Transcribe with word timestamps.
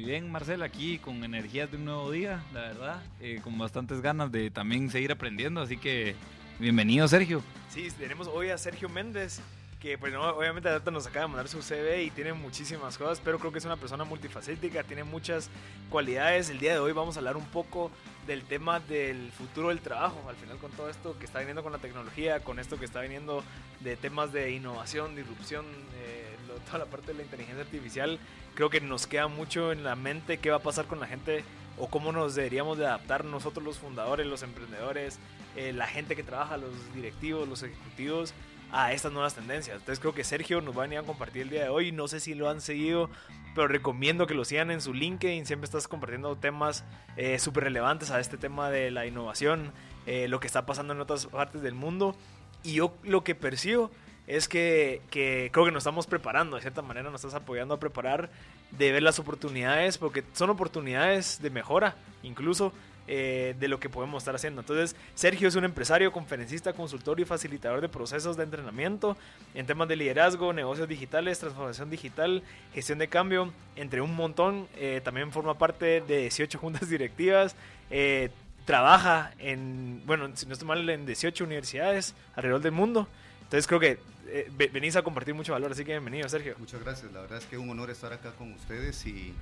Muy 0.00 0.08
bien, 0.08 0.32
Marcel, 0.32 0.62
aquí 0.62 0.98
con 0.98 1.22
energías 1.24 1.70
de 1.70 1.76
un 1.76 1.84
nuevo 1.84 2.10
día, 2.10 2.42
la 2.54 2.60
verdad, 2.62 3.02
eh, 3.20 3.38
con 3.44 3.58
bastantes 3.58 4.00
ganas 4.00 4.32
de 4.32 4.50
también 4.50 4.88
seguir 4.88 5.12
aprendiendo, 5.12 5.60
así 5.60 5.76
que 5.76 6.14
bienvenido, 6.58 7.06
Sergio. 7.06 7.42
Sí, 7.68 7.86
tenemos 7.98 8.26
hoy 8.26 8.48
a 8.48 8.56
Sergio 8.56 8.88
Méndez, 8.88 9.42
que 9.78 9.98
pues 9.98 10.14
obviamente 10.14 10.70
nos 10.90 11.06
acaba 11.06 11.26
de 11.26 11.28
mandar 11.28 11.48
su 11.48 11.60
CV 11.60 12.04
y 12.04 12.10
tiene 12.10 12.32
muchísimas 12.32 12.96
cosas, 12.96 13.20
pero 13.22 13.38
creo 13.38 13.52
que 13.52 13.58
es 13.58 13.66
una 13.66 13.76
persona 13.76 14.04
multifacética, 14.04 14.84
tiene 14.84 15.04
muchas 15.04 15.50
cualidades. 15.90 16.48
El 16.48 16.60
día 16.60 16.72
de 16.72 16.78
hoy 16.78 16.92
vamos 16.92 17.16
a 17.16 17.20
hablar 17.20 17.36
un 17.36 17.46
poco 17.46 17.90
del 18.26 18.44
tema 18.44 18.80
del 18.80 19.30
futuro 19.32 19.68
del 19.68 19.80
trabajo, 19.80 20.24
al 20.30 20.36
final 20.36 20.56
con 20.56 20.70
todo 20.70 20.88
esto 20.88 21.18
que 21.18 21.26
está 21.26 21.40
viniendo 21.40 21.62
con 21.62 21.72
la 21.72 21.78
tecnología, 21.78 22.40
con 22.40 22.58
esto 22.58 22.78
que 22.78 22.86
está 22.86 23.02
viniendo 23.02 23.44
de 23.80 23.96
temas 23.96 24.32
de 24.32 24.50
innovación, 24.50 25.14
disrupción, 25.14 25.66
eh, 26.02 26.29
toda 26.60 26.78
la 26.78 26.86
parte 26.86 27.08
de 27.08 27.14
la 27.14 27.22
inteligencia 27.22 27.62
artificial, 27.62 28.18
creo 28.54 28.70
que 28.70 28.80
nos 28.80 29.06
queda 29.06 29.28
mucho 29.28 29.72
en 29.72 29.84
la 29.84 29.96
mente 29.96 30.38
qué 30.38 30.50
va 30.50 30.56
a 30.56 30.62
pasar 30.62 30.86
con 30.86 31.00
la 31.00 31.06
gente 31.06 31.44
o 31.78 31.88
cómo 31.88 32.12
nos 32.12 32.34
deberíamos 32.34 32.78
de 32.78 32.86
adaptar 32.86 33.24
nosotros 33.24 33.64
los 33.64 33.78
fundadores, 33.78 34.26
los 34.26 34.42
emprendedores, 34.42 35.18
eh, 35.56 35.72
la 35.72 35.86
gente 35.86 36.14
que 36.14 36.22
trabaja, 36.22 36.56
los 36.56 36.72
directivos, 36.94 37.48
los 37.48 37.62
ejecutivos 37.62 38.34
a 38.72 38.92
estas 38.92 39.12
nuevas 39.12 39.34
tendencias. 39.34 39.78
Entonces 39.78 39.98
creo 39.98 40.14
que 40.14 40.24
Sergio 40.24 40.60
nos 40.60 40.76
va 40.76 40.82
a 40.82 40.86
venir 40.86 40.98
a 40.98 41.02
compartir 41.02 41.42
el 41.42 41.50
día 41.50 41.64
de 41.64 41.68
hoy. 41.68 41.92
No 41.92 42.08
sé 42.08 42.20
si 42.20 42.34
lo 42.34 42.48
han 42.48 42.60
seguido, 42.60 43.10
pero 43.54 43.68
recomiendo 43.68 44.26
que 44.26 44.34
lo 44.34 44.44
sigan 44.44 44.70
en 44.70 44.80
su 44.80 44.94
LinkedIn. 44.94 45.46
Siempre 45.46 45.64
estás 45.64 45.88
compartiendo 45.88 46.36
temas 46.36 46.84
eh, 47.16 47.38
súper 47.38 47.64
relevantes 47.64 48.10
a 48.10 48.20
este 48.20 48.36
tema 48.36 48.70
de 48.70 48.90
la 48.90 49.06
innovación, 49.06 49.72
eh, 50.06 50.28
lo 50.28 50.40
que 50.40 50.46
está 50.46 50.66
pasando 50.66 50.92
en 50.92 51.00
otras 51.00 51.26
partes 51.26 51.62
del 51.62 51.74
mundo. 51.74 52.14
Y 52.62 52.74
yo 52.74 52.94
lo 53.02 53.24
que 53.24 53.34
percibo 53.34 53.90
es 54.30 54.48
que, 54.48 55.00
creo 55.10 55.64
que 55.64 55.72
nos 55.72 55.82
estamos 55.82 56.06
preparando, 56.06 56.54
de 56.54 56.62
cierta 56.62 56.82
manera 56.82 57.10
nos 57.10 57.24
estás 57.24 57.34
apoyando 57.34 57.74
a 57.74 57.80
preparar, 57.80 58.30
de 58.70 58.92
ver 58.92 59.02
las 59.02 59.18
oportunidades, 59.18 59.98
porque 59.98 60.22
son 60.34 60.50
oportunidades 60.50 61.42
de 61.42 61.50
mejora, 61.50 61.96
incluso 62.22 62.72
eh, 63.08 63.56
de 63.58 63.66
lo 63.66 63.80
que 63.80 63.88
podemos 63.88 64.22
estar 64.22 64.36
haciendo. 64.36 64.60
Entonces, 64.60 64.94
Sergio 65.16 65.48
es 65.48 65.56
un 65.56 65.64
empresario, 65.64 66.12
conferencista, 66.12 66.72
consultor 66.72 67.18
y 67.18 67.24
facilitador 67.24 67.80
de 67.80 67.88
procesos 67.88 68.36
de 68.36 68.44
entrenamiento 68.44 69.16
en 69.52 69.66
temas 69.66 69.88
de 69.88 69.96
liderazgo, 69.96 70.52
negocios 70.52 70.88
digitales, 70.88 71.40
transformación 71.40 71.90
digital, 71.90 72.44
gestión 72.72 72.98
de 73.00 73.08
cambio, 73.08 73.52
entre 73.74 74.00
un 74.00 74.14
montón. 74.14 74.68
Eh, 74.76 75.00
también 75.02 75.32
forma 75.32 75.58
parte 75.58 76.02
de 76.02 76.18
18 76.18 76.56
juntas 76.56 76.88
directivas. 76.88 77.56
Eh, 77.90 78.30
trabaja 78.64 79.32
en, 79.40 80.02
bueno, 80.06 80.30
si 80.34 80.46
no 80.46 80.52
estoy 80.52 80.68
mal, 80.68 80.88
en 80.88 81.04
18 81.04 81.42
universidades 81.42 82.14
alrededor 82.36 82.60
del 82.60 82.72
mundo. 82.72 83.08
Entonces 83.42 83.66
creo 83.66 83.80
que 83.80 83.98
eh, 84.32 84.70
venís 84.72 84.96
a 84.96 85.02
compartir 85.02 85.34
mucho 85.34 85.52
valor, 85.52 85.72
así 85.72 85.84
que 85.84 85.92
bienvenido, 85.92 86.28
Sergio. 86.28 86.54
Muchas 86.58 86.80
gracias, 86.80 87.12
la 87.12 87.20
verdad 87.20 87.38
es 87.38 87.44
que 87.46 87.56
es 87.56 87.62
un 87.62 87.70
honor 87.70 87.90
estar 87.90 88.12
acá 88.12 88.32
con 88.32 88.52
ustedes 88.52 89.04
y 89.06 89.34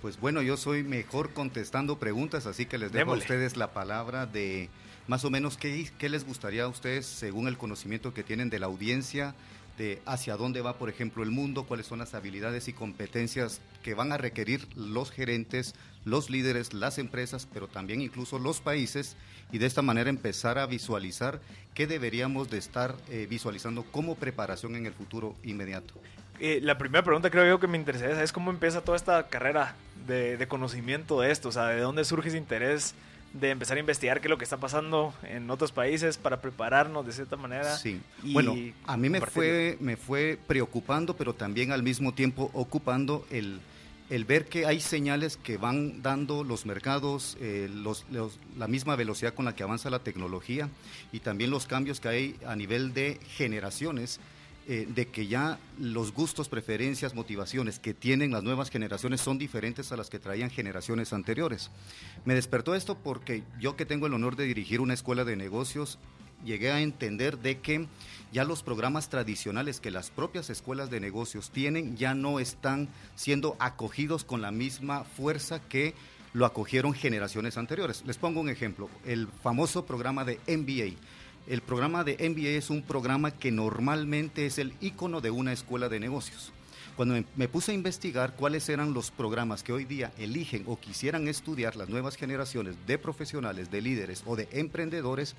pues 0.00 0.18
bueno, 0.18 0.40
yo 0.40 0.56
soy 0.56 0.82
mejor 0.82 1.32
contestando 1.34 1.98
preguntas, 1.98 2.46
así 2.46 2.64
que 2.64 2.78
les 2.78 2.90
dejo 2.90 3.12
a 3.12 3.16
ustedes 3.16 3.56
la 3.56 3.72
palabra 3.72 4.26
de 4.26 4.70
más 5.08 5.24
o 5.24 5.30
menos 5.30 5.56
qué, 5.56 5.90
qué 5.98 6.08
les 6.08 6.24
gustaría 6.24 6.64
a 6.64 6.68
ustedes, 6.68 7.04
según 7.04 7.48
el 7.48 7.58
conocimiento 7.58 8.14
que 8.14 8.22
tienen 8.22 8.48
de 8.48 8.58
la 8.58 8.66
audiencia, 8.66 9.34
de 9.80 10.02
hacia 10.04 10.36
dónde 10.36 10.60
va, 10.60 10.74
por 10.74 10.90
ejemplo, 10.90 11.22
el 11.22 11.30
mundo, 11.30 11.64
cuáles 11.64 11.86
son 11.86 12.00
las 12.00 12.12
habilidades 12.12 12.68
y 12.68 12.74
competencias 12.74 13.62
que 13.82 13.94
van 13.94 14.12
a 14.12 14.18
requerir 14.18 14.68
los 14.76 15.10
gerentes, 15.10 15.74
los 16.04 16.28
líderes, 16.28 16.74
las 16.74 16.98
empresas, 16.98 17.48
pero 17.50 17.66
también 17.66 18.02
incluso 18.02 18.38
los 18.38 18.60
países, 18.60 19.16
y 19.50 19.56
de 19.56 19.64
esta 19.64 19.80
manera 19.80 20.10
empezar 20.10 20.58
a 20.58 20.66
visualizar 20.66 21.40
qué 21.72 21.86
deberíamos 21.86 22.50
de 22.50 22.58
estar 22.58 22.94
eh, 23.08 23.26
visualizando 23.28 23.84
como 23.84 24.16
preparación 24.16 24.76
en 24.76 24.84
el 24.84 24.92
futuro 24.92 25.34
inmediato. 25.44 25.94
Eh, 26.40 26.60
la 26.62 26.76
primera 26.76 27.02
pregunta 27.02 27.30
creo 27.30 27.46
yo 27.46 27.58
que 27.58 27.66
me 27.66 27.78
interesa 27.78 28.22
es 28.22 28.32
cómo 28.32 28.50
empieza 28.50 28.82
toda 28.82 28.98
esta 28.98 29.28
carrera 29.28 29.76
de, 30.06 30.36
de, 30.36 30.46
conocimiento 30.46 31.22
de 31.22 31.30
esto, 31.30 31.48
o 31.48 31.52
sea, 31.52 31.68
de 31.68 31.80
dónde 31.80 32.04
surge 32.04 32.28
ese 32.28 32.36
interés 32.36 32.94
de 33.32 33.50
empezar 33.50 33.76
a 33.76 33.80
investigar 33.80 34.20
qué 34.20 34.26
es 34.26 34.30
lo 34.30 34.38
que 34.38 34.44
está 34.44 34.56
pasando 34.56 35.14
en 35.22 35.50
otros 35.50 35.72
países 35.72 36.18
para 36.18 36.40
prepararnos 36.40 37.06
de 37.06 37.12
cierta 37.12 37.36
manera. 37.36 37.76
Sí, 37.76 38.00
bueno, 38.22 38.54
a 38.86 38.96
mí 38.96 39.08
me 39.08 39.20
fue, 39.20 39.76
me 39.80 39.96
fue 39.96 40.38
preocupando, 40.46 41.16
pero 41.16 41.34
también 41.34 41.70
al 41.70 41.82
mismo 41.82 42.12
tiempo 42.12 42.50
ocupando 42.54 43.24
el, 43.30 43.60
el 44.10 44.24
ver 44.24 44.46
que 44.46 44.66
hay 44.66 44.80
señales 44.80 45.36
que 45.36 45.56
van 45.56 46.02
dando 46.02 46.42
los 46.42 46.66
mercados, 46.66 47.36
eh, 47.40 47.70
los, 47.72 48.04
la 48.58 48.66
misma 48.66 48.96
velocidad 48.96 49.34
con 49.34 49.44
la 49.44 49.54
que 49.54 49.62
avanza 49.62 49.88
la 49.90 50.00
tecnología 50.00 50.68
y 51.12 51.20
también 51.20 51.50
los 51.50 51.66
cambios 51.66 52.00
que 52.00 52.08
hay 52.08 52.36
a 52.44 52.56
nivel 52.56 52.92
de 52.92 53.20
generaciones, 53.36 54.18
eh, 54.68 54.86
de 54.88 55.08
que 55.08 55.26
ya 55.26 55.58
los 55.78 56.12
gustos, 56.12 56.48
preferencias, 56.48 57.14
motivaciones 57.14 57.78
que 57.78 57.94
tienen 57.94 58.30
las 58.30 58.42
nuevas 58.42 58.70
generaciones 58.70 59.20
son 59.20 59.38
diferentes 59.38 59.90
a 59.90 59.96
las 59.96 60.10
que 60.10 60.18
traían 60.18 60.50
generaciones 60.50 61.12
anteriores. 61.12 61.70
Me 62.24 62.34
despertó 62.34 62.74
esto 62.74 62.96
porque 62.96 63.42
yo 63.58 63.74
que 63.76 63.86
tengo 63.86 64.06
el 64.06 64.14
honor 64.14 64.36
de 64.36 64.44
dirigir 64.44 64.80
una 64.80 64.94
escuela 64.94 65.24
de 65.24 65.36
negocios, 65.36 65.98
llegué 66.44 66.70
a 66.70 66.80
entender 66.80 67.38
de 67.38 67.58
que 67.58 67.86
ya 68.32 68.44
los 68.44 68.62
programas 68.62 69.08
tradicionales 69.08 69.80
que 69.80 69.90
las 69.90 70.10
propias 70.10 70.50
escuelas 70.50 70.90
de 70.90 71.00
negocios 71.00 71.50
tienen 71.50 71.96
ya 71.96 72.14
no 72.14 72.38
están 72.38 72.88
siendo 73.16 73.56
acogidos 73.58 74.24
con 74.24 74.40
la 74.40 74.50
misma 74.50 75.04
fuerza 75.04 75.60
que 75.60 75.94
lo 76.32 76.46
acogieron 76.46 76.94
generaciones 76.94 77.56
anteriores. 77.58 78.04
Les 78.06 78.18
pongo 78.18 78.40
un 78.40 78.48
ejemplo, 78.48 78.88
el 79.04 79.26
famoso 79.42 79.84
programa 79.84 80.24
de 80.24 80.38
MBA. 80.46 80.96
El 81.50 81.62
programa 81.62 82.04
de 82.04 82.12
MBA 82.12 82.50
es 82.50 82.70
un 82.70 82.80
programa 82.80 83.32
que 83.32 83.50
normalmente 83.50 84.46
es 84.46 84.58
el 84.58 84.72
icono 84.80 85.20
de 85.20 85.32
una 85.32 85.52
escuela 85.52 85.88
de 85.88 85.98
negocios. 85.98 86.52
Cuando 86.94 87.20
me, 87.34 87.48
puse 87.48 87.72
a 87.72 87.74
investigar 87.74 88.36
cuáles 88.36 88.68
eran 88.68 88.94
los 88.94 89.10
programas 89.10 89.64
que 89.64 89.72
hoy 89.72 89.84
día 89.84 90.12
eligen 90.16 90.62
o 90.68 90.78
quisieran 90.78 91.26
estudiar 91.26 91.74
las 91.74 91.88
nuevas 91.88 92.14
generaciones 92.14 92.76
de 92.86 92.98
profesionales, 92.98 93.68
de 93.68 93.80
líderes 93.80 94.22
o 94.26 94.36
de 94.36 94.46
emprendedores, 94.52 95.34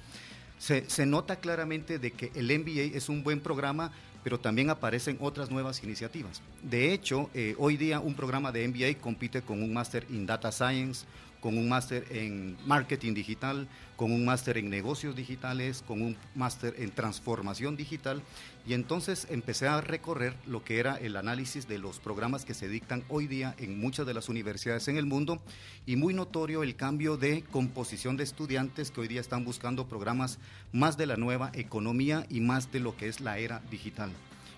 se, 0.59 1.05
nota 1.05 1.37
claramente 1.37 1.97
de 1.97 2.11
que 2.11 2.29
el 2.35 2.47
MBA 2.59 2.97
es 2.97 3.07
un 3.07 3.23
buen 3.23 3.39
programa, 3.39 3.93
pero 4.21 4.37
también 4.37 4.69
aparecen 4.69 5.17
otras 5.21 5.49
nuevas 5.49 5.81
iniciativas. 5.81 6.41
De 6.61 6.91
hecho, 6.91 7.29
eh, 7.33 7.55
hoy 7.57 7.77
día 7.77 8.01
un 8.01 8.15
programa 8.15 8.51
de 8.51 8.67
MBA 8.67 8.99
compite 9.01 9.43
con 9.43 9.63
un 9.63 9.71
Master 9.71 10.05
in 10.09 10.25
Data 10.25 10.51
Science, 10.51 11.05
con 11.41 11.57
un 11.57 11.67
máster 11.67 12.05
en 12.11 12.55
marketing 12.65 13.13
digital, 13.13 13.67
con 13.97 14.11
un 14.11 14.23
máster 14.23 14.57
en 14.57 14.69
negocios 14.69 15.15
digitales, 15.15 15.83
con 15.85 16.01
un 16.01 16.15
máster 16.35 16.75
en 16.77 16.91
transformación 16.91 17.75
digital. 17.75 18.21
Y 18.65 18.73
entonces 18.73 19.27
empecé 19.29 19.67
a 19.67 19.81
recorrer 19.81 20.35
lo 20.45 20.63
que 20.63 20.79
era 20.79 20.95
el 20.95 21.17
análisis 21.17 21.67
de 21.67 21.79
los 21.79 21.99
programas 21.99 22.45
que 22.45 22.53
se 22.53 22.69
dictan 22.69 23.03
hoy 23.09 23.27
día 23.27 23.55
en 23.57 23.79
muchas 23.79 24.05
de 24.05 24.13
las 24.13 24.29
universidades 24.29 24.87
en 24.87 24.97
el 24.97 25.07
mundo 25.07 25.41
y 25.85 25.95
muy 25.95 26.13
notorio 26.13 26.63
el 26.63 26.75
cambio 26.75 27.17
de 27.17 27.43
composición 27.51 28.17
de 28.17 28.23
estudiantes 28.23 28.91
que 28.91 29.01
hoy 29.01 29.07
día 29.07 29.21
están 29.21 29.43
buscando 29.43 29.87
programas 29.87 30.37
más 30.71 30.95
de 30.95 31.07
la 31.07 31.17
nueva 31.17 31.51
economía 31.55 32.25
y 32.29 32.39
más 32.39 32.71
de 32.71 32.79
lo 32.79 32.95
que 32.95 33.07
es 33.07 33.19
la 33.19 33.39
era 33.39 33.61
digital. 33.71 34.11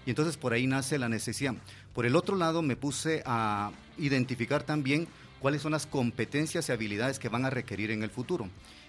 Y 0.06 0.10
entonces 0.10 0.36
por 0.36 0.52
ahí 0.54 0.68
nace 0.68 0.98
la 0.98 1.08
necesidad. 1.08 1.56
Por 1.94 2.06
el 2.06 2.16
otro 2.16 2.36
lado 2.36 2.62
me 2.62 2.76
puse 2.76 3.24
a 3.26 3.72
identificar 3.98 4.64
también 4.64 5.08
cuáles 5.44 5.62
son 5.62 5.74
las 5.74 5.86
competencias 5.86 6.70
y 6.70 6.72
habilidades 6.72 7.20
que 7.20 7.28
van 7.28 7.44
a 7.44 7.50
requerir 7.50 7.92
en 7.92 8.02
el 8.02 8.10
futuro. 8.10 8.48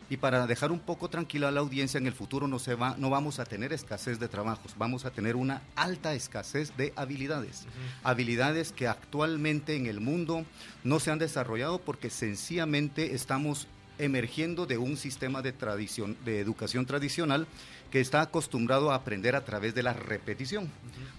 Y 0.09 0.19
para 0.19 0.47
dejar 0.47 0.71
un 0.71 0.79
poco 0.79 1.11
tranquila 1.11 1.49
a 1.49 1.51
la 1.51 1.59
audiencia, 1.59 1.99
en 1.99 2.07
el 2.07 2.13
futuro 2.13 2.47
no, 2.47 2.61
se 2.61 2.77
va, 2.77 2.95
no 2.97 3.11
vamos 3.11 3.41
a 3.41 3.45
tener 3.45 3.73
escasez 3.73 4.21
de 4.21 4.29
trabajos, 4.29 4.77
vamos 4.79 5.05
a 5.05 5.11
tener 5.11 5.35
una 5.35 5.63
alta 5.75 6.15
escasez 6.15 6.77
de 6.77 6.93
habilidades. 6.95 7.67
Habilidades 8.05 8.71
que 8.71 8.87
actualmente 8.87 9.75
en 9.75 9.87
el 9.87 9.99
mundo 9.99 10.45
no 10.85 11.01
se 11.01 11.11
han 11.11 11.19
desarrollado 11.19 11.81
porque 11.81 12.09
sencillamente 12.09 13.17
estamos 13.17 13.67
emergiendo 13.99 14.65
de 14.67 14.79
un 14.79 14.97
sistema 14.97 15.43
de, 15.43 15.53
tradición, 15.53 16.17
de 16.25 16.39
educación 16.39 16.87
tradicional 16.87 17.49
que 17.91 18.01
está 18.01 18.21
acostumbrado 18.21 18.93
a 18.93 18.95
aprender 18.95 19.35
a 19.35 19.45
través 19.45 19.75
de 19.75 19.83
la 19.83 19.93
repetición. 19.93 20.71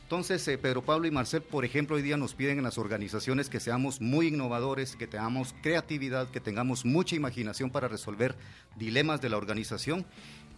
Entonces, 0.06 0.48
eh, 0.48 0.60
Pedro 0.60 0.84
Pablo 0.84 1.08
y 1.08 1.12
Marcel, 1.12 1.42
por 1.42 1.66
ejemplo, 1.66 1.96
hoy 1.96 2.04
día 2.04 2.16
nos 2.16 2.36
piden 2.36 2.60
en 2.60 2.64
las 2.64 2.78
organizaciones 2.78 3.50
que 3.50 3.60
seamos 3.60 4.02
muy 4.02 4.28
innovadores, 4.28 4.96
que 4.96 5.08
tengamos 5.08 5.56
creatividad, 5.64 6.30
que 6.30 6.40
tengamos 6.40 6.86
mucha 6.86 7.16
imaginación 7.16 7.72
para 7.72 7.88
resolver 7.88 8.36
dilemas 8.76 9.20
de 9.20 9.30
la 9.30 9.38
organización 9.38 10.06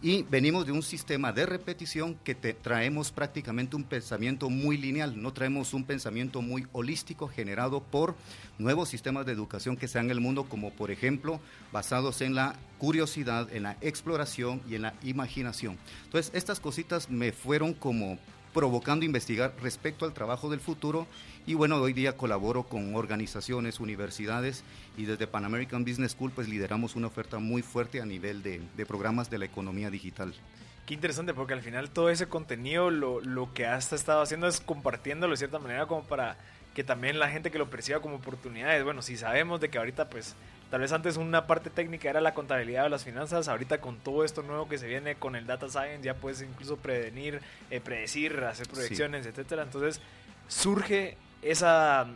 y 0.02 0.22
venimos 0.24 0.66
de 0.66 0.72
un 0.72 0.82
sistema 0.82 1.32
de 1.32 1.46
repetición 1.46 2.16
que 2.24 2.34
traemos 2.34 3.10
prácticamente 3.10 3.74
un 3.74 3.84
pensamiento 3.84 4.50
muy 4.50 4.76
lineal, 4.76 5.20
no 5.20 5.32
traemos 5.32 5.72
un 5.72 5.84
pensamiento 5.84 6.42
muy 6.42 6.66
holístico 6.72 7.26
generado 7.26 7.82
por 7.82 8.16
nuevos 8.58 8.90
sistemas 8.90 9.24
de 9.24 9.32
educación 9.32 9.78
que 9.78 9.88
sean 9.88 10.04
en 10.04 10.10
el 10.10 10.20
mundo, 10.20 10.44
como 10.44 10.72
por 10.72 10.90
ejemplo 10.90 11.40
basados 11.72 12.20
en 12.20 12.34
la 12.34 12.54
curiosidad, 12.76 13.50
en 13.50 13.62
la 13.62 13.78
exploración 13.80 14.60
y 14.68 14.74
en 14.74 14.82
la 14.82 14.94
imaginación. 15.02 15.78
Entonces, 16.04 16.32
estas 16.34 16.60
cositas 16.60 17.08
me 17.08 17.32
fueron 17.32 17.72
como 17.72 18.18
provocando 18.52 19.04
investigar 19.04 19.52
respecto 19.62 20.04
al 20.04 20.12
trabajo 20.12 20.50
del 20.50 20.60
futuro 20.60 21.06
y 21.46 21.54
bueno, 21.54 21.76
hoy 21.76 21.92
día 21.92 22.16
colaboro 22.16 22.64
con 22.64 22.94
organizaciones, 22.94 23.80
universidades 23.80 24.64
y 24.96 25.04
desde 25.04 25.26
Pan 25.26 25.44
American 25.44 25.84
Business 25.84 26.12
School 26.12 26.30
pues 26.30 26.48
lideramos 26.48 26.96
una 26.96 27.06
oferta 27.06 27.38
muy 27.38 27.62
fuerte 27.62 28.00
a 28.00 28.06
nivel 28.06 28.42
de, 28.42 28.60
programas 28.86 29.30
de 29.30 29.38
la 29.38 29.44
economía 29.46 29.90
digital. 29.90 30.34
Qué 30.86 30.94
interesante, 30.94 31.34
porque 31.34 31.52
al 31.52 31.62
final 31.62 31.90
todo 31.90 32.10
ese 32.10 32.28
contenido 32.28 32.90
lo, 32.90 33.20
lo 33.20 33.52
que 33.52 33.66
has 33.66 33.92
estado 33.92 34.22
haciendo 34.22 34.46
es 34.46 34.60
compartiéndolo 34.60 35.32
de 35.32 35.36
cierta 35.36 35.58
manera 35.58 35.86
como 35.86 36.04
para 36.04 36.38
que 36.74 36.84
también 36.84 37.18
la 37.18 37.28
gente 37.28 37.50
que 37.50 37.58
lo 37.58 37.68
perciba 37.68 38.00
como 38.00 38.16
oportunidades. 38.16 38.84
Bueno, 38.84 39.02
si 39.02 39.16
sabemos 39.16 39.60
de 39.60 39.68
que 39.68 39.78
ahorita 39.78 40.08
pues 40.08 40.34
Tal 40.70 40.80
vez 40.80 40.92
antes 40.92 41.16
una 41.16 41.46
parte 41.46 41.70
técnica 41.70 42.10
era 42.10 42.20
la 42.20 42.34
contabilidad 42.34 42.86
o 42.86 42.88
las 42.88 43.04
finanzas, 43.04 43.48
ahorita 43.48 43.80
con 43.80 43.96
todo 43.98 44.24
esto 44.24 44.42
nuevo 44.42 44.68
que 44.68 44.76
se 44.76 44.86
viene 44.86 45.14
con 45.14 45.34
el 45.34 45.46
data 45.46 45.68
science 45.68 46.02
ya 46.02 46.14
puedes 46.14 46.42
incluso 46.42 46.76
prevenir, 46.76 47.40
eh, 47.70 47.80
predecir, 47.80 48.44
hacer 48.44 48.68
proyecciones, 48.68 49.24
etcétera. 49.24 49.62
Entonces 49.62 50.00
surge 50.46 51.16
esa 51.40 52.06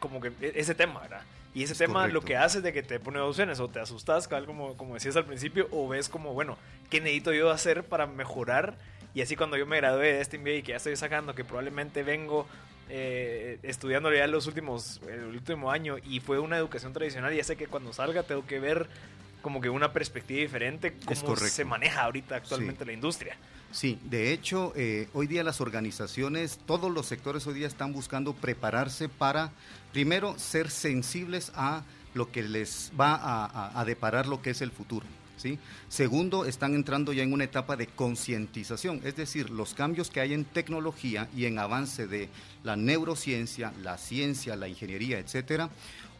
como 0.00 0.20
que 0.20 0.32
e, 0.40 0.52
ese 0.56 0.74
tema, 0.74 1.00
¿verdad? 1.00 1.22
Y 1.54 1.64
ese 1.64 1.74
tema 1.74 2.06
lo 2.06 2.22
que 2.22 2.36
hace 2.36 2.58
es 2.58 2.64
de 2.64 2.72
que 2.72 2.82
te 2.82 3.00
pone 3.00 3.18
opciones, 3.18 3.58
o 3.58 3.68
te 3.68 3.80
asustas, 3.80 4.28
como, 4.28 4.76
como 4.76 4.94
decías 4.94 5.16
al 5.16 5.24
principio, 5.24 5.68
o 5.72 5.88
ves 5.88 6.08
como, 6.08 6.32
bueno, 6.32 6.56
¿qué 6.90 7.00
necesito 7.00 7.32
yo 7.32 7.50
hacer 7.50 7.82
para 7.82 8.06
mejorar? 8.06 8.76
Y 9.14 9.22
así 9.22 9.34
cuando 9.34 9.56
yo 9.56 9.66
me 9.66 9.76
gradué 9.78 10.12
de 10.12 10.20
este 10.20 10.38
MBA 10.38 10.50
y 10.50 10.62
que 10.62 10.70
ya 10.70 10.76
estoy 10.76 10.94
sacando, 10.94 11.34
que 11.34 11.44
probablemente 11.44 12.04
vengo 12.04 12.46
eh, 12.90 13.58
estudiando 13.62 14.12
ya 14.12 14.26
los 14.26 14.46
últimos, 14.46 15.00
el 15.08 15.24
último 15.24 15.70
año 15.70 15.96
y 16.04 16.20
fue 16.20 16.38
una 16.38 16.56
educación 16.56 16.92
tradicional, 16.92 17.34
ya 17.34 17.44
sé 17.44 17.56
que 17.56 17.66
cuando 17.66 17.92
salga 17.92 18.24
tengo 18.24 18.46
que 18.46 18.58
ver 18.58 18.88
como 19.42 19.60
que 19.60 19.70
una 19.70 19.92
perspectiva 19.92 20.40
diferente, 20.40 20.94
cómo 21.04 21.36
se 21.36 21.64
maneja 21.64 22.02
ahorita 22.02 22.36
actualmente 22.36 22.84
la 22.84 22.92
industria. 22.92 23.36
Sí, 23.72 23.98
de 24.02 24.32
hecho, 24.32 24.72
eh, 24.74 25.08
hoy 25.14 25.28
día 25.28 25.44
las 25.44 25.60
organizaciones, 25.60 26.58
todos 26.66 26.90
los 26.90 27.06
sectores 27.06 27.46
hoy 27.46 27.54
día 27.54 27.68
están 27.68 27.92
buscando 27.92 28.34
prepararse 28.34 29.08
para, 29.08 29.52
primero, 29.92 30.38
ser 30.38 30.70
sensibles 30.70 31.52
a 31.54 31.84
lo 32.12 32.32
que 32.32 32.42
les 32.42 32.90
va 33.00 33.70
a 33.72 33.84
deparar 33.84 34.26
lo 34.26 34.42
que 34.42 34.50
es 34.50 34.60
el 34.60 34.72
futuro. 34.72 35.06
Segundo, 35.88 36.44
están 36.44 36.74
entrando 36.74 37.12
ya 37.12 37.22
en 37.22 37.32
una 37.32 37.44
etapa 37.44 37.76
de 37.76 37.86
concientización, 37.86 39.00
es 39.04 39.16
decir, 39.16 39.50
los 39.50 39.74
cambios 39.74 40.10
que 40.10 40.20
hay 40.20 40.34
en 40.34 40.44
tecnología 40.44 41.28
y 41.36 41.46
en 41.46 41.58
avance 41.58 42.06
de 42.06 42.28
la 42.62 42.76
neurociencia, 42.76 43.72
la 43.82 43.98
ciencia, 43.98 44.56
la 44.56 44.68
ingeniería, 44.68 45.18
etcétera, 45.18 45.70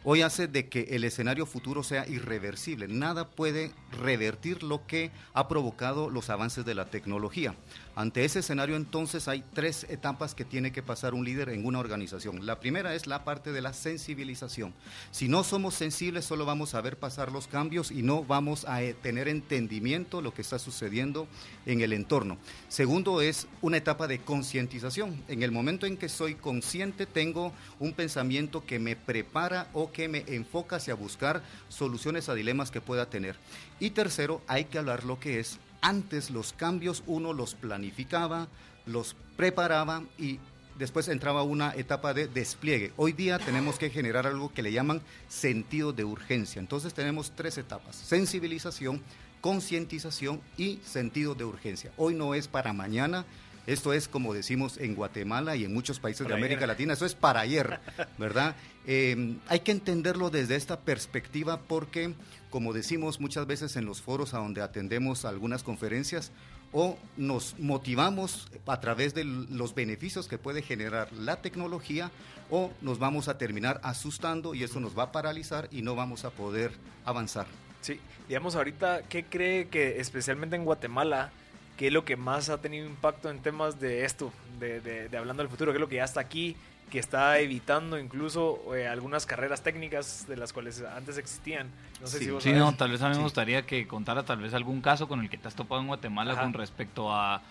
hoy 0.03 0.21
hace 0.21 0.47
de 0.47 0.67
que 0.67 0.87
el 0.91 1.03
escenario 1.03 1.45
futuro 1.45 1.83
sea 1.83 2.07
irreversible. 2.07 2.87
Nada 2.87 3.29
puede 3.29 3.71
revertir 3.91 4.63
lo 4.63 4.85
que 4.87 5.11
ha 5.33 5.47
provocado 5.47 6.09
los 6.09 6.29
avances 6.29 6.65
de 6.65 6.75
la 6.75 6.85
tecnología. 6.85 7.55
Ante 7.95 8.23
ese 8.23 8.39
escenario 8.39 8.77
entonces 8.77 9.27
hay 9.27 9.43
tres 9.53 9.85
etapas 9.89 10.33
que 10.33 10.45
tiene 10.45 10.71
que 10.71 10.81
pasar 10.81 11.13
un 11.13 11.25
líder 11.25 11.49
en 11.49 11.65
una 11.65 11.79
organización. 11.79 12.45
La 12.45 12.59
primera 12.59 12.95
es 12.95 13.05
la 13.05 13.25
parte 13.25 13.51
de 13.51 13.61
la 13.61 13.73
sensibilización. 13.73 14.73
Si 15.11 15.27
no 15.27 15.43
somos 15.43 15.75
sensibles 15.75 16.23
solo 16.23 16.45
vamos 16.45 16.73
a 16.73 16.81
ver 16.81 16.97
pasar 16.97 17.31
los 17.31 17.47
cambios 17.47 17.91
y 17.91 18.01
no 18.01 18.23
vamos 18.23 18.65
a 18.65 18.81
eh, 18.81 18.93
tener 18.93 19.27
entendimiento 19.27 20.17
de 20.17 20.23
lo 20.23 20.33
que 20.33 20.41
está 20.41 20.57
sucediendo 20.57 21.27
en 21.65 21.81
el 21.81 21.91
entorno. 21.91 22.37
Segundo 22.69 23.21
es 23.21 23.47
una 23.61 23.77
etapa 23.77 24.07
de 24.07 24.19
concientización. 24.19 25.21
En 25.27 25.43
el 25.43 25.51
momento 25.51 25.85
en 25.85 25.97
que 25.97 26.07
soy 26.07 26.35
consciente 26.35 27.05
tengo 27.05 27.51
un 27.79 27.91
pensamiento 27.91 28.65
que 28.65 28.79
me 28.79 28.95
prepara 28.95 29.67
o 29.73 29.91
que 29.91 30.07
me 30.07 30.23
enfoca 30.27 30.77
hacia 30.77 30.95
buscar 30.95 31.43
soluciones 31.67 32.29
a 32.29 32.35
dilemas 32.35 32.71
que 32.71 32.79
pueda 32.79 33.09
tener. 33.09 33.35
Y 33.79 33.89
tercero, 33.89 34.41
hay 34.47 34.65
que 34.65 34.77
hablar 34.77 35.03
lo 35.03 35.19
que 35.19 35.39
es 35.39 35.59
antes 35.81 36.29
los 36.29 36.53
cambios 36.53 37.03
uno 37.07 37.33
los 37.33 37.55
planificaba, 37.55 38.47
los 38.85 39.15
preparaba 39.35 40.03
y 40.17 40.39
después 40.77 41.07
entraba 41.07 41.43
una 41.43 41.73
etapa 41.75 42.13
de 42.13 42.27
despliegue. 42.27 42.93
Hoy 42.97 43.13
día 43.13 43.39
tenemos 43.39 43.77
que 43.77 43.89
generar 43.89 44.25
algo 44.25 44.53
que 44.53 44.63
le 44.63 44.71
llaman 44.71 45.01
sentido 45.27 45.93
de 45.93 46.03
urgencia. 46.03 46.59
Entonces 46.59 46.93
tenemos 46.93 47.31
tres 47.35 47.57
etapas, 47.57 47.95
sensibilización, 47.95 49.01
concientización 49.41 50.41
y 50.57 50.79
sentido 50.85 51.35
de 51.35 51.45
urgencia. 51.45 51.91
Hoy 51.97 52.13
no 52.13 52.33
es 52.35 52.47
para 52.47 52.73
mañana, 52.73 53.25
esto 53.67 53.93
es 53.93 54.07
como 54.07 54.33
decimos 54.33 54.77
en 54.77 54.95
Guatemala 54.95 55.55
y 55.55 55.65
en 55.65 55.73
muchos 55.73 55.99
países 55.99 56.27
de 56.27 56.33
América 56.33 56.65
Latina, 56.65 56.93
eso 56.93 57.05
es 57.05 57.15
para 57.15 57.41
ayer, 57.41 57.79
¿verdad? 58.17 58.55
Eh, 58.87 59.37
hay 59.47 59.59
que 59.59 59.71
entenderlo 59.71 60.29
desde 60.29 60.55
esta 60.55 60.79
perspectiva 60.79 61.59
porque 61.61 62.15
como 62.51 62.73
decimos 62.73 63.19
muchas 63.19 63.47
veces 63.47 63.75
en 63.77 63.85
los 63.85 64.01
foros 64.01 64.35
a 64.35 64.37
donde 64.37 64.61
atendemos 64.61 65.25
algunas 65.25 65.63
conferencias, 65.63 66.31
o 66.73 66.97
nos 67.17 67.57
motivamos 67.57 68.47
a 68.67 68.79
través 68.79 69.13
de 69.13 69.23
los 69.25 69.73
beneficios 69.73 70.27
que 70.27 70.37
puede 70.37 70.61
generar 70.61 71.11
la 71.11 71.41
tecnología, 71.41 72.11
o 72.49 72.71
nos 72.81 72.99
vamos 72.99 73.27
a 73.27 73.37
terminar 73.37 73.81
asustando 73.83 74.53
y 74.53 74.63
eso 74.63 74.79
nos 74.79 74.97
va 74.97 75.03
a 75.03 75.11
paralizar 75.11 75.67
y 75.71 75.81
no 75.81 75.95
vamos 75.95 76.23
a 76.23 76.29
poder 76.29 76.71
avanzar. 77.03 77.47
Sí, 77.81 77.99
digamos 78.27 78.55
ahorita, 78.55 79.03
¿qué 79.09 79.25
cree 79.25 79.69
que 79.69 79.99
especialmente 79.99 80.55
en 80.55 80.65
Guatemala, 80.65 81.31
qué 81.77 81.87
es 81.87 81.93
lo 81.93 82.05
que 82.05 82.15
más 82.15 82.49
ha 82.49 82.59
tenido 82.59 82.85
impacto 82.85 83.29
en 83.29 83.41
temas 83.41 83.79
de 83.79 84.05
esto, 84.05 84.31
de, 84.59 84.81
de 84.81 85.17
hablando 85.17 85.41
del 85.41 85.49
futuro, 85.49 85.71
qué 85.71 85.77
es 85.77 85.81
lo 85.81 85.89
que 85.89 85.95
ya 85.95 86.03
está 86.03 86.19
aquí? 86.19 86.55
Que 86.91 86.99
está 86.99 87.39
evitando 87.39 87.97
incluso 87.97 88.75
eh, 88.75 88.85
algunas 88.85 89.25
carreras 89.25 89.63
técnicas 89.63 90.27
de 90.27 90.35
las 90.35 90.51
cuales 90.51 90.83
antes 90.95 91.17
existían. 91.17 91.67
No 92.01 92.07
sé 92.07 92.19
sí, 92.19 92.25
si 92.25 92.31
vos 92.31 92.43
sí 92.43 92.51
no, 92.51 92.75
tal 92.75 92.91
vez 92.91 93.01
a 93.01 93.09
mí 93.09 93.15
me 93.15 93.23
gustaría 93.23 93.65
que 93.65 93.87
contara 93.87 94.23
tal 94.23 94.41
vez 94.41 94.53
algún 94.53 94.81
caso 94.81 95.07
con 95.07 95.21
el 95.21 95.29
que 95.29 95.37
te 95.37 95.47
has 95.47 95.55
topado 95.55 95.81
en 95.81 95.87
Guatemala 95.87 96.39
con 96.39 96.53
respecto 96.53 97.11
a... 97.11 97.41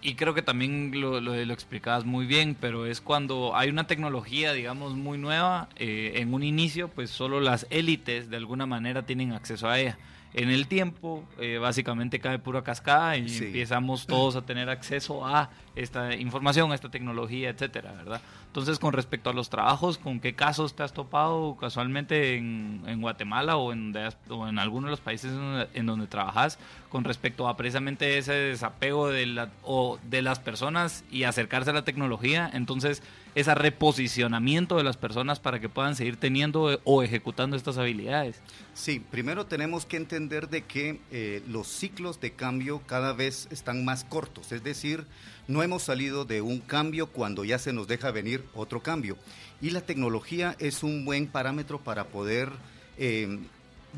Y 0.00 0.14
creo 0.14 0.32
que 0.32 0.42
también 0.42 0.92
lo, 1.00 1.20
lo, 1.20 1.34
explicabas 1.34 2.04
muy 2.04 2.24
bien, 2.24 2.56
pero 2.58 2.86
es 2.86 3.00
cuando 3.00 3.54
hay 3.54 3.68
una 3.68 3.86
tecnología, 3.86 4.52
digamos, 4.52 4.94
muy 4.94 5.18
nueva, 5.18 5.68
eh, 5.76 6.14
en 6.16 6.32
un 6.32 6.42
inicio, 6.42 6.88
pues 6.88 7.10
solo 7.10 7.40
las 7.40 7.66
élites 7.70 8.30
de 8.30 8.36
alguna 8.36 8.66
manera 8.66 9.02
tienen 9.02 9.32
acceso 9.32 9.68
a 9.68 9.78
ella. 9.78 9.98
En 10.34 10.50
el 10.50 10.66
tiempo, 10.66 11.24
eh, 11.38 11.58
básicamente 11.58 12.18
cae 12.18 12.38
pura 12.38 12.62
cascada 12.62 13.18
y 13.18 13.26
empezamos 13.36 14.06
todos 14.06 14.34
a 14.34 14.42
tener 14.42 14.70
acceso 14.70 15.26
a 15.26 15.50
esta 15.76 16.14
información, 16.16 16.72
a 16.72 16.74
esta 16.74 16.90
tecnología, 16.90 17.50
etcétera, 17.50 17.92
¿verdad? 17.92 18.22
Entonces, 18.52 18.78
con 18.78 18.92
respecto 18.92 19.30
a 19.30 19.32
los 19.32 19.48
trabajos, 19.48 19.96
¿con 19.96 20.20
qué 20.20 20.34
casos 20.34 20.74
te 20.74 20.82
has 20.82 20.92
topado 20.92 21.56
casualmente 21.58 22.36
en, 22.36 23.00
Guatemala 23.00 23.56
o 23.56 23.72
en, 23.72 23.94
o 24.28 24.46
en 24.46 24.58
alguno 24.58 24.88
de 24.88 24.90
los 24.90 25.00
países 25.00 25.32
en 25.72 25.86
donde, 25.86 26.06
trabajas 26.06 26.58
con 26.90 27.04
respecto 27.04 27.48
a 27.48 27.56
precisamente 27.56 28.18
ese 28.18 28.34
desapego 28.34 29.08
de, 29.08 29.24
la, 29.24 29.48
o 29.62 29.98
de 30.10 30.20
las 30.20 30.38
personas 30.38 31.02
y 31.10 31.22
acercarse 31.22 31.70
a 31.70 31.72
la 31.72 31.86
tecnología? 31.86 32.50
Entonces, 32.52 33.02
ese 33.34 33.54
reposicionamiento 33.54 34.76
de 34.76 34.84
las 34.84 34.98
personas 34.98 35.40
para 35.40 35.58
que 35.58 35.70
puedan 35.70 35.96
seguir 35.96 36.18
teniendo 36.18 36.78
o 36.84 37.02
ejecutando 37.02 37.56
estas 37.56 37.78
habilidades. 37.78 38.38
Sí, 38.74 39.00
primero 39.00 39.46
tenemos 39.46 39.86
que 39.86 39.96
entender 39.96 40.50
de 40.50 40.64
que 40.64 41.00
eh, 41.10 41.42
los 41.48 41.68
ciclos 41.68 42.20
de 42.20 42.32
cambio 42.32 42.82
cada 42.86 43.14
vez 43.14 43.48
están 43.50 43.86
más 43.86 44.04
cortos, 44.04 44.52
es 44.52 44.62
decir, 44.62 45.06
no 45.48 45.62
hemos 45.62 45.82
salido 45.82 46.24
de 46.24 46.40
un 46.40 46.60
cambio 46.60 47.08
cuando 47.08 47.44
ya 47.44 47.58
se 47.58 47.72
nos 47.72 47.88
deja 47.88 48.10
venir 48.10 48.44
otro 48.54 48.82
cambio. 48.82 49.16
Y 49.60 49.70
la 49.70 49.80
tecnología 49.80 50.56
es 50.58 50.82
un 50.82 51.04
buen 51.04 51.26
parámetro 51.26 51.80
para 51.80 52.04
poder 52.04 52.50
eh, 52.98 53.38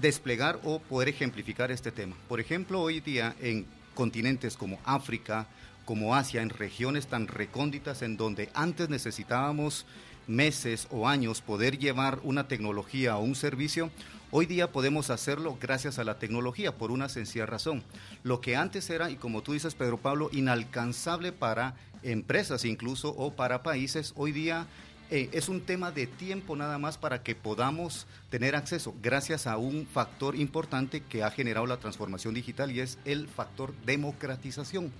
desplegar 0.01 0.61
o 0.65 0.79
poder 0.79 1.09
ejemplificar 1.09 1.71
este 1.71 1.93
tema. 1.93 2.17
Por 2.29 2.41
ejemplo, 2.41 2.81
hoy 2.81 3.01
día 3.01 3.35
en 3.41 3.67
continentes 3.95 4.57
como 4.57 4.79
África, 4.85 5.47
como 5.85 6.15
Asia, 6.15 6.43
en 6.43 6.51
regiones 6.51 7.07
tan 7.07 7.29
recónditas 7.29 8.03
en 8.03 8.17
donde 8.17 8.51
antes 8.55 8.89
necesitábamos 8.89 9.87
meses 10.27 10.87
o 10.91 11.07
años 11.07 11.43
poder 11.43 11.79
llevar 11.79 12.19
una 12.23 12.49
tecnología 12.49 13.17
o 13.17 13.23
un 13.23 13.35
servicio, 13.35 13.91
hoy 14.37 14.47
día 14.47 14.73
podemos 14.73 15.11
hacerlo 15.11 15.57
gracias 15.61 16.01
a 16.01 16.05
la 16.05 16.19
tecnología 16.19 16.77
por 16.77 16.91
una 16.91 17.09
sencilla 17.09 17.47
razón. 17.47 17.85
Lo 18.25 18.41
que 18.41 18.57
antes 18.57 18.91
era, 18.91 19.09
y 19.09 19.15
como 19.15 19.43
tú 19.43 19.53
dices, 19.53 19.77
Pedro 19.77 19.97
Pablo, 19.97 20.29
inalcanzable 20.33 21.31
para 21.31 21.77
empresas 22.03 22.65
incluso 22.65 23.11
o 23.11 23.35
para 23.35 23.63
países, 23.63 24.13
hoy 24.17 24.33
día 24.33 24.67
eh, 25.13 25.29
es 25.31 25.49
un 25.49 25.61
tema 25.61 25.93
de 25.93 26.09
tiempo 26.09 26.57
nada 26.57 26.79
más 26.79 26.99
para 26.99 27.23
que 27.23 27.37
podamos 27.37 28.09
tener 28.29 28.57
acceso, 28.57 28.93
gracias 29.01 29.47
a 29.47 29.57
un 29.57 29.87
factor 29.87 30.35
importante 30.35 31.01
que 31.01 31.23
ha 31.23 31.31
generado 31.31 31.67
la 31.67 31.77
transformación 31.77 32.35
digital 32.35 32.73
y 32.73 32.81
es 32.81 32.99
el 33.05 33.29
factor 33.29 33.73
democratización. 33.87 34.91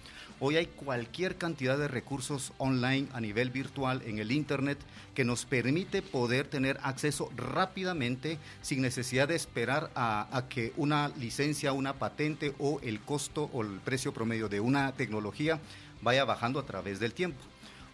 Hoy 0.41 0.57
hay 0.57 0.67
cualquier 0.67 1.37
cantidad 1.37 1.79
de 1.79 1.87
recursos 1.87 2.53
online 2.59 3.07
a 3.13 3.21
nivel 3.21 3.51
virtual 3.51 4.03
en 4.05 4.19
el 4.19 4.33
Internet 4.33 4.79
que 5.15 5.25
nos 5.25 5.45
permite 5.45 6.03
poder 6.03 6.49
tener 6.49 6.79
acceso 6.83 7.31
rápidamente 7.37 8.39
sin 8.61 8.83
necesidad 8.83 9.29
de 9.29 9.37
esperar 9.37 9.91
a, 9.95 10.45
que 10.49 10.73
una 10.77 11.09
licencia, 11.09 11.73
una 11.73 11.95
patente 11.95 12.53
o 12.59 12.81
el 12.83 13.01
costo 13.01 13.49
o 13.53 13.63
el 13.63 13.79
precio 13.79 14.13
promedio 14.13 14.49
de 14.49 14.59
una 14.59 14.91
tecnología 14.93 15.61
vaya 16.03 16.25
bajando 16.25 16.59
a 16.59 16.67
través 16.67 16.99
del 16.99 17.15
tiempo. 17.15 17.39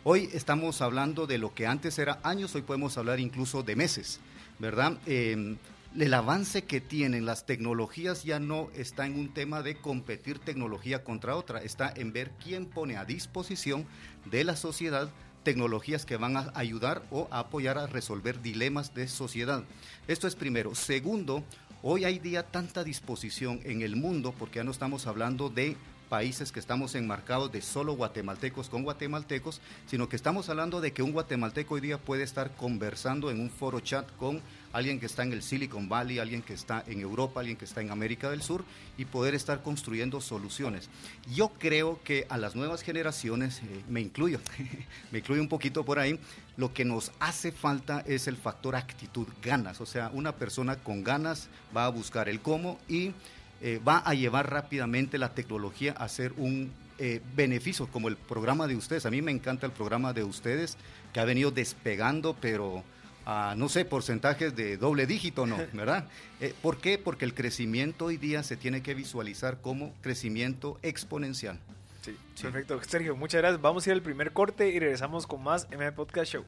Hoy 0.03 0.31
estamos 0.33 0.81
hablando 0.81 1.27
de 1.27 1.37
lo 1.37 1.55
que 1.55 1.67
antes 1.67 1.99
era 1.99 2.21
años, 2.23 2.55
hoy 2.55 2.63
podemos 2.63 2.97
hablar 2.97 3.21
incluso 3.21 3.63
de 3.63 3.77
meses, 3.77 4.19
¿verdad? 4.59 4.97
Em, 5.05 5.59
el 5.99 6.15
avance 6.15 6.63
que 6.65 6.81
tienen 6.81 7.27
las 7.27 7.47
tecnologías 7.47 8.23
ya 8.23 8.39
no 8.39 8.71
está 8.75 9.07
en 9.07 9.19
un 9.19 9.35
tema 9.35 9.63
de 9.63 9.77
competir 9.77 10.39
tecnología 10.39 11.03
contra 11.03 11.37
otra, 11.37 11.61
está 11.61 11.93
en 11.95 12.13
ver 12.13 12.31
quién 12.43 12.67
pone 12.67 12.97
a 12.97 13.05
disposición 13.05 13.87
de 14.31 14.45
la 14.45 14.57
sociedad 14.57 15.11
tecnologías 15.43 16.05
que 16.05 16.17
van 16.17 16.37
a 16.37 16.53
ayudar 16.55 17.03
o 17.11 17.27
a 17.31 17.41
apoyar 17.41 17.79
a 17.79 17.87
resolver 17.87 18.43
dilemas 18.43 18.95
de 18.95 19.09
sociedad. 19.09 19.65
Esto 20.07 20.27
es 20.27 20.37
primero. 20.37 20.75
Segundo, 20.75 21.43
hoy 21.83 22.05
hay 22.05 22.19
día 22.19 22.43
tanta 22.43 22.85
disposición 22.85 23.61
en 23.65 23.83
el 23.83 23.97
mundo, 23.97 24.35
porque 24.39 24.57
ya 24.57 24.65
no 24.65 24.71
estamos 24.71 25.07
hablando 25.07 25.49
de 25.49 25.77
países 26.11 26.51
que 26.51 26.59
estamos 26.59 26.97
enmarcados 26.97 27.53
de 27.53 27.63
solo 27.63 27.95
guatemaltecos 27.95 28.69
con 28.69 28.83
guatemaltecos, 28.83 29.61
sino 29.87 30.09
que 30.09 30.17
estamos 30.17 30.49
hablando 30.49 30.81
de 30.81 30.93
que 30.93 31.05
un 31.05 31.13
guatemalteco 31.13 31.75
hoy 31.75 31.81
día 31.81 31.99
puede 31.99 32.25
estar 32.25 32.51
conversando 32.57 33.31
en 33.31 33.41
un 33.41 33.49
foro 33.49 33.79
chat 33.79 34.05
con 34.17 34.43
alguien 34.73 34.99
que 34.99 35.07
está 35.07 35.23
en 35.23 35.33
el 35.33 35.43
Silicon 35.43 35.89
Valley, 35.89 36.19
alguien 36.19 36.43
que 36.43 36.53
está 36.53 36.83
en 36.89 37.01
Europa, 37.01 37.41
alguien 37.41 37.57
que 37.57 37.65
está 37.65 37.81
en 37.81 37.91
América 37.91 38.29
del 38.29 38.43
Sur 38.43 38.65
y 38.99 39.05
poder 39.05 39.37
estar 39.37 39.63
construyendo 39.63 40.21
soluciones. 40.21 40.91
Yo 41.33 41.51
creo 41.59 42.01
que 42.03 42.27
a 42.29 42.39
las 42.39 42.57
nuevas 42.57 42.83
generaciones, 42.83 43.61
eh, 43.61 43.85
me 43.89 44.01
incluyo, 44.01 44.41
me 45.13 45.21
incluyo 45.21 45.41
un 45.41 45.49
poquito 45.49 45.85
por 45.85 46.01
ahí, 46.01 46.19
lo 46.57 46.75
que 46.75 46.85
nos 46.85 47.13
hace 47.21 47.53
falta 47.53 48.03
es 48.05 48.27
el 48.27 48.37
factor 48.37 48.75
actitud, 48.75 49.29
ganas. 49.43 49.81
O 49.81 49.87
sea, 49.87 50.11
una 50.13 50.33
persona 50.33 50.75
con 50.75 51.05
ganas 51.05 51.49
va 51.75 51.87
a 51.87 51.89
buscar 51.89 52.29
el 52.29 52.41
cómo 52.41 52.79
y 52.89 53.13
eh, 53.61 53.81
va 53.87 53.99
a 53.99 54.15
llevar 54.15 54.51
rápidamente 54.51 55.19
la 55.19 55.35
tecnología 55.35 55.93
a 55.93 56.09
ser 56.09 56.33
un 56.37 56.73
eh, 56.99 57.21
beneficio, 57.35 57.87
como 57.87 58.09
el 58.09 58.17
programa 58.17 58.67
de 58.67 58.77
ustedes. 58.77 59.07
A 59.07 59.11
mí 59.11 59.23
me 59.23 59.33
encanta 59.33 59.67
el 59.67 59.73
programa 59.73 60.13
de 60.13 60.25
ustedes, 60.25 60.77
que 61.13 61.21
ha 61.21 61.25
venido 61.25 61.51
despegando, 61.51 62.37
pero 62.41 62.85
a, 63.25 63.55
no 63.57 63.69
sé, 63.69 63.85
porcentajes 63.85 64.55
de 64.55 64.77
doble 64.77 65.07
dígito, 65.07 65.47
¿no? 65.47 65.57
¿Verdad? 65.73 66.07
Eh, 66.41 66.55
¿Por 66.61 66.79
qué? 66.79 66.99
Porque 66.99 67.25
el 67.25 67.35
crecimiento 67.35 68.07
hoy 68.07 68.17
día 68.17 68.43
se 68.43 68.57
tiene 68.57 68.83
que 68.83 68.95
visualizar 68.95 69.61
como 69.61 69.95
crecimiento 70.03 70.79
exponencial. 70.83 71.59
Sí, 72.03 72.17
sí. 72.35 72.43
perfecto. 72.43 72.81
Sergio, 72.83 73.17
muchas 73.17 73.41
gracias. 73.41 73.61
Vamos 73.61 73.87
a 73.87 73.91
ir 73.91 73.95
al 73.95 74.03
primer 74.03 74.33
corte 74.33 74.69
y 74.71 74.79
regresamos 74.79 75.27
con 75.27 75.43
más 75.43 75.69
M 75.71 75.93
Podcast 75.93 76.33
Show. 76.33 76.45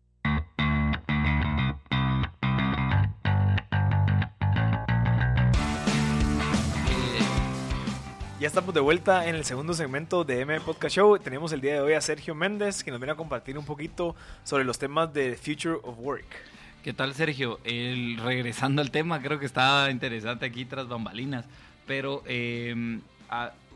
Ya 8.43 8.49
estamos 8.49 8.75
de 8.75 8.81
vuelta 8.81 9.29
en 9.29 9.37
el 9.37 9.45
segundo 9.45 9.73
segmento 9.73 10.25
de 10.25 10.41
M 10.41 10.61
Podcast 10.63 10.97
Show. 10.97 11.17
Tenemos 11.17 11.53
el 11.53 11.61
día 11.61 11.75
de 11.75 11.81
hoy 11.81 11.93
a 11.93 12.01
Sergio 12.01 12.35
Méndez, 12.35 12.83
que 12.83 12.91
nos 12.91 12.99
viene 12.99 13.13
a 13.13 13.15
compartir 13.15 13.57
un 13.57 13.65
poquito 13.65 14.17
sobre 14.43 14.65
los 14.65 14.81
temas 14.81 15.15
de 15.15 15.37
Future 15.37 15.77
of 15.85 15.97
Work. 16.01 16.27
¿Qué 16.83 16.93
tal, 16.93 17.15
Sergio? 17.15 17.61
El, 17.63 18.17
regresando 18.17 18.83
al 18.83 18.91
tema, 18.91 19.23
creo 19.23 19.39
que 19.39 19.47
está 19.47 19.89
interesante 19.93 20.45
aquí 20.45 20.65
tras 20.65 20.89
bambalinas, 20.89 21.45
pero 21.87 22.25
eh, 22.27 22.99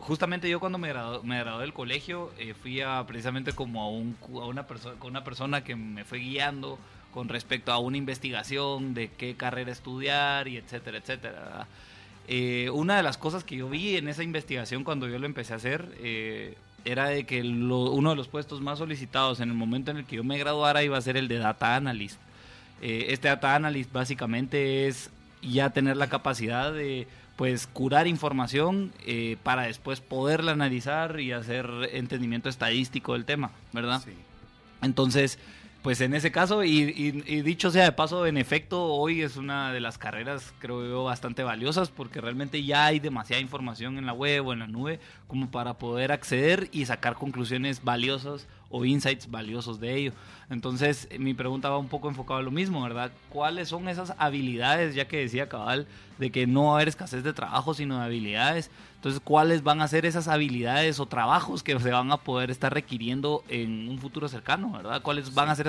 justamente 0.00 0.50
yo 0.50 0.58
cuando 0.58 0.78
me 0.78 0.88
gradué, 0.88 1.20
me 1.22 1.38
gradué 1.38 1.60
del 1.60 1.72
colegio 1.72 2.32
eh, 2.36 2.52
fui 2.60 2.80
a, 2.80 3.04
precisamente 3.06 3.52
como 3.52 3.84
a, 3.84 3.88
un, 3.88 4.16
a 4.34 4.46
una, 4.46 4.66
persona 4.66 4.96
con 4.98 5.10
una 5.10 5.22
persona 5.22 5.62
que 5.62 5.76
me 5.76 6.02
fue 6.02 6.18
guiando 6.18 6.76
con 7.14 7.28
respecto 7.28 7.70
a 7.70 7.78
una 7.78 7.98
investigación 7.98 8.94
de 8.94 9.12
qué 9.12 9.36
carrera 9.36 9.70
estudiar 9.70 10.48
y 10.48 10.56
etcétera, 10.56 10.98
etcétera. 10.98 11.68
Eh, 12.28 12.70
una 12.70 12.96
de 12.96 13.02
las 13.02 13.18
cosas 13.18 13.44
que 13.44 13.56
yo 13.56 13.68
vi 13.68 13.96
en 13.96 14.08
esa 14.08 14.24
investigación 14.24 14.82
cuando 14.82 15.08
yo 15.08 15.18
lo 15.18 15.26
empecé 15.26 15.52
a 15.52 15.56
hacer 15.56 15.96
eh, 16.00 16.56
era 16.84 17.08
de 17.08 17.24
que 17.24 17.40
uno 17.42 18.10
de 18.10 18.16
los 18.16 18.28
puestos 18.28 18.60
más 18.60 18.78
solicitados 18.78 19.40
en 19.40 19.50
el 19.50 19.54
momento 19.54 19.92
en 19.92 19.98
el 19.98 20.04
que 20.04 20.16
yo 20.16 20.24
me 20.24 20.38
graduara 20.38 20.82
iba 20.82 20.98
a 20.98 21.00
ser 21.00 21.16
el 21.16 21.28
de 21.28 21.38
Data 21.38 21.76
Analyst. 21.76 22.18
Eh, 22.82 23.06
este 23.10 23.28
Data 23.28 23.54
Analyst 23.54 23.92
básicamente 23.92 24.88
es 24.88 25.10
ya 25.40 25.70
tener 25.70 25.96
la 25.96 26.08
capacidad 26.08 26.72
de 26.72 27.06
pues 27.36 27.66
curar 27.66 28.06
información 28.06 28.92
para 29.42 29.64
después 29.64 30.00
poderla 30.00 30.52
analizar 30.52 31.20
y 31.20 31.32
hacer 31.32 31.68
entendimiento 31.92 32.48
estadístico 32.48 33.12
del 33.12 33.26
tema, 33.26 33.50
¿verdad? 33.74 34.02
Sí. 34.02 34.12
Entonces, 34.80 35.38
pues 35.86 36.00
en 36.00 36.14
ese 36.14 36.32
caso, 36.32 36.64
y, 36.64 37.12
dicho 37.42 37.70
sea 37.70 37.84
de 37.84 37.92
paso, 37.92 38.26
en 38.26 38.38
efecto, 38.38 38.86
hoy 38.86 39.22
es 39.22 39.36
una 39.36 39.72
de 39.72 39.78
las 39.78 39.98
carreras, 39.98 40.52
creo 40.58 40.84
yo, 40.84 41.04
bastante 41.04 41.44
valiosas 41.44 41.90
porque 41.90 42.20
realmente 42.20 42.64
ya 42.64 42.86
hay 42.86 42.98
demasiada 42.98 43.40
información 43.40 43.96
en 43.96 44.04
la 44.04 44.12
web 44.12 44.48
o 44.48 44.52
en 44.52 44.58
la 44.58 44.66
nube 44.66 44.98
como 45.28 45.48
para 45.52 45.74
poder 45.74 46.10
acceder 46.10 46.68
y 46.72 46.86
sacar 46.86 47.14
conclusiones 47.14 47.84
valiosas 47.84 48.48
o 48.70 48.84
insights 48.84 49.30
valiosos 49.30 49.80
de 49.80 49.94
ello. 49.94 50.12
Entonces, 50.50 51.08
mi 51.18 51.34
pregunta 51.34 51.70
va 51.70 51.78
un 51.78 51.88
poco 51.88 52.08
enfocada 52.08 52.40
a 52.40 52.42
lo 52.42 52.50
mismo, 52.50 52.82
¿verdad? 52.82 53.12
¿Cuáles 53.30 53.68
son 53.68 53.88
esas 53.88 54.14
habilidades, 54.18 54.94
ya 54.94 55.08
que 55.08 55.18
decía 55.18 55.48
Cabal, 55.48 55.86
de 56.18 56.30
que 56.30 56.46
no 56.46 56.66
va 56.66 56.72
a 56.72 56.74
haber 56.76 56.88
escasez 56.88 57.24
de 57.24 57.32
trabajo, 57.32 57.74
sino 57.74 57.98
de 57.98 58.04
habilidades? 58.04 58.70
Entonces, 58.96 59.20
¿cuáles 59.22 59.62
van 59.62 59.80
a 59.80 59.88
ser 59.88 60.06
esas 60.06 60.28
habilidades 60.28 61.00
o 61.00 61.06
trabajos 61.06 61.62
que 61.62 61.78
se 61.78 61.90
van 61.90 62.10
a 62.12 62.18
poder 62.18 62.50
estar 62.50 62.72
requiriendo 62.72 63.44
en 63.48 63.88
un 63.88 63.98
futuro 63.98 64.28
cercano, 64.28 64.70
¿verdad? 64.72 65.02
¿Cuáles 65.02 65.34
van 65.34 65.48
a 65.48 65.54
ser 65.54 65.68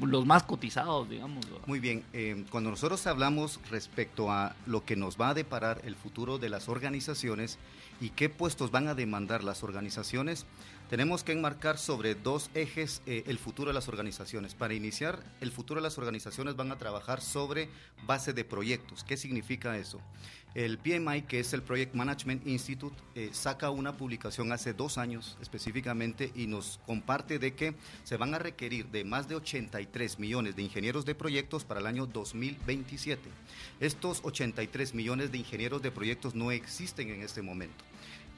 los 0.00 0.26
más 0.26 0.42
cotizados, 0.42 1.08
digamos. 1.08 1.46
Muy 1.66 1.80
bien, 1.80 2.04
eh, 2.12 2.44
cuando 2.50 2.70
nosotros 2.70 3.06
hablamos 3.06 3.60
respecto 3.70 4.30
a 4.30 4.54
lo 4.66 4.84
que 4.84 4.96
nos 4.96 5.18
va 5.18 5.30
a 5.30 5.34
deparar 5.34 5.80
el 5.84 5.96
futuro 5.96 6.38
de 6.38 6.50
las 6.50 6.68
organizaciones 6.68 7.58
y 8.00 8.10
qué 8.10 8.28
puestos 8.28 8.70
van 8.70 8.88
a 8.88 8.94
demandar 8.94 9.42
las 9.42 9.62
organizaciones, 9.62 10.44
tenemos 10.88 11.24
que 11.24 11.32
enmarcar 11.32 11.78
sobre 11.78 12.14
dos 12.14 12.50
ejes 12.54 13.02
eh, 13.06 13.24
el 13.26 13.38
futuro 13.38 13.70
de 13.70 13.74
las 13.74 13.88
organizaciones. 13.88 14.54
Para 14.54 14.74
iniciar, 14.74 15.22
el 15.40 15.50
futuro 15.50 15.80
de 15.80 15.82
las 15.82 15.98
organizaciones 15.98 16.54
van 16.54 16.70
a 16.70 16.78
trabajar 16.78 17.20
sobre 17.20 17.68
base 18.06 18.32
de 18.32 18.44
proyectos. 18.44 19.02
¿Qué 19.02 19.16
significa 19.16 19.76
eso? 19.78 20.00
El 20.54 20.78
PMI, 20.78 21.22
que 21.22 21.40
es 21.40 21.52
el 21.52 21.62
Project 21.62 21.94
Management 21.94 22.46
Institute, 22.46 22.96
eh, 23.14 23.28
saca 23.32 23.68
una 23.68 23.96
publicación 23.96 24.52
hace 24.52 24.72
dos 24.72 24.96
años 24.96 25.36
específicamente 25.42 26.32
y 26.34 26.46
nos 26.46 26.80
comparte 26.86 27.38
de 27.38 27.54
que 27.54 27.74
se 28.04 28.16
van 28.16 28.32
a 28.32 28.38
requerir 28.38 28.86
de 28.86 29.04
más 29.04 29.28
de 29.28 29.34
83 29.34 30.18
millones 30.18 30.56
de 30.56 30.62
ingenieros 30.62 31.04
de 31.04 31.14
proyectos 31.14 31.64
para 31.64 31.80
el 31.80 31.86
año 31.86 32.06
2027. 32.06 33.28
Estos 33.80 34.20
83 34.22 34.94
millones 34.94 35.30
de 35.30 35.38
ingenieros 35.38 35.82
de 35.82 35.90
proyectos 35.90 36.34
no 36.34 36.50
existen 36.50 37.10
en 37.10 37.22
este 37.22 37.42
momento. 37.42 37.84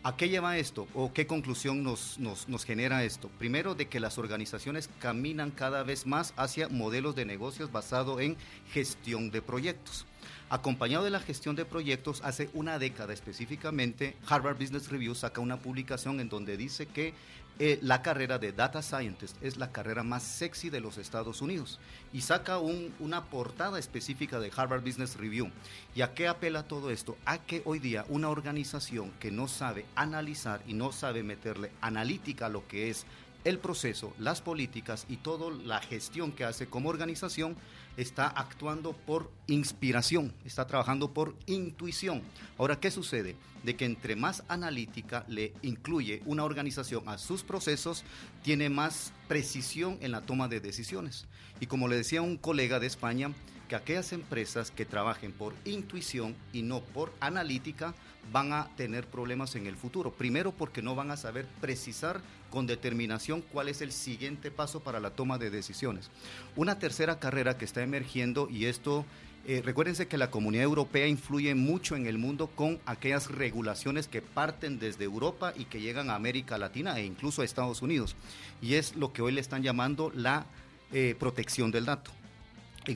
¿A 0.05 0.17
qué 0.17 0.29
lleva 0.29 0.59
esto 0.59 0.87
o 0.95 1.13
qué 1.13 1.27
conclusión 1.27 1.83
nos, 1.83 2.19
nos, 2.19 2.65
genera 2.65 3.03
esto? 3.03 3.29
Primero, 3.39 3.75
de 3.75 3.89
que 3.89 3.99
las 3.99 4.17
organizaciones 4.17 4.89
caminan 5.01 5.51
cada 5.51 5.83
vez 5.83 6.07
más 6.07 6.33
hacia 6.37 6.69
modelos 6.69 7.17
de 7.17 7.25
negocios 7.25 7.73
basados 7.73 8.21
en 8.21 8.37
gestión 8.73 9.33
de 9.33 9.43
proyectos. 9.43 10.07
Acompañado 10.51 11.05
de 11.05 11.11
la 11.11 11.21
gestión 11.21 11.57
de 11.57 11.67
proyectos, 11.67 12.23
hace 12.25 12.49
una 12.55 12.79
década 12.79 13.13
específicamente, 13.13 14.17
Harvard 14.27 14.57
Business 14.57 14.91
Review 14.91 15.15
saca 15.15 15.43
una 15.43 15.59
publicación 15.59 16.21
en 16.21 16.31
donde 16.31 16.57
dice 16.57 16.87
que 16.87 17.13
eh, 17.59 17.79
la 17.83 18.01
carrera 18.01 18.39
de 18.39 18.53
Data 18.53 18.81
Scientist 18.81 19.37
es 19.43 19.59
la 19.59 19.73
carrera 19.73 20.05
más 20.05 20.23
sexy 20.23 20.71
de 20.71 20.81
los 20.81 20.97
Estados 20.97 21.43
Unidos 21.43 21.81
y 22.15 22.23
saca 22.23 22.59
una 22.59 23.25
portada 23.25 23.79
específica 23.79 24.41
de 24.41 24.51
Harvard 24.57 24.83
Business 24.83 25.17
Review. 25.17 25.51
¿Y 25.95 26.01
a 26.01 26.15
qué 26.15 26.29
apela 26.29 26.63
todo 26.63 26.91
esto? 26.91 27.19
A 27.27 27.39
que 27.39 27.61
hoy 27.67 27.79
día 27.79 28.07
una 28.09 28.31
organización 28.31 29.11
que 29.21 29.31
no 29.31 29.49
sabe 29.49 29.85
analizar 29.97 30.63
y 30.67 30.73
no 30.73 30.93
sabe 30.93 31.23
meterle 31.23 31.73
analítica 31.83 32.47
a 32.47 32.51
lo 32.51 32.67
que 32.69 32.89
es 32.89 33.05
el 33.45 33.59
proceso, 33.59 34.13
las 34.19 34.41
políticas 34.41 35.07
y 35.09 35.17
toda 35.17 35.51
la 35.51 35.81
gestión 35.81 36.33
que 36.33 36.45
hace 36.45 36.67
como 36.67 36.89
organización 36.89 37.57
está 37.97 38.29
actuando 38.29 38.93
por 38.93 39.31
inspiración, 39.47 40.33
está 40.45 40.67
trabajando 40.67 41.13
por 41.13 41.35
intuición. 41.47 42.23
Ahora, 42.57 42.79
¿qué 42.79 42.91
sucede? 42.91 43.37
De 43.63 43.77
que 43.77 43.85
entre 43.85 44.17
más 44.17 44.45
analítica 44.49 45.25
le 45.29 45.53
incluye 45.63 46.23
una 46.27 46.45
organización 46.45 47.09
a 47.09 47.19
sus 47.19 47.43
procesos, 47.43 48.05
tiene 48.43 48.71
más 48.71 49.13
precisión 49.27 49.99
en 50.01 50.13
la 50.13 50.23
toma 50.23 50.49
de 50.49 50.61
decisiones. 50.61 51.27
Y 51.61 51.67
como 51.67 51.89
le 51.89 51.97
decía 51.97 52.23
un 52.23 52.37
colega 52.37 52.79
de 52.79 52.87
España, 52.87 53.33
que 53.69 53.77
aquellas 53.77 54.13
empresas 54.13 54.71
que 54.71 54.87
trabajen 54.87 55.33
por 55.33 55.55
intuición 55.65 56.35
y 56.53 56.63
no 56.63 56.81
por 56.81 57.13
analítica 57.21 57.95
van 58.33 58.53
a 58.53 58.69
tener 58.77 59.07
problemas 59.07 59.55
en 59.55 59.67
el 59.67 59.77
futuro. 59.77 60.13
Primero 60.13 60.53
porque 60.53 60.83
no 60.83 60.95
van 60.95 61.11
a 61.11 61.17
saber 61.17 61.47
precisar 61.61 62.21
con 62.51 62.67
determinación 62.67 63.43
cuál 63.53 63.69
es 63.69 63.81
el 63.81 63.93
siguiente 63.93 64.51
paso 64.51 64.81
para 64.81 65.01
la 65.01 65.11
toma 65.11 65.39
de 65.39 65.51
decisiones. 65.51 66.11
Una 66.57 66.79
tercera 66.79 67.19
carrera 67.19 67.59
que 67.59 67.65
está 67.65 67.83
emergiendo 67.83 68.49
y 68.51 68.67
esto 68.67 69.05
eh, 69.47 69.63
recuérdense 69.65 70.09
que 70.09 70.19
la 70.19 70.31
comunidad 70.31 70.65
europea 70.65 71.07
influye 71.07 71.55
mucho 71.55 71.97
en 71.97 72.07
el 72.07 72.19
mundo 72.19 72.49
con 72.49 72.79
aquellas 72.85 73.31
regulaciones 73.31 74.07
que 74.07 74.21
parten 74.21 74.79
desde 74.79 75.05
Europa 75.05 75.55
y 75.57 75.65
que 75.65 75.81
llegan 75.81 76.11
a 76.11 76.17
América 76.17 76.59
Latina 76.59 76.99
e 76.99 77.07
incluso 77.07 77.41
a 77.41 77.47
Estados 77.47 77.81
Unidos. 77.81 78.15
Y 78.61 78.75
es 78.75 78.95
lo 78.95 79.13
que 79.13 79.23
hoy 79.23 79.33
le 79.33 79.41
están 79.41 79.63
llamando 79.63 80.13
la 80.15 80.45
eh, 80.93 81.17
protección 81.19 81.71
del 81.71 81.87
dato. 81.87 82.11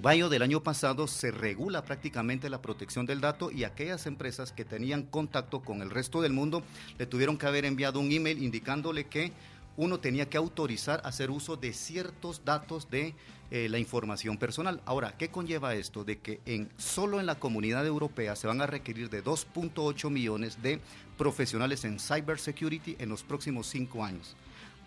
Mayo 0.01 0.31
del 0.31 0.43
año 0.43 0.63
pasado 0.63 1.07
se 1.07 1.31
regula 1.31 1.85
prácticamente 1.85 2.49
la 2.49 2.63
protección 2.63 3.05
del 3.05 3.21
dato 3.21 3.51
y 3.51 3.65
aquellas 3.65 4.07
empresas 4.07 4.51
que 4.51 4.65
tenían 4.65 5.03
contacto 5.03 5.61
con 5.61 5.83
el 5.83 5.91
resto 5.91 6.23
del 6.23 6.33
mundo 6.33 6.63
le 6.99 7.07
tuvieron 7.07 7.37
que 7.37 7.47
haber 7.47 7.67
enviado 7.67 8.01
un 8.01 8.11
email 8.11 8.43
indicándole 8.43 9.05
que 9.05 9.33
uno 9.77 10.01
tenía 10.01 10.29
que 10.29 10.39
autorizar 10.39 11.03
hacer 11.05 11.31
uso 11.31 11.57
de 11.57 11.73
ciertos 11.73 12.45
datos 12.45 12.91
de 12.91 13.15
eh, 13.51 13.69
la 13.69 13.79
información 13.79 14.39
personal. 14.39 14.81
Ahora, 14.87 15.17
¿qué 15.19 15.29
conlleva 15.29 15.75
esto? 15.75 16.05
De 16.05 16.19
que 16.19 16.41
en, 16.47 16.71
solo 16.79 17.21
en 17.21 17.27
la 17.27 17.35
comunidad 17.35 17.87
europea 17.87 18.35
se 18.35 18.47
van 18.47 18.63
a 18.63 18.67
requerir 18.67 19.11
de 19.11 19.23
2.8 19.23 20.11
millones 20.11 20.63
de 20.63 20.81
profesionales 21.19 21.85
en 21.85 21.99
cybersecurity 21.99 22.97
en 22.99 23.11
los 23.11 23.23
próximos 23.23 23.67
cinco 23.67 24.05
años. 24.05 24.37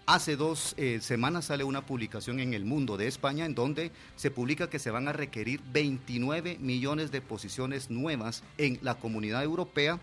Hace 0.08 0.36
dos 0.36 0.76
eh, 0.78 1.00
semanas 1.02 1.46
sale 1.46 1.64
una 1.64 1.84
publicación 1.84 2.40
en 2.40 2.54
El 2.54 2.64
Mundo 2.64 2.96
de 2.96 3.08
España 3.08 3.44
en 3.44 3.56
donde 3.56 3.92
se 4.16 4.30
publica 4.30 4.70
que 4.70 4.78
se 4.78 4.92
van 4.92 5.08
a 5.08 5.14
requerir 5.14 5.62
29 5.74 6.60
millones 6.60 7.12
de 7.12 7.22
posiciones 7.22 7.90
nuevas 7.90 8.44
en 8.60 8.78
la 8.84 9.00
comunidad 9.00 9.42
europea, 9.42 10.00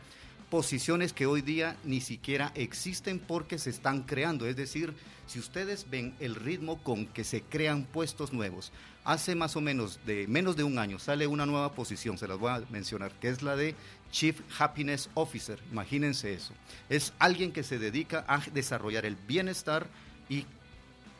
posiciones 0.51 1.13
que 1.13 1.27
hoy 1.27 1.41
día 1.41 1.77
ni 1.85 2.01
siquiera 2.01 2.51
existen 2.57 3.21
porque 3.21 3.61
se 3.61 3.71
están 3.71 4.03
creando. 4.03 4.49
Es 4.49 4.57
decir, 4.57 4.93
si 5.29 5.39
ustedes 5.39 5.89
ven 5.89 6.17
el 6.19 6.35
ritmo 6.35 6.83
con 6.83 7.07
que 7.07 7.23
se 7.23 7.43
crean 7.43 7.85
puestos 7.85 8.33
nuevos, 8.33 8.73
hace 9.05 9.37
más 9.37 9.55
o 9.55 9.61
menos 9.61 10.01
de 10.05 10.27
menos 10.27 10.57
de 10.57 10.65
un 10.65 10.79
año 10.79 10.99
sale 10.99 11.29
una 11.29 11.47
nueva 11.47 11.75
posición, 11.75 12.19
se 12.19 12.27
las 12.27 12.39
voy 12.39 12.51
a 12.51 12.65
mencionar, 12.71 13.13
que 13.21 13.29
es 13.29 13.43
la 13.43 13.55
de 13.55 13.77
Chief 14.13 14.39
Happiness 14.59 15.11
Officer. 15.15 15.59
Imagínense 15.73 16.33
eso. 16.33 16.53
Es 16.89 17.13
alguien 17.19 17.51
que 17.51 17.65
se 17.65 17.79
dedica 17.79 18.25
a 18.29 18.39
desarrollar 18.53 19.05
el 19.05 19.17
bienestar 19.17 19.89
y, 20.29 20.47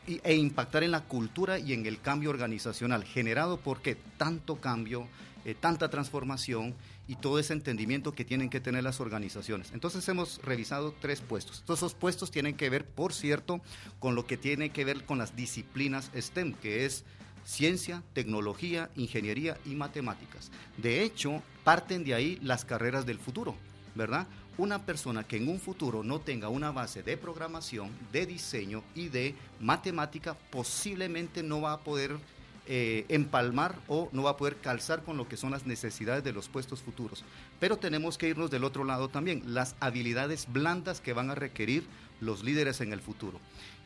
e 0.07 0.35
impactar 0.35 0.83
en 0.83 0.91
la 0.91 1.01
cultura 1.01 1.59
y 1.59 1.73
en 1.73 1.85
el 1.85 1.99
cambio 1.99 2.29
organizacional 2.29 3.03
generado 3.03 3.57
porque 3.57 3.97
tanto 4.17 4.57
cambio, 4.57 5.07
eh, 5.43 5.55
tanta 5.59 5.89
transformación 5.89 6.75
y 7.07 7.15
todo 7.15 7.39
ese 7.39 7.53
entendimiento 7.53 8.13
que 8.13 8.23
tienen 8.23 8.49
que 8.49 8.61
tener 8.61 8.83
las 8.83 9.01
organizaciones. 9.01 9.71
Entonces 9.73 10.07
hemos 10.07 10.39
revisado 10.43 10.93
tres 11.01 11.19
puestos. 11.19 11.63
Todos 11.65 11.79
esos 11.79 11.95
puestos 11.95 12.31
tienen 12.31 12.55
que 12.55 12.69
ver, 12.69 12.85
por 12.85 13.13
cierto, 13.13 13.59
con 13.99 14.15
lo 14.15 14.25
que 14.25 14.37
tiene 14.37 14.69
que 14.69 14.85
ver 14.85 15.03
con 15.03 15.17
las 15.17 15.35
disciplinas 15.35 16.11
STEM, 16.15 16.53
que 16.53 16.85
es 16.85 17.03
ciencia, 17.43 18.03
tecnología, 18.13 18.89
ingeniería 18.95 19.57
y 19.65 19.75
matemáticas. 19.75 20.51
De 20.77 21.03
hecho, 21.03 21.41
parten 21.63 22.03
de 22.03 22.13
ahí 22.13 22.39
las 22.41 22.65
carreras 22.65 23.05
del 23.05 23.19
futuro, 23.19 23.55
¿verdad? 23.95 24.27
Una 24.57 24.85
persona 24.85 25.23
que 25.23 25.37
en 25.37 25.47
un 25.47 25.59
futuro 25.59 26.03
no 26.03 26.19
tenga 26.19 26.49
una 26.49 26.71
base 26.71 27.01
de 27.01 27.17
programación, 27.17 27.89
de 28.11 28.25
diseño 28.25 28.83
y 28.93 29.09
de 29.09 29.35
matemática, 29.59 30.35
posiblemente 30.51 31.41
no 31.41 31.61
va 31.61 31.73
a 31.73 31.79
poder 31.79 32.17
eh, 32.65 33.05
empalmar 33.09 33.75
o 33.89 34.07
no 34.13 34.23
va 34.23 34.31
a 34.31 34.37
poder 34.37 34.55
calzar 34.55 35.03
con 35.03 35.17
lo 35.17 35.27
que 35.27 35.35
son 35.35 35.51
las 35.51 35.65
necesidades 35.65 36.23
de 36.23 36.31
los 36.31 36.47
puestos 36.47 36.81
futuros. 36.81 37.25
Pero 37.59 37.77
tenemos 37.77 38.17
que 38.17 38.29
irnos 38.29 38.51
del 38.51 38.63
otro 38.63 38.85
lado 38.85 39.09
también, 39.09 39.41
las 39.47 39.75
habilidades 39.81 40.47
blandas 40.47 41.01
que 41.01 41.11
van 41.11 41.29
a 41.29 41.35
requerir 41.35 41.83
los 42.21 42.43
líderes 42.43 42.79
en 42.79 42.93
el 42.93 43.01
futuro. 43.01 43.39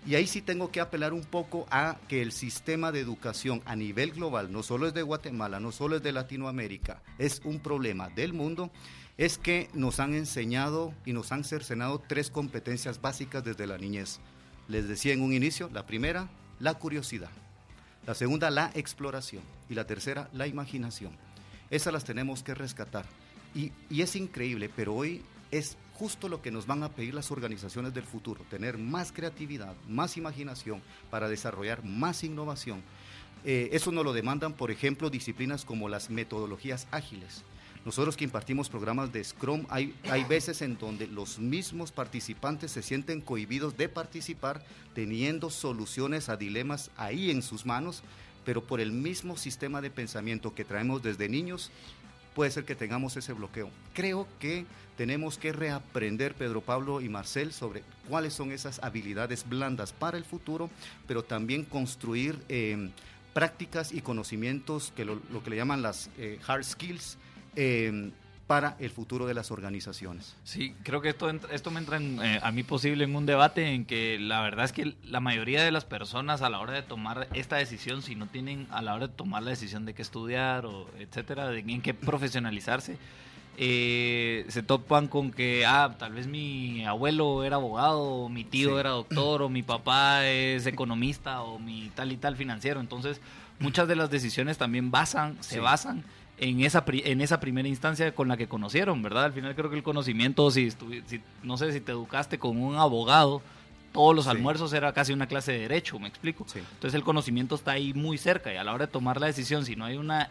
Y 0.07 0.15
ahí 0.15 0.25
sí 0.25 0.41
tengo 0.41 0.71
que 0.71 0.79
apelar 0.79 1.11
un 1.11 1.25
poco 1.25 1.67
a 1.69 1.97
que 2.07 2.21
el 2.21 2.31
sistema 2.31 2.93
de 2.93 3.01
educación 3.01 3.61
a 3.65 3.75
nivel 3.75 4.11
global, 4.11 4.53
no 4.53 4.63
solo 4.63 4.87
es 4.87 4.93
de 4.93 5.01
Guatemala, 5.01 5.59
no 5.59 5.73
solo 5.73 5.97
es 5.97 6.01
de 6.01 6.13
Latinoamérica, 6.13 7.01
es 7.17 7.41
un 7.43 7.59
problema 7.59 8.07
del 8.07 8.31
mundo, 8.31 8.71
es 9.17 9.37
que 9.37 9.69
nos 9.73 9.99
han 9.99 10.13
enseñado 10.13 10.93
y 11.05 11.11
nos 11.11 11.33
han 11.33 11.43
cercenado 11.43 12.01
tres 12.07 12.29
competencias 12.29 13.01
básicas 13.01 13.43
desde 13.43 13.67
la 13.67 13.77
niñez. 13.77 14.21
Les 14.69 14.87
decía 14.87 15.11
en 15.11 15.21
un 15.21 15.33
inicio, 15.33 15.69
la 15.73 15.85
primera, 15.85 16.29
la 16.61 16.75
curiosidad. 16.75 17.31
La 18.05 18.15
segunda, 18.15 18.49
la 18.49 18.71
exploración. 18.75 19.43
Y 19.69 19.73
la 19.73 19.87
tercera, 19.87 20.29
la 20.31 20.47
imaginación. 20.47 21.11
Esas 21.69 21.91
las 21.91 22.05
tenemos 22.05 22.43
que 22.43 22.55
rescatar. 22.55 23.05
Y, 23.53 23.73
y 23.89 24.03
es 24.03 24.15
increíble, 24.15 24.69
pero 24.73 24.95
hoy 24.95 25.21
es 25.51 25.75
justo 25.97 26.29
lo 26.29 26.41
que 26.41 26.51
nos 26.51 26.67
van 26.67 26.83
a 26.83 26.89
pedir 26.89 27.13
las 27.13 27.31
organizaciones 27.31 27.93
del 27.93 28.03
futuro, 28.03 28.43
tener 28.49 28.77
más 28.77 29.11
creatividad, 29.11 29.75
más 29.87 30.15
imaginación 30.15 30.81
para 31.09 31.27
desarrollar 31.27 31.83
más 31.83 32.23
innovación. 32.23 32.83
Eh, 33.43 33.69
eso 33.71 33.91
nos 33.91 34.05
lo 34.05 34.13
demandan, 34.13 34.53
por 34.53 34.69
ejemplo, 34.69 35.09
disciplinas 35.09 35.65
como 35.65 35.89
las 35.89 36.09
metodologías 36.09 36.87
ágiles. 36.91 37.43
Nosotros 37.83 38.17
que 38.17 38.25
impartimos 38.25 38.69
programas 38.69 39.13
de 39.13 39.23
Scrum, 39.23 39.65
hay, 39.69 39.95
hay 40.09 40.23
veces 40.25 40.61
en 40.61 40.77
donde 40.77 41.07
los 41.07 41.39
mismos 41.39 41.91
participantes 41.91 42.71
se 42.71 42.83
sienten 42.83 43.21
cohibidos 43.21 43.77
de 43.77 43.87
participar, 43.89 44.63
teniendo 44.93 45.49
soluciones 45.49 46.29
a 46.29 46.37
dilemas 46.37 46.91
ahí 46.97 47.31
en 47.31 47.41
sus 47.41 47.65
manos, 47.65 48.03
pero 48.43 48.63
por 48.63 48.81
el 48.81 48.91
mismo 48.91 49.35
sistema 49.35 49.81
de 49.81 49.89
pensamiento 49.89 50.53
que 50.53 50.65
traemos 50.65 51.01
desde 51.01 51.27
niños, 51.27 51.71
puede 52.37 52.51
ser 52.51 52.65
que 52.65 52.75
tengamos 52.75 53.17
ese 53.17 53.33
bloqueo. 53.33 53.71
Creo 53.95 54.27
que 54.39 54.67
tenemos 54.95 55.39
que 55.39 55.51
reaprender, 55.51 56.35
Pedro 56.35 56.61
Pablo 56.61 57.01
y 57.01 57.09
Marcel, 57.09 57.51
sobre 57.51 57.81
cuáles 58.07 58.35
son 58.35 58.51
esas 58.51 58.79
habilidades 58.83 59.49
blandas 59.49 59.91
para 59.91 60.19
el 60.19 60.23
futuro, 60.23 60.69
pero 61.07 61.23
también 61.23 61.63
construir 61.63 62.37
eh, 62.47 62.91
prácticas 63.33 63.91
y 63.91 64.01
conocimientos, 64.01 64.93
que 64.95 65.03
lo, 65.03 65.19
que 65.43 65.49
le 65.49 65.55
llaman 65.55 65.81
las 65.81 66.11
eh, 66.19 66.37
hard 66.45 66.63
skills, 66.63 67.17
eh, 67.55 68.11
para 68.47 68.77
el 68.79 68.89
futuro 68.89 69.27
de 69.27 69.33
las 69.33 69.51
organizaciones. 69.51 70.35
Sí, 70.45 70.73
creo 70.83 71.01
que 71.01 71.09
esto, 71.09 71.29
esto 71.29 71.69
me 71.69 71.79
entra 71.79 71.99
eh, 71.99 72.39
a 72.41 72.51
mí 72.51 72.63
posible 72.63 73.03
en 73.03 73.13
un 73.15 73.25
debate 73.25 73.73
en 73.73 73.85
que 73.85 74.17
la 74.19 74.41
verdad 74.41 74.63
es 74.63 74.71
que 74.71 74.95
la 75.03 75.19
mayoría 75.19 75.63
de 75.63 75.71
las 75.71 75.83
personas 75.83 76.41
a 76.41 76.49
la 76.49 76.59
hora 76.59 76.73
de 76.73 76.81
tomar 76.81 77.27
esta 77.33 77.57
decisión, 77.57 78.01
si 78.01 78.15
no 78.15 78.27
tienen 78.27 78.67
a 78.71 78.81
la 78.81 78.95
hora 78.95 79.07
de 79.07 79.13
tomar 79.13 79.43
la 79.43 79.49
decisión 79.49 79.85
de 79.85 79.93
qué 79.93 80.01
estudiar 80.01 80.65
o 80.65 80.87
etcétera, 80.97 81.49
de 81.49 81.59
en 81.59 81.81
qué 81.81 81.93
profesionalizarse, 81.93 82.97
eh, 83.57 84.45
se 84.47 84.63
topan 84.63 85.07
con 85.07 85.31
que, 85.31 85.65
ah, 85.65 85.95
tal 85.97 86.13
vez 86.13 86.27
mi 86.27 86.85
abuelo 86.85 87.43
era 87.43 87.57
abogado, 87.57 88.01
o 88.01 88.29
mi 88.29 88.45
tío 88.45 88.79
era 88.79 88.91
doctor, 88.91 89.41
o 89.41 89.49
mi 89.49 89.63
papá 89.63 90.25
es 90.27 90.67
economista, 90.67 91.41
o 91.41 91.59
mi 91.59 91.91
tal 91.95 92.11
y 92.11 92.17
tal 92.17 92.37
financiero. 92.37 92.79
Entonces, 92.79 93.19
muchas 93.59 93.87
de 93.87 93.95
las 93.95 94.09
decisiones 94.09 94.57
también 94.57 94.91
basan, 94.91 95.37
se 95.41 95.59
basan 95.59 96.03
en 96.37 96.61
esa, 96.61 96.83
en 96.87 97.21
esa 97.21 97.39
primera 97.39 97.67
instancia 97.67 98.13
con 98.13 98.27
la 98.27 98.37
que 98.37 98.47
conocieron, 98.47 99.01
¿verdad? 99.01 99.25
Al 99.25 99.33
final 99.33 99.55
creo 99.55 99.69
que 99.69 99.75
el 99.75 99.83
conocimiento, 99.83 100.49
si, 100.51 100.71
si 100.71 101.21
no 101.43 101.57
sé 101.57 101.71
si 101.71 101.81
te 101.81 101.91
educaste 101.91 102.37
con 102.37 102.61
un 102.61 102.75
abogado, 102.75 103.41
todos 103.91 104.15
los 104.15 104.27
almuerzos 104.27 104.73
era 104.73 104.93
casi 104.93 105.13
una 105.13 105.25
clase 105.25 105.53
de 105.53 105.59
derecho, 105.59 105.97
me 105.97 106.07
explico. 106.07 106.45
Entonces 106.53 106.93
el 106.93 107.03
conocimiento 107.03 107.55
está 107.55 107.71
ahí 107.71 107.93
muy 107.93 108.19
cerca 108.19 108.53
y 108.53 108.57
a 108.57 108.63
la 108.63 108.73
hora 108.73 108.85
de 108.85 108.91
tomar 108.91 109.19
la 109.19 109.25
decisión, 109.25 109.65
si 109.65 109.75
no 109.75 109.85
hay 109.85 109.97
una 109.97 110.29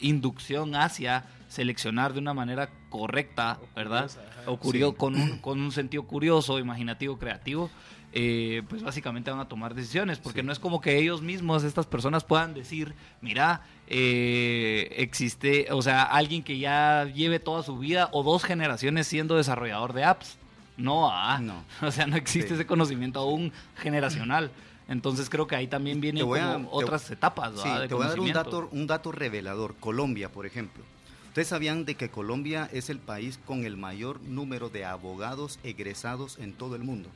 inducción 0.00 0.74
hacia 0.74 1.24
seleccionar 1.48 2.12
de 2.12 2.18
una 2.18 2.34
manera 2.34 2.68
correcta, 2.90 3.58
¿verdad? 3.74 4.10
o 4.44 4.58
curioso, 4.58 4.96
con, 4.96 5.14
un, 5.14 5.38
con 5.38 5.60
un 5.60 5.72
sentido 5.72 6.02
curioso, 6.02 6.58
imaginativo, 6.58 7.18
creativo, 7.18 7.70
eh, 8.18 8.62
pues 8.70 8.82
básicamente 8.82 9.30
van 9.30 9.40
a 9.40 9.44
tomar 9.46 9.74
decisiones, 9.74 10.18
porque 10.18 10.42
no 10.42 10.50
es 10.50 10.58
como 10.58 10.80
que 10.80 10.96
ellos 10.96 11.20
mismos, 11.20 11.64
estas 11.64 11.84
personas 11.84 12.24
puedan 12.24 12.54
decir, 12.54 12.94
mira, 13.20 13.60
eh, 13.88 14.88
existe, 14.96 15.66
o 15.70 15.82
sea, 15.82 16.02
alguien 16.04 16.42
que 16.42 16.58
ya 16.58 17.04
lleve 17.14 17.40
toda 17.40 17.62
su 17.62 17.76
vida 17.76 18.08
o 18.12 18.22
dos 18.22 18.42
generaciones 18.42 19.06
siendo 19.06 19.36
desarrollador 19.36 19.92
de 19.92 20.04
apps. 20.04 20.38
No, 20.78 21.10
ah, 21.12 21.38
no. 21.42 21.62
o 21.86 21.90
sea, 21.90 22.06
no 22.06 22.16
existe 22.16 22.54
ese 22.54 22.64
conocimiento 22.64 23.20
aún 23.20 23.52
generacional. 23.74 24.50
Entonces 24.88 25.28
creo 25.28 25.46
que 25.46 25.56
ahí 25.56 25.66
también 25.66 26.00
vienen 26.00 26.24
otras 26.70 27.10
etapas. 27.10 27.52
Sí, 27.60 27.68
te 27.86 27.92
voy 27.92 28.06
a 28.06 28.08
dar 28.08 28.20
un 28.20 28.32
dato, 28.32 28.68
un 28.72 28.86
dato 28.86 29.12
revelador. 29.12 29.74
Colombia, 29.74 30.32
por 30.32 30.46
ejemplo. 30.46 30.84
Ustedes 31.28 31.48
sabían 31.48 31.84
de 31.84 31.96
que 31.96 32.08
Colombia 32.08 32.70
es 32.72 32.88
el 32.88 32.98
país 32.98 33.38
con 33.44 33.66
el 33.66 33.76
mayor 33.76 34.22
número 34.22 34.70
de 34.70 34.86
abogados 34.86 35.58
egresados 35.64 36.38
en 36.38 36.54
todo 36.54 36.76
el 36.76 36.82
mundo. 36.82 37.10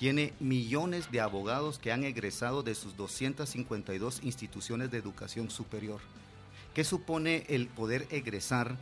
Tiene 0.00 0.32
millones 0.40 1.12
de 1.12 1.20
abogados 1.20 1.78
que 1.78 1.92
han 1.92 2.04
egresado 2.04 2.62
de 2.62 2.74
sus 2.74 2.96
252 2.96 4.20
instituciones 4.22 4.90
de 4.90 4.96
educación 4.96 5.50
superior. 5.50 6.00
¿Qué 6.72 6.84
supone 6.84 7.44
el 7.50 7.66
poder 7.66 8.06
egresar 8.10 8.78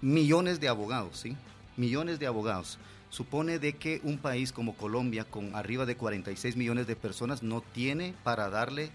millones 0.00 0.60
de 0.60 0.68
abogados, 0.68 1.18
sí? 1.18 1.36
Millones 1.76 2.18
de 2.18 2.26
abogados 2.26 2.78
supone 3.10 3.58
de 3.58 3.74
que 3.74 4.00
un 4.04 4.16
país 4.16 4.52
como 4.52 4.74
Colombia, 4.74 5.24
con 5.24 5.54
arriba 5.54 5.84
de 5.84 5.98
46 5.98 6.56
millones 6.56 6.86
de 6.86 6.96
personas, 6.96 7.42
no 7.42 7.60
tiene 7.60 8.14
para 8.24 8.48
darle 8.48 8.90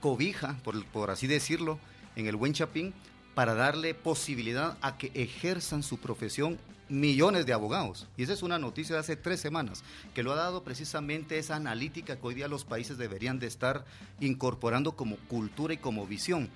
cobija, 0.00 0.56
por, 0.64 0.82
por 0.86 1.10
así 1.10 1.26
decirlo, 1.26 1.78
en 2.16 2.28
el 2.28 2.36
buen 2.36 2.54
chapín, 2.54 2.94
para 3.34 3.52
darle 3.52 3.92
posibilidad 3.92 4.78
a 4.80 4.96
que 4.96 5.10
ejerzan 5.12 5.82
su 5.82 5.98
profesión 5.98 6.58
millones 6.90 7.46
de 7.46 7.52
abogados. 7.52 8.06
Y 8.16 8.24
esa 8.24 8.32
es 8.32 8.42
una 8.42 8.58
noticia 8.58 8.96
de 8.96 9.00
hace 9.00 9.16
tres 9.16 9.40
semanas, 9.40 9.82
que 10.14 10.22
lo 10.22 10.32
ha 10.32 10.36
dado 10.36 10.62
precisamente 10.62 11.38
esa 11.38 11.56
analítica 11.56 12.16
que 12.16 12.26
hoy 12.26 12.34
día 12.34 12.48
los 12.48 12.64
países 12.64 12.98
deberían 12.98 13.38
de 13.38 13.46
estar 13.46 13.84
incorporando 14.20 14.92
como 14.92 15.16
cultura 15.28 15.72
y 15.72 15.78
como 15.78 16.06
visión. 16.06 16.50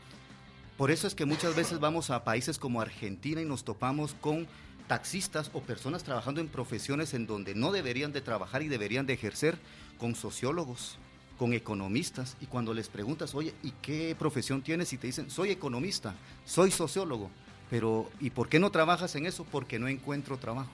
Por 0.76 0.90
eso 0.90 1.06
es 1.06 1.14
que 1.14 1.24
muchas 1.24 1.54
veces 1.54 1.78
vamos 1.78 2.10
a 2.10 2.24
países 2.24 2.58
como 2.58 2.80
Argentina 2.80 3.40
y 3.40 3.44
nos 3.44 3.64
topamos 3.64 4.14
con 4.20 4.48
taxistas 4.88 5.50
o 5.54 5.60
personas 5.60 6.04
trabajando 6.04 6.40
en 6.40 6.48
profesiones 6.48 7.14
en 7.14 7.26
donde 7.26 7.54
no 7.54 7.72
deberían 7.72 8.12
de 8.12 8.20
trabajar 8.20 8.62
y 8.62 8.68
deberían 8.68 9.06
de 9.06 9.14
ejercer 9.14 9.56
con 9.98 10.14
sociólogos, 10.14 10.98
con 11.38 11.52
economistas 11.52 12.36
y 12.40 12.46
cuando 12.46 12.74
les 12.74 12.88
preguntas, 12.88 13.34
oye, 13.34 13.54
¿y 13.62 13.70
qué 13.82 14.14
profesión 14.18 14.62
tienes? 14.62 14.92
Y 14.92 14.98
te 14.98 15.06
dicen, 15.06 15.30
soy 15.30 15.50
economista, 15.50 16.14
soy 16.44 16.70
sociólogo, 16.70 17.30
pero 17.74 18.08
¿y 18.20 18.30
por 18.30 18.48
qué 18.48 18.60
no 18.60 18.70
trabajas 18.70 19.16
en 19.16 19.26
eso? 19.26 19.42
Porque 19.42 19.80
no 19.80 19.88
encuentro 19.88 20.38
trabajo. 20.38 20.70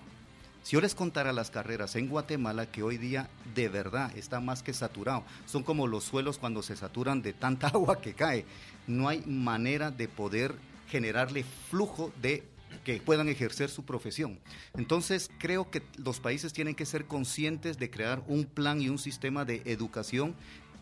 Si 0.63 0.73
yo 0.73 0.83
les 0.83 0.95
contara 0.95 1.33
las 1.33 1.51
carreras 1.51 1.97
en 1.97 2.09
Guatemala, 2.09 2.71
que 2.71 2.83
hoy 2.83 2.99
día 2.99 3.31
de 3.55 3.71
verdad 3.71 4.15
está 4.19 4.39
más 4.39 4.63
que 4.63 4.75
saturado, 4.75 5.25
son 5.47 5.63
como 5.63 5.87
los 5.87 6.05
suelos 6.05 6.37
cuando 6.37 6.63
se 6.63 6.77
saturan 6.77 7.23
de 7.23 7.33
tanta 7.33 7.69
agua 7.75 8.03
que 8.03 8.13
cae, 8.13 8.45
no 8.87 9.09
hay 9.09 9.23
manera 9.23 9.91
de 9.91 10.09
poder 10.09 10.55
generarle 10.91 11.43
flujo 11.71 12.13
de 12.21 12.45
que 12.85 13.01
puedan 13.01 13.31
ejercer 13.31 13.71
su 13.71 13.87
profesión. 13.87 14.39
Entonces, 14.75 15.31
creo 15.39 15.71
que 15.71 15.83
los 15.97 16.21
países 16.21 16.53
tienen 16.53 16.75
que 16.75 16.85
ser 16.85 17.07
conscientes 17.07 17.79
de 17.79 17.91
crear 17.91 18.23
un 18.27 18.45
plan 18.45 18.83
y 18.83 18.91
un 18.91 18.99
sistema 18.99 19.47
de 19.47 19.63
educación 19.65 20.35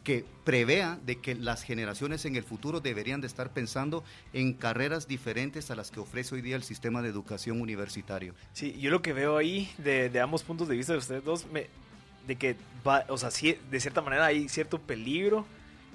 que 0.08 0.24
prevea 0.42 0.98
de 1.04 1.16
que 1.16 1.34
las 1.34 1.62
generaciones 1.62 2.24
en 2.24 2.34
el 2.34 2.42
futuro 2.42 2.80
deberían 2.80 3.20
de 3.20 3.26
estar 3.26 3.52
pensando 3.52 4.02
en 4.32 4.54
carreras 4.54 5.06
diferentes 5.06 5.70
a 5.70 5.74
las 5.74 5.90
que 5.90 6.00
ofrece 6.00 6.34
hoy 6.34 6.40
día 6.40 6.56
el 6.56 6.62
sistema 6.62 7.02
de 7.02 7.10
educación 7.10 7.60
universitario. 7.60 8.34
Sí, 8.54 8.72
yo 8.80 8.90
lo 8.90 9.02
que 9.02 9.12
veo 9.12 9.36
ahí 9.36 9.70
de, 9.76 10.18
ambos 10.18 10.44
puntos 10.44 10.66
de 10.66 10.76
vista 10.76 10.94
de 10.94 11.00
ustedes 11.00 11.22
dos, 11.22 11.44
me, 11.52 11.66
de 12.26 12.36
que 12.36 12.56
va, 12.86 13.04
o 13.10 13.18
sea, 13.18 13.28
de 13.28 13.80
cierta 13.80 14.00
manera 14.00 14.24
hay 14.24 14.48
cierto 14.48 14.80
peligro 14.80 15.44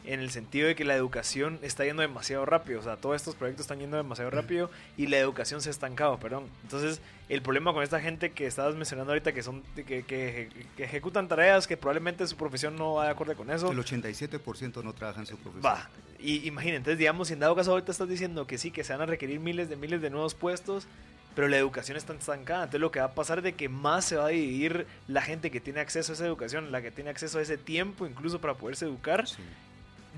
en 0.05 0.19
el 0.19 0.31
sentido 0.31 0.67
de 0.67 0.75
que 0.75 0.83
la 0.83 0.95
educación 0.95 1.59
está 1.61 1.85
yendo 1.85 2.01
demasiado 2.01 2.45
rápido, 2.45 2.79
o 2.79 2.83
sea, 2.83 2.97
todos 2.97 3.15
estos 3.15 3.35
proyectos 3.35 3.63
están 3.63 3.79
yendo 3.79 3.97
demasiado 3.97 4.29
rápido 4.29 4.69
y 4.97 5.07
la 5.07 5.17
educación 5.17 5.61
se 5.61 5.69
ha 5.69 5.71
estancado, 5.71 6.19
perdón. 6.19 6.45
Entonces, 6.63 7.01
el 7.29 7.41
problema 7.41 7.73
con 7.73 7.83
esta 7.83 7.99
gente 7.99 8.31
que 8.31 8.45
estabas 8.45 8.75
mencionando 8.75 9.13
ahorita, 9.13 9.31
que 9.31 9.43
son 9.43 9.63
que, 9.75 10.03
que, 10.03 10.49
ejecutan 10.77 11.27
tareas 11.27 11.67
que 11.67 11.77
probablemente 11.77 12.27
su 12.27 12.35
profesión 12.35 12.75
no 12.75 12.95
va 12.95 13.05
de 13.05 13.11
acuerdo 13.11 13.35
con 13.35 13.49
eso. 13.49 13.71
El 13.71 13.77
87% 13.77 14.83
no 14.83 14.93
trabaja 14.93 15.21
en 15.21 15.25
su 15.25 15.37
profesión. 15.37 15.65
Va, 15.65 15.89
y 16.19 16.47
imagínate, 16.47 16.77
entonces, 16.77 16.99
digamos, 16.99 17.27
si 17.27 17.33
en 17.33 17.39
dado 17.39 17.55
caso 17.55 17.71
ahorita 17.71 17.91
estás 17.91 18.09
diciendo 18.09 18.45
que 18.47 18.57
sí, 18.57 18.71
que 18.71 18.83
se 18.83 18.93
van 18.93 19.01
a 19.01 19.05
requerir 19.05 19.39
miles 19.39 19.69
de 19.69 19.75
miles 19.75 20.01
de 20.01 20.09
nuevos 20.09 20.35
puestos, 20.35 20.87
pero 21.35 21.47
la 21.47 21.57
educación 21.57 21.97
está 21.97 22.13
estancada. 22.13 22.63
Entonces 22.63 22.81
lo 22.81 22.91
que 22.91 22.99
va 22.99 23.07
a 23.07 23.15
pasar 23.15 23.39
es 23.39 23.43
de 23.43 23.53
que 23.53 23.69
más 23.69 24.05
se 24.05 24.15
va 24.17 24.27
a 24.27 24.29
dividir 24.29 24.87
la 25.07 25.21
gente 25.21 25.51
que 25.51 25.59
tiene 25.59 25.79
acceso 25.79 26.11
a 26.11 26.15
esa 26.15 26.25
educación, 26.25 26.71
la 26.71 26.81
que 26.81 26.91
tiene 26.91 27.09
acceso 27.09 27.39
a 27.39 27.41
ese 27.41 27.57
tiempo 27.57 28.05
incluso 28.05 28.39
para 28.39 28.53
poderse 28.53 28.85
educar, 28.85 29.25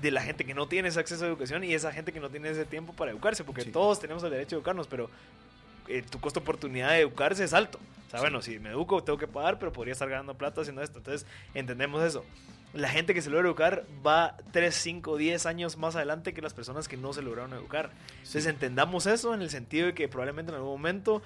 de 0.00 0.10
la 0.10 0.22
gente 0.22 0.44
que 0.44 0.54
no 0.54 0.68
tiene 0.68 0.88
ese 0.88 1.00
acceso 1.00 1.24
a 1.24 1.28
educación 1.28 1.64
y 1.64 1.74
esa 1.74 1.92
gente 1.92 2.12
que 2.12 2.20
no 2.20 2.28
tiene 2.28 2.50
ese 2.50 2.64
tiempo 2.64 2.92
para 2.92 3.10
educarse, 3.10 3.44
porque 3.44 3.64
todos 3.64 3.98
tenemos 3.98 4.22
el 4.24 4.30
derecho 4.30 4.56
a 4.56 4.58
educarnos, 4.58 4.86
pero 4.86 5.10
eh, 5.88 6.02
tu 6.02 6.20
costo 6.20 6.40
de 6.40 6.44
oportunidad 6.44 6.90
de 6.90 7.00
educarse 7.00 7.44
es 7.44 7.52
alto. 7.52 7.78
O 8.06 8.10
sea, 8.10 8.20
bueno, 8.20 8.42
si 8.42 8.58
me 8.58 8.70
educo 8.70 9.02
tengo 9.02 9.18
que 9.18 9.26
pagar, 9.26 9.58
pero 9.58 9.72
podría 9.72 9.92
estar 9.92 10.08
ganando 10.08 10.34
plata 10.34 10.60
haciendo 10.60 10.82
esto. 10.82 10.98
Entonces, 10.98 11.26
entendemos 11.54 12.02
eso. 12.04 12.24
La 12.74 12.88
gente 12.88 13.14
que 13.14 13.22
se 13.22 13.30
logra 13.30 13.48
educar 13.48 13.86
va 14.06 14.36
3, 14.52 14.74
5, 14.74 15.16
10 15.16 15.46
años 15.46 15.76
más 15.78 15.96
adelante 15.96 16.34
que 16.34 16.42
las 16.42 16.52
personas 16.52 16.88
que 16.88 16.96
no 16.96 17.12
se 17.12 17.22
lograron 17.22 17.52
educar. 17.54 17.90
Entonces, 18.18 18.46
entendamos 18.46 19.06
eso 19.06 19.34
en 19.34 19.42
el 19.42 19.50
sentido 19.50 19.86
de 19.86 19.94
que 19.94 20.08
probablemente 20.08 20.52
en 20.52 20.56
algún 20.56 20.72
momento 20.72 21.22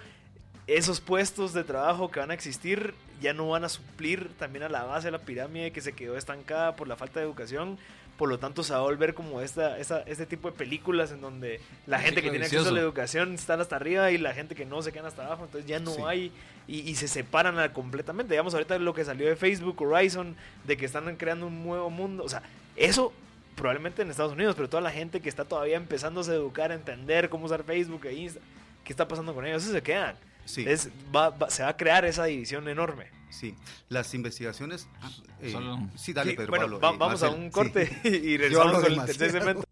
esos 0.77 1.01
puestos 1.01 1.53
de 1.53 1.65
trabajo 1.65 2.11
que 2.11 2.21
van 2.21 2.31
a 2.31 2.35
existir 2.35 2.95
ya 3.21 3.35
no 3.35 3.49
van 3.49 3.65
a 3.65 3.69
suplir 3.69 4.31
también 4.39 4.63
a 4.63 4.69
la 4.69 4.85
base 4.85 5.09
de 5.09 5.13
la 5.13 5.19
pirámide 5.19 5.73
que 5.73 5.81
se 5.81 5.93
quedó 5.93 6.17
estancada 6.17 6.77
por 6.77 6.89
la 6.89 6.97
falta 6.97 7.21
de 7.21 7.27
educación. 7.27 7.79
Por 8.17 8.29
lo 8.29 8.39
tanto 8.39 8.63
se 8.63 8.73
va 8.73 8.79
a 8.79 8.83
volver 8.83 9.15
como 9.15 9.41
esta, 9.41 9.79
este 9.79 10.27
tipo 10.27 10.51
de 10.51 10.57
películas 10.57 11.11
en 11.11 11.21
donde 11.21 11.61
la 11.87 11.99
gente 11.99 12.23
que 12.23 12.31
tiene 12.31 12.45
acceso 12.45 12.69
a 12.69 12.73
la 12.73 12.81
educación 12.81 13.35
está 13.35 13.55
hasta 13.55 13.77
arriba 13.77 14.11
y 14.11 14.19
la 14.19 14.33
gente 14.33 14.55
que 14.55 14.65
no 14.65 14.83
se 14.83 14.93
queda 14.93 15.09
hasta 15.09 15.27
abajo, 15.27 15.45
entonces 15.45 15.69
ya 15.69 15.81
no 15.81 16.07
hay 16.07 16.31
y, 16.69 16.95
se 16.95 17.09
separan 17.09 17.73
completamente. 17.73 18.35
Digamos 18.35 18.55
ahorita 18.55 18.79
lo 18.79 18.95
que 18.95 19.05
salió 19.05 19.27
de 19.27 19.37
Facebook 19.37 19.81
Horizon, 19.83 20.37
de 20.65 20.77
que 20.77 20.85
están 20.87 21.17
creando 21.17 21.47
un 21.47 21.65
nuevo 21.65 21.91
mundo, 21.91 22.23
o 22.23 22.29
sea, 22.29 22.43
eso 22.77 23.13
probablemente 23.57 24.03
en 24.03 24.11
Estados 24.11 24.33
Unidos, 24.33 24.55
pero 24.55 24.69
toda 24.69 24.83
la 24.83 24.91
gente 24.91 25.21
que 25.21 25.29
está 25.29 25.45
todavía 25.45 25.77
empezando 25.77 26.21
a 26.21 26.25
educar, 26.25 26.71
a 26.73 26.75
entender 26.75 27.29
cómo 27.29 27.47
usar 27.47 27.65
Facebook 27.65 28.05
e 28.07 28.15
Insta, 28.15 28.41
qué 28.85 28.93
está 28.93 29.09
pasando 29.09 29.35
con 29.35 29.47
ellos, 29.47 29.63
eso 29.63 29.73
se 29.73 29.83
quedan. 29.83 30.17
Sí. 30.45 30.67
se 30.77 30.91
va 31.13 31.69
a 31.69 31.77
crear 31.77 32.05
esa 32.05 32.25
división 32.25 32.69
enorme. 32.69 33.21
Sí, 33.31 33.55
las 33.89 34.13
investigaciones. 34.15 34.89
Ah, 35.01 35.11
eh, 35.41 35.55
sí, 35.97 36.13
dale, 36.13 36.35
Pedro 36.35 36.51
bueno, 36.51 36.77
eh, 36.77 36.79
vamos 36.81 37.23
a 37.23 37.31
un 37.31 37.51
corte 37.51 37.89
y 38.05 38.37
regresamos 38.37 38.83
con 38.83 38.93
el 38.93 39.05
tercer 39.05 39.31
segmento. 39.31 39.65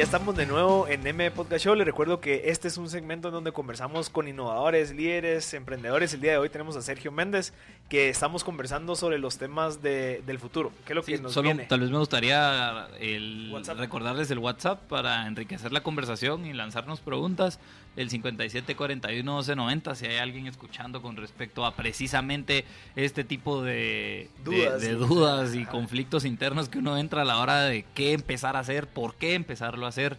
Ya 0.00 0.04
estamos 0.04 0.34
de 0.34 0.46
nuevo 0.46 0.88
en 0.88 1.06
M 1.06 1.30
Podcast 1.30 1.62
Show. 1.62 1.74
Les 1.74 1.86
recuerdo 1.86 2.20
que 2.20 2.44
este 2.46 2.68
es 2.68 2.78
un 2.78 2.88
segmento 2.88 3.28
en 3.28 3.34
donde 3.34 3.52
conversamos 3.52 4.08
con 4.08 4.28
innovadores, 4.28 4.94
líderes, 4.94 5.52
emprendedores. 5.52 6.14
El 6.14 6.22
día 6.22 6.30
de 6.32 6.38
hoy 6.38 6.48
tenemos 6.48 6.74
a 6.76 6.80
Sergio 6.80 7.12
Méndez, 7.12 7.52
que 7.90 8.08
estamos 8.08 8.42
conversando 8.42 8.96
sobre 8.96 9.18
los 9.18 9.36
temas 9.36 9.82
de, 9.82 10.22
del 10.24 10.38
futuro. 10.38 10.72
¿Qué 10.86 10.94
es 10.94 10.96
lo 10.96 11.02
que 11.02 11.18
nos 11.18 11.34
solo, 11.34 11.48
viene? 11.48 11.66
Tal 11.66 11.80
vez 11.80 11.90
me 11.90 11.98
gustaría 11.98 12.88
el, 12.98 13.54
recordarles 13.76 14.30
el 14.30 14.38
WhatsApp 14.38 14.80
para 14.88 15.26
enriquecer 15.26 15.70
la 15.70 15.82
conversación 15.82 16.46
y 16.46 16.54
lanzarnos 16.54 17.00
preguntas 17.00 17.60
el 18.00 18.10
5741-1290, 18.10 19.94
si 19.94 20.06
hay 20.06 20.16
alguien 20.16 20.46
escuchando 20.46 21.02
con 21.02 21.16
respecto 21.16 21.64
a 21.66 21.74
precisamente 21.74 22.64
este 22.96 23.24
tipo 23.24 23.62
de 23.62 24.30
dudas, 24.44 24.80
de, 24.80 24.94
dudas 24.94 25.54
y 25.54 25.64
conflictos 25.66 26.24
internos 26.24 26.68
que 26.68 26.78
uno 26.78 26.96
entra 26.96 27.22
a 27.22 27.24
la 27.24 27.38
hora 27.38 27.64
de 27.64 27.84
qué 27.94 28.12
empezar 28.12 28.56
a 28.56 28.60
hacer, 28.60 28.86
por 28.86 29.14
qué 29.14 29.34
empezarlo 29.34 29.86
a 29.86 29.90
hacer. 29.90 30.16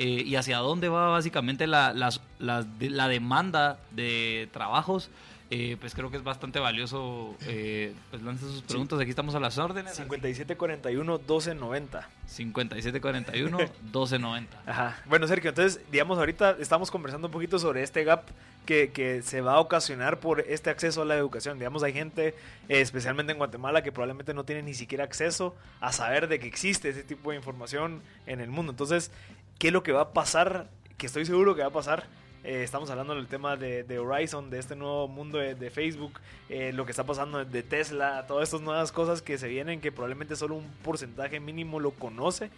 Eh, 0.00 0.22
y 0.24 0.36
hacia 0.36 0.58
dónde 0.58 0.88
va 0.88 1.08
básicamente 1.08 1.66
la, 1.66 1.92
la, 1.92 2.12
la 2.38 3.08
demanda 3.08 3.80
de 3.90 4.48
trabajos 4.52 5.10
eh, 5.50 5.78
pues 5.80 5.94
creo 5.94 6.10
que 6.10 6.18
es 6.18 6.22
bastante 6.22 6.58
valioso. 6.58 7.34
Eh, 7.46 7.94
pues 8.10 8.22
lancen 8.22 8.50
sus 8.50 8.60
preguntas, 8.62 9.00
aquí 9.00 9.08
estamos 9.08 9.34
a 9.34 9.40
las 9.40 9.56
órdenes. 9.56 9.98
5741-1290. 9.98 12.04
5741-1290. 12.28 14.46
Ajá. 14.66 15.02
Bueno, 15.06 15.26
Sergio, 15.26 15.48
entonces, 15.48 15.80
digamos, 15.90 16.18
ahorita 16.18 16.58
estamos 16.60 16.90
conversando 16.90 17.28
un 17.28 17.32
poquito 17.32 17.58
sobre 17.58 17.82
este 17.82 18.04
gap 18.04 18.24
que, 18.66 18.90
que, 18.90 19.22
se 19.22 19.40
va 19.40 19.54
a 19.54 19.60
ocasionar 19.60 20.20
por 20.20 20.40
este 20.40 20.68
acceso 20.68 21.00
a 21.00 21.06
la 21.06 21.16
educación. 21.16 21.58
Digamos, 21.58 21.82
hay 21.82 21.94
gente, 21.94 22.34
eh, 22.68 22.82
especialmente 22.82 23.32
en 23.32 23.38
Guatemala, 23.38 23.82
que 23.82 23.90
probablemente 23.90 24.34
no 24.34 24.44
tiene 24.44 24.62
ni 24.62 24.74
siquiera 24.74 25.04
acceso 25.04 25.56
a 25.80 25.92
saber 25.92 26.28
de 26.28 26.38
que 26.38 26.46
existe 26.46 26.90
ese 26.90 27.04
tipo 27.04 27.30
de 27.30 27.36
información 27.36 28.02
en 28.26 28.40
el 28.40 28.50
mundo. 28.50 28.72
Entonces, 28.72 29.10
¿qué 29.58 29.68
es 29.68 29.72
lo 29.72 29.82
que 29.82 29.92
va 29.92 30.02
a 30.02 30.12
pasar? 30.12 30.68
Que 30.98 31.06
estoy 31.06 31.24
seguro 31.24 31.54
que 31.54 31.62
va 31.62 31.68
a 31.68 31.72
pasar 31.72 32.06
eh, 32.44 32.62
estamos 32.62 32.88
hablando 32.90 33.14
del 33.14 33.26
tema 33.26 33.56
de, 33.56 33.98
Horizon, 33.98 34.50
de 34.50 34.58
este 34.58 34.76
nuevo 34.76 35.08
mundo 35.08 35.38
de, 35.38 35.70
Facebook, 35.70 36.20
eh, 36.48 36.72
lo 36.72 36.84
que 36.84 36.92
está 36.92 37.04
pasando 37.04 37.44
de 37.44 37.62
Tesla, 37.62 38.26
todas 38.26 38.44
estas 38.48 38.60
nuevas 38.60 38.92
cosas 38.92 39.22
que 39.22 39.38
se 39.38 39.48
vienen 39.48 39.80
que 39.80 39.90
probablemente 39.90 40.36
solo 40.36 40.54
un 40.54 40.70
porcentaje 40.82 41.40
mínimo 41.40 41.80
lo 41.80 41.90
conoce, 41.90 42.50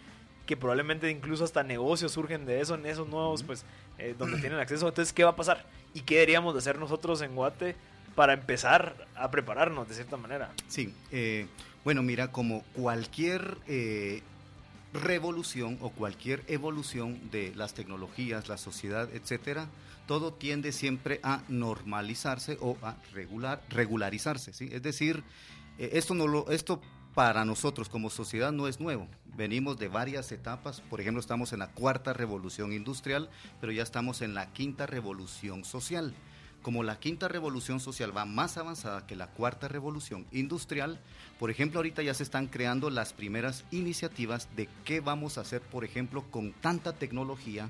que 0.45 0.55
probablemente 0.55 1.09
incluso 1.09 1.43
hasta 1.43 1.63
negocios 1.63 2.11
surgen 2.11 2.45
de 2.45 2.61
eso, 2.61 2.75
en 2.75 2.85
esos 2.85 3.07
nuevos, 3.07 3.43
pues, 3.43 3.65
eh, 3.97 4.15
donde 4.17 4.39
tienen 4.39 4.59
acceso. 4.59 4.87
Entonces, 4.87 5.13
¿qué 5.13 5.23
va 5.23 5.31
a 5.31 5.35
pasar? 5.35 5.65
¿Y 5.93 6.01
qué 6.01 6.15
deberíamos 6.15 6.53
de 6.53 6.59
hacer 6.59 6.77
nosotros 6.77 7.21
en 7.21 7.35
Guate 7.35 7.75
para 8.15 8.33
empezar 8.33 9.07
a 9.15 9.31
prepararnos 9.31 9.87
de 9.87 9.95
cierta 9.95 10.17
manera? 10.17 10.51
Sí, 10.67 10.93
bueno, 11.83 12.03
mira, 12.03 12.31
como 12.31 12.63
cualquier 12.73 13.57
revolución 14.93 15.77
o 15.81 15.89
cualquier 15.89 16.43
evolución 16.47 17.29
de 17.31 17.53
las 17.55 17.73
tecnologías, 17.73 18.49
la 18.49 18.57
sociedad, 18.57 19.09
etcétera, 19.13 19.67
todo 20.07 20.33
tiende 20.33 20.71
siempre 20.71 21.19
a 21.23 21.43
normalizarse 21.47 22.57
o 22.59 22.77
a 22.81 22.97
regular, 23.13 23.61
regularizarse, 23.69 24.53
¿sí? 24.53 24.69
Es 24.71 24.81
decir, 24.81 25.23
eh, 25.77 25.91
esto 25.93 26.13
no 26.13 26.27
lo 26.27 26.49
esto 26.51 26.81
para 27.13 27.45
nosotros 27.45 27.89
como 27.89 28.09
sociedad 28.09 28.51
no 28.51 28.67
es 28.67 28.79
nuevo. 28.79 29.07
Venimos 29.35 29.77
de 29.77 29.87
varias 29.87 30.31
etapas, 30.31 30.81
por 30.81 31.01
ejemplo, 31.01 31.19
estamos 31.19 31.53
en 31.53 31.59
la 31.59 31.71
cuarta 31.71 32.13
revolución 32.13 32.73
industrial, 32.73 33.29
pero 33.59 33.71
ya 33.71 33.83
estamos 33.83 34.21
en 34.21 34.33
la 34.33 34.51
quinta 34.53 34.85
revolución 34.85 35.63
social 35.63 36.13
como 36.61 36.83
la 36.83 36.99
quinta 36.99 37.27
revolución 37.27 37.79
social 37.79 38.15
va 38.15 38.25
más 38.25 38.57
avanzada 38.57 39.07
que 39.07 39.15
la 39.15 39.27
cuarta 39.27 39.67
revolución 39.67 40.25
industrial, 40.31 40.99
por 41.39 41.49
ejemplo, 41.49 41.79
ahorita 41.79 42.03
ya 42.03 42.13
se 42.13 42.23
están 42.23 42.47
creando 42.47 42.89
las 42.89 43.13
primeras 43.13 43.65
iniciativas 43.71 44.47
de 44.55 44.69
qué 44.85 44.99
vamos 44.99 45.37
a 45.37 45.41
hacer, 45.41 45.61
por 45.61 45.83
ejemplo, 45.83 46.23
con 46.29 46.53
tanta 46.53 46.93
tecnología 46.93 47.69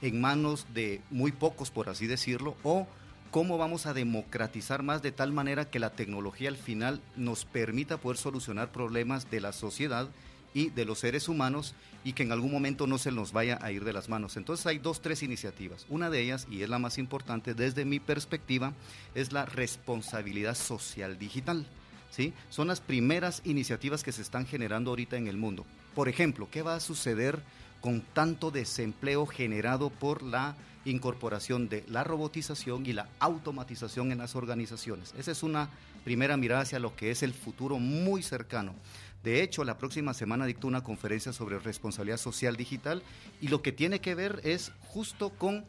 en 0.00 0.20
manos 0.20 0.66
de 0.74 1.00
muy 1.10 1.32
pocos, 1.32 1.70
por 1.70 1.88
así 1.88 2.06
decirlo, 2.06 2.56
o 2.64 2.86
cómo 3.30 3.56
vamos 3.56 3.86
a 3.86 3.94
democratizar 3.94 4.82
más 4.82 5.00
de 5.00 5.12
tal 5.12 5.32
manera 5.32 5.70
que 5.70 5.78
la 5.78 5.90
tecnología 5.90 6.48
al 6.48 6.56
final 6.56 7.00
nos 7.16 7.44
permita 7.44 7.96
poder 7.96 8.18
solucionar 8.18 8.72
problemas 8.72 9.30
de 9.30 9.40
la 9.40 9.52
sociedad 9.52 10.08
y 10.54 10.70
de 10.70 10.84
los 10.84 10.98
seres 11.00 11.28
humanos 11.28 11.74
y 12.04 12.12
que 12.12 12.22
en 12.22 12.32
algún 12.32 12.50
momento 12.50 12.86
no 12.86 12.98
se 12.98 13.12
nos 13.12 13.32
vaya 13.32 13.58
a 13.62 13.70
ir 13.72 13.84
de 13.84 13.92
las 13.92 14.08
manos. 14.08 14.36
Entonces 14.36 14.66
hay 14.66 14.78
dos, 14.78 15.00
tres 15.00 15.22
iniciativas. 15.22 15.86
Una 15.88 16.10
de 16.10 16.20
ellas, 16.20 16.46
y 16.50 16.62
es 16.62 16.68
la 16.68 16.78
más 16.78 16.98
importante 16.98 17.54
desde 17.54 17.84
mi 17.84 18.00
perspectiva, 18.00 18.72
es 19.14 19.32
la 19.32 19.46
responsabilidad 19.46 20.54
social 20.54 21.18
digital. 21.18 21.66
¿sí? 22.10 22.32
Son 22.50 22.68
las 22.68 22.80
primeras 22.80 23.42
iniciativas 23.44 24.02
que 24.02 24.12
se 24.12 24.22
están 24.22 24.46
generando 24.46 24.90
ahorita 24.90 25.16
en 25.16 25.28
el 25.28 25.36
mundo. 25.36 25.64
Por 25.94 26.08
ejemplo, 26.08 26.48
¿qué 26.50 26.62
va 26.62 26.74
a 26.74 26.80
suceder 26.80 27.42
con 27.80 28.00
tanto 28.00 28.50
desempleo 28.50 29.26
generado 29.26 29.90
por 29.90 30.22
la 30.22 30.56
incorporación 30.84 31.68
de 31.68 31.84
la 31.88 32.02
robotización 32.02 32.86
y 32.86 32.92
la 32.92 33.08
automatización 33.20 34.12
en 34.12 34.18
las 34.18 34.34
organizaciones? 34.34 35.14
Esa 35.16 35.30
es 35.30 35.42
una 35.42 35.68
primera 36.04 36.36
mirada 36.36 36.62
hacia 36.62 36.78
lo 36.78 36.96
que 36.96 37.10
es 37.10 37.22
el 37.22 37.32
futuro 37.32 37.78
muy 37.78 38.22
cercano. 38.22 38.74
De 39.22 39.42
hecho, 39.42 39.64
la 39.64 39.78
próxima 39.78 40.14
semana 40.14 40.46
dictó 40.46 40.66
una 40.66 40.82
conferencia 40.82 41.32
sobre 41.32 41.58
responsabilidad 41.58 42.16
social 42.16 42.56
digital 42.56 43.02
y 43.40 43.48
lo 43.48 43.62
que 43.62 43.72
tiene 43.72 44.00
que 44.00 44.14
ver 44.14 44.40
es 44.42 44.72
justo 44.88 45.30
con 45.30 45.64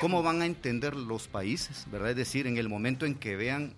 cómo 0.00 0.22
van 0.22 0.42
a 0.42 0.46
entender 0.46 0.96
los 0.96 1.28
países, 1.28 1.86
¿verdad? 1.92 2.10
Es 2.10 2.16
decir, 2.16 2.46
en 2.46 2.56
el 2.56 2.68
momento 2.68 3.06
en 3.06 3.14
que 3.14 3.36
vean 3.36 3.74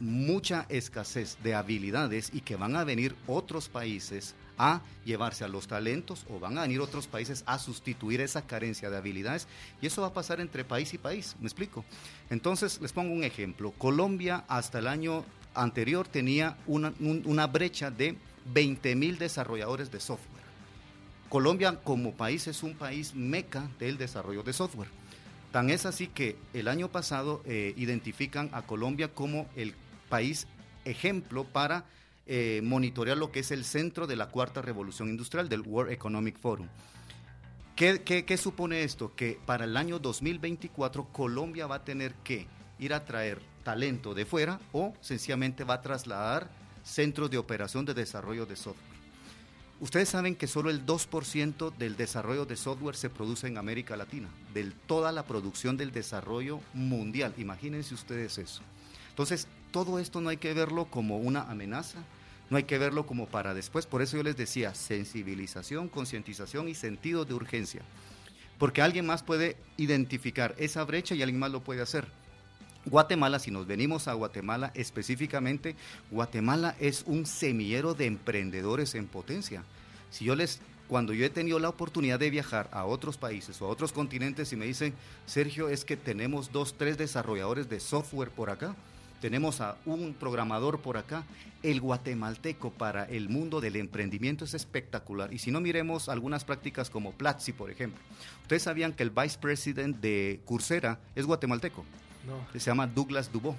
mucha 0.00 0.66
escasez 0.68 1.38
de 1.42 1.54
habilidades 1.54 2.30
y 2.32 2.40
que 2.40 2.56
van 2.56 2.76
a 2.76 2.84
venir 2.84 3.14
otros 3.26 3.68
países 3.68 4.34
a 4.58 4.82
llevarse 5.04 5.44
a 5.44 5.48
los 5.48 5.66
talentos 5.66 6.26
o 6.28 6.38
van 6.38 6.58
a 6.58 6.62
venir 6.62 6.80
otros 6.80 7.06
países 7.06 7.42
a 7.46 7.58
sustituir 7.58 8.20
esa 8.20 8.42
carencia 8.42 8.90
de 8.90 8.96
habilidades 8.96 9.48
y 9.82 9.86
eso 9.86 10.02
va 10.02 10.08
a 10.08 10.12
pasar 10.12 10.40
entre 10.40 10.64
país 10.64 10.94
y 10.94 10.98
país, 10.98 11.34
¿me 11.40 11.46
explico? 11.46 11.84
Entonces, 12.30 12.80
les 12.80 12.92
pongo 12.92 13.12
un 13.12 13.24
ejemplo. 13.24 13.72
Colombia 13.72 14.44
hasta 14.48 14.78
el 14.78 14.86
año 14.86 15.24
anterior 15.54 16.06
tenía 16.08 16.56
una, 16.66 17.46
brecha 17.46 17.90
de 17.90 18.16
20 18.52 18.94
mil 18.96 19.18
desarrolladores 19.18 19.90
de 19.90 20.00
software. 20.00 20.44
Colombia 21.28 21.80
como 21.82 22.12
país 22.12 22.46
es 22.46 22.62
un 22.62 22.74
país 22.74 23.14
meca 23.14 23.68
del 23.78 23.98
desarrollo 23.98 24.42
de 24.42 24.52
software. 24.52 24.88
Tan 25.50 25.70
es 25.70 25.86
así 25.86 26.08
que 26.08 26.36
el 26.52 26.68
año 26.68 26.90
pasado 26.90 27.42
eh, 27.44 27.74
identifican 27.76 28.50
a 28.52 28.62
Colombia 28.62 29.08
como 29.14 29.48
el 29.56 29.74
país 30.08 30.46
ejemplo 30.84 31.44
para 31.44 31.84
eh, 32.26 32.60
monitorear 32.62 33.16
lo 33.16 33.30
que 33.30 33.40
es 33.40 33.50
el 33.50 33.64
centro 33.64 34.06
de 34.06 34.16
la 34.16 34.28
cuarta 34.28 34.62
revolución 34.62 35.08
industrial 35.08 35.48
del 35.48 35.60
World 35.60 35.92
Economic 35.92 36.38
Forum. 36.38 36.68
¿Qué, 37.76 38.02
qué 38.02 38.36
supone 38.36 38.84
esto? 38.84 39.14
Que 39.16 39.38
para 39.44 39.64
el 39.64 39.76
año 39.76 39.98
2024 39.98 41.08
Colombia 41.12 41.66
va 41.66 41.76
a 41.76 41.84
tener 41.84 42.14
que 42.22 42.46
ir 42.78 42.94
a 42.94 43.04
traer 43.04 43.40
talento 43.64 44.14
de 44.14 44.24
fuera 44.24 44.60
o 44.72 44.92
sencillamente 45.00 45.64
va 45.64 45.74
a 45.74 45.82
trasladar 45.82 46.48
centros 46.84 47.30
de 47.30 47.38
operación 47.38 47.84
de 47.84 47.94
desarrollo 47.94 48.46
de 48.46 48.56
software. 48.56 48.94
Ustedes 49.80 50.08
saben 50.08 50.36
que 50.36 50.46
solo 50.46 50.70
el 50.70 50.86
2% 50.86 51.76
del 51.76 51.96
desarrollo 51.96 52.46
de 52.46 52.56
software 52.56 52.94
se 52.94 53.10
produce 53.10 53.48
en 53.48 53.58
América 53.58 53.96
Latina, 53.96 54.28
de 54.52 54.70
toda 54.86 55.10
la 55.10 55.24
producción 55.24 55.76
del 55.76 55.90
desarrollo 55.90 56.60
mundial. 56.72 57.34
Imagínense 57.38 57.94
ustedes 57.94 58.38
eso. 58.38 58.62
Entonces, 59.10 59.48
todo 59.72 59.98
esto 59.98 60.20
no 60.20 60.28
hay 60.28 60.36
que 60.36 60.54
verlo 60.54 60.86
como 60.86 61.18
una 61.18 61.42
amenaza, 61.42 61.98
no 62.50 62.56
hay 62.56 62.64
que 62.64 62.78
verlo 62.78 63.06
como 63.06 63.26
para 63.26 63.54
después. 63.54 63.86
Por 63.86 64.02
eso 64.02 64.16
yo 64.16 64.22
les 64.22 64.36
decía, 64.36 64.74
sensibilización, 64.74 65.88
concientización 65.88 66.68
y 66.68 66.74
sentido 66.74 67.24
de 67.24 67.34
urgencia. 67.34 67.82
Porque 68.58 68.82
alguien 68.82 69.06
más 69.06 69.22
puede 69.22 69.56
identificar 69.76 70.54
esa 70.58 70.84
brecha 70.84 71.14
y 71.14 71.22
alguien 71.22 71.40
más 71.40 71.50
lo 71.50 71.64
puede 71.64 71.82
hacer. 71.82 72.06
Guatemala, 72.86 73.38
si 73.38 73.50
nos 73.50 73.66
venimos 73.66 74.08
a 74.08 74.12
Guatemala 74.12 74.70
específicamente, 74.74 75.74
Guatemala 76.10 76.76
es 76.78 77.04
un 77.06 77.24
semillero 77.24 77.94
de 77.94 78.06
emprendedores 78.06 78.94
en 78.94 79.06
potencia. 79.06 79.64
Si 80.10 80.24
yo 80.24 80.36
les 80.36 80.60
cuando 80.86 81.14
yo 81.14 81.24
he 81.24 81.30
tenido 81.30 81.58
la 81.58 81.70
oportunidad 81.70 82.18
de 82.18 82.28
viajar 82.28 82.68
a 82.70 82.84
otros 82.84 83.16
países 83.16 83.60
o 83.62 83.64
a 83.64 83.68
otros 83.68 83.90
continentes 83.90 84.52
y 84.52 84.56
me 84.56 84.66
dicen, 84.66 84.92
Sergio, 85.24 85.70
es 85.70 85.82
que 85.82 85.96
tenemos 85.96 86.52
dos, 86.52 86.74
tres 86.76 86.98
desarrolladores 86.98 87.70
de 87.70 87.80
software 87.80 88.28
por 88.28 88.50
acá, 88.50 88.76
tenemos 89.22 89.62
a 89.62 89.78
un 89.86 90.12
programador 90.12 90.80
por 90.80 90.98
acá, 90.98 91.24
el 91.62 91.80
guatemalteco 91.80 92.70
para 92.70 93.04
el 93.04 93.30
mundo 93.30 93.62
del 93.62 93.76
emprendimiento 93.76 94.44
es 94.44 94.52
espectacular. 94.52 95.32
Y 95.32 95.38
si 95.38 95.50
no 95.50 95.62
miremos 95.62 96.10
algunas 96.10 96.44
prácticas 96.44 96.90
como 96.90 97.12
Platzi, 97.12 97.54
por 97.54 97.70
ejemplo. 97.70 98.02
Ustedes 98.42 98.64
sabían 98.64 98.92
que 98.92 99.02
el 99.02 99.08
vice 99.08 99.38
president 99.40 99.96
de 99.96 100.42
Coursera 100.44 101.00
es 101.14 101.24
guatemalteco 101.24 101.82
se 102.52 102.58
llama 102.58 102.86
Douglas 102.86 103.30
Dubó. 103.32 103.56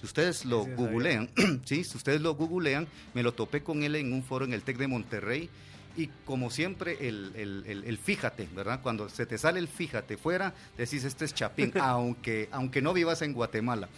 Si 0.00 0.06
ustedes 0.06 0.44
lo 0.44 0.66
googlean, 0.66 1.30
sí, 1.64 1.84
si 1.84 1.96
ustedes 1.96 2.20
lo 2.20 2.34
googlean, 2.34 2.86
me 3.14 3.22
lo 3.22 3.32
topé 3.32 3.62
con 3.62 3.82
él 3.82 3.96
en 3.96 4.12
un 4.12 4.22
foro 4.22 4.44
en 4.44 4.52
el 4.52 4.62
TEC 4.62 4.76
de 4.76 4.88
Monterrey 4.88 5.48
y 5.96 6.08
como 6.24 6.50
siempre 6.50 7.08
el, 7.08 7.98
fíjate, 8.02 8.48
¿verdad? 8.54 8.80
Cuando 8.82 9.08
se 9.08 9.26
te 9.26 9.38
sale 9.38 9.60
el 9.60 9.68
fíjate 9.68 10.16
fuera, 10.16 10.54
decís 10.76 11.04
este 11.04 11.24
es 11.24 11.34
Chapín, 11.34 11.72
aunque, 11.80 12.48
aunque 12.52 12.82
no 12.82 12.92
vivas 12.92 13.22
en 13.22 13.32
Guatemala. 13.32 13.88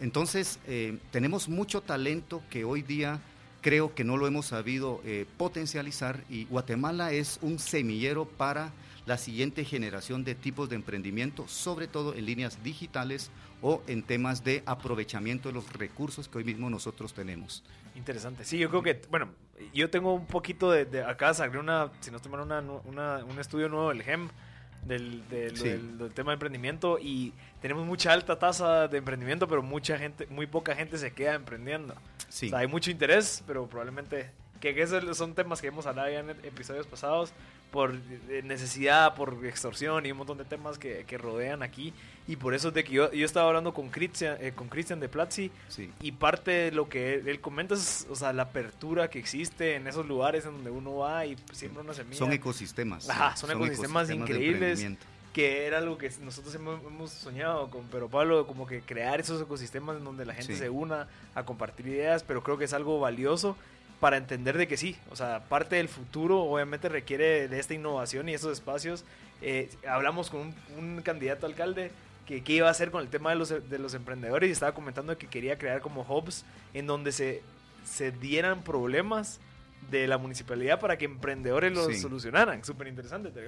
Entonces, 0.00 0.58
eh, 0.66 0.98
tenemos 1.10 1.48
mucho 1.48 1.80
talento 1.80 2.42
que 2.50 2.64
hoy 2.64 2.82
día 2.82 3.20
creo 3.60 3.94
que 3.94 4.04
no 4.04 4.16
lo 4.16 4.26
hemos 4.26 4.46
sabido 4.46 5.00
eh, 5.04 5.26
potencializar 5.36 6.22
y 6.28 6.44
Guatemala 6.44 7.12
es 7.12 7.38
un 7.42 7.58
semillero 7.58 8.24
para 8.24 8.72
la 9.08 9.16
siguiente 9.16 9.64
generación 9.64 10.22
de 10.22 10.34
tipos 10.34 10.68
de 10.68 10.76
emprendimiento, 10.76 11.48
sobre 11.48 11.88
todo 11.88 12.14
en 12.14 12.26
líneas 12.26 12.62
digitales 12.62 13.30
o 13.62 13.82
en 13.86 14.02
temas 14.02 14.44
de 14.44 14.62
aprovechamiento 14.66 15.48
de 15.48 15.54
los 15.54 15.72
recursos 15.72 16.28
que 16.28 16.36
hoy 16.36 16.44
mismo 16.44 16.68
nosotros 16.68 17.14
tenemos. 17.14 17.64
Interesante. 17.96 18.44
Sí, 18.44 18.58
yo 18.58 18.68
creo 18.68 18.82
que, 18.82 19.00
bueno, 19.10 19.30
yo 19.72 19.88
tengo 19.88 20.12
un 20.12 20.26
poquito 20.26 20.70
de, 20.70 21.02
acá 21.02 21.32
salió 21.32 21.58
una, 21.58 21.90
si 22.00 22.10
no 22.10 22.20
toman 22.20 22.42
una, 22.42 23.24
un 23.24 23.38
estudio 23.40 23.70
nuevo 23.70 23.88
del 23.88 24.02
GEM, 24.02 24.28
del, 24.84 25.26
del, 25.28 26.12
tema 26.12 26.32
de 26.32 26.34
emprendimiento 26.34 26.98
y 27.00 27.32
tenemos 27.62 27.86
mucha 27.86 28.12
alta 28.12 28.38
tasa 28.38 28.88
de 28.88 28.98
emprendimiento, 28.98 29.48
pero 29.48 29.62
mucha 29.62 29.98
gente, 29.98 30.26
muy 30.26 30.46
poca 30.46 30.74
gente 30.74 30.98
se 30.98 31.12
queda 31.14 31.34
emprendiendo. 31.34 31.94
Sí. 32.28 32.46
O 32.46 32.50
sea, 32.50 32.58
hay 32.58 32.66
mucho 32.66 32.90
interés, 32.90 33.42
pero 33.46 33.66
probablemente 33.66 34.30
que 34.60 34.80
esos 34.80 35.16
son 35.16 35.34
temas 35.34 35.60
que 35.60 35.68
hemos 35.68 35.86
hablado 35.86 36.10
ya 36.10 36.20
en 36.20 36.30
episodios 36.30 36.86
pasados, 36.86 37.32
por 37.70 37.94
eh, 38.30 38.42
necesidad, 38.44 39.14
por 39.14 39.44
extorsión 39.44 40.06
y 40.06 40.12
un 40.12 40.18
montón 40.18 40.38
de 40.38 40.44
temas 40.44 40.78
que, 40.78 41.04
que 41.06 41.18
rodean 41.18 41.62
aquí. 41.62 41.92
Y 42.26 42.36
por 42.36 42.54
eso 42.54 42.68
es 42.68 42.74
de 42.74 42.84
que 42.84 42.92
yo, 42.92 43.12
yo 43.12 43.24
estaba 43.24 43.48
hablando 43.48 43.72
con 43.74 43.88
Christian, 43.88 44.36
eh, 44.40 44.52
con 44.54 44.68
Christian 44.68 45.00
de 45.00 45.08
Platzi 45.08 45.50
y 46.00 46.12
parte 46.12 46.50
de 46.50 46.72
lo 46.72 46.88
que 46.88 47.14
él, 47.14 47.40
comenta 47.40 47.74
es 47.74 48.06
o 48.10 48.16
sea, 48.16 48.32
la 48.32 48.44
apertura 48.44 49.08
que 49.08 49.18
existe 49.18 49.76
en 49.76 49.86
esos 49.86 50.06
lugares 50.06 50.44
en 50.44 50.52
donde 50.52 50.70
uno 50.70 50.96
va 50.96 51.26
y 51.26 51.36
siempre 51.52 51.82
una 51.82 51.94
semilla. 51.94 52.18
Son 52.18 52.32
ecosistemas. 52.32 53.08
Ajá, 53.08 53.36
son, 53.36 53.50
ecosistemas, 53.50 54.10
increíbles 54.10 54.86
que 55.32 55.66
era 55.66 55.78
algo 55.78 55.98
que 55.98 56.10
nosotros 56.22 56.54
hemos, 56.54 57.12
soñado 57.12 57.70
con 57.70 57.84
pero 57.92 58.08
Pablo, 58.08 58.46
como 58.46 58.66
que 58.66 58.80
crear 58.80 59.20
esos 59.20 59.40
ecosistemas 59.40 59.98
en 59.98 60.04
donde 60.04 60.24
la 60.24 60.34
gente 60.34 60.56
se 60.56 60.68
una 60.68 61.06
a 61.34 61.44
compartir 61.44 61.86
ideas, 61.86 62.24
pero 62.24 62.42
creo 62.42 62.58
que 62.58 62.64
es 62.64 62.72
algo 62.72 62.98
valioso 62.98 63.56
para 64.00 64.16
entender 64.16 64.56
de 64.56 64.68
que 64.68 64.76
sí, 64.76 64.96
o 65.10 65.16
sea, 65.16 65.44
parte 65.48 65.76
del 65.76 65.88
futuro 65.88 66.42
obviamente 66.42 66.88
requiere 66.88 67.48
de 67.48 67.58
esta 67.58 67.74
innovación 67.74 68.28
y 68.28 68.34
estos 68.34 68.52
espacios. 68.52 69.04
Eh, 69.42 69.70
hablamos 69.88 70.30
con 70.30 70.54
un, 70.76 71.02
candidato 71.02 71.46
alcalde 71.46 71.90
que 72.26 72.42
qué 72.42 72.54
iba 72.54 72.68
a 72.68 72.70
hacer 72.70 72.90
con 72.90 73.02
el 73.02 73.08
tema 73.08 73.30
de 73.30 73.36
los, 73.36 73.48
de 73.48 73.78
los 73.78 73.94
emprendedores 73.94 74.48
y 74.48 74.52
estaba 74.52 74.72
comentando 74.72 75.16
que 75.16 75.26
quería 75.26 75.58
crear 75.58 75.80
como 75.80 76.02
hubs 76.02 76.44
en 76.74 76.86
donde 76.86 77.12
se 77.12 77.42
dieran 78.20 78.62
problemas 78.62 79.40
de 79.90 80.06
la 80.06 80.18
municipalidad 80.18 80.80
para 80.80 80.98
que 80.98 81.04
emprendedores 81.04 81.72
los 81.72 81.98
solucionaran. 81.98 82.64
Súper 82.64 82.88
interesante, 82.88 83.30
¿te 83.30 83.42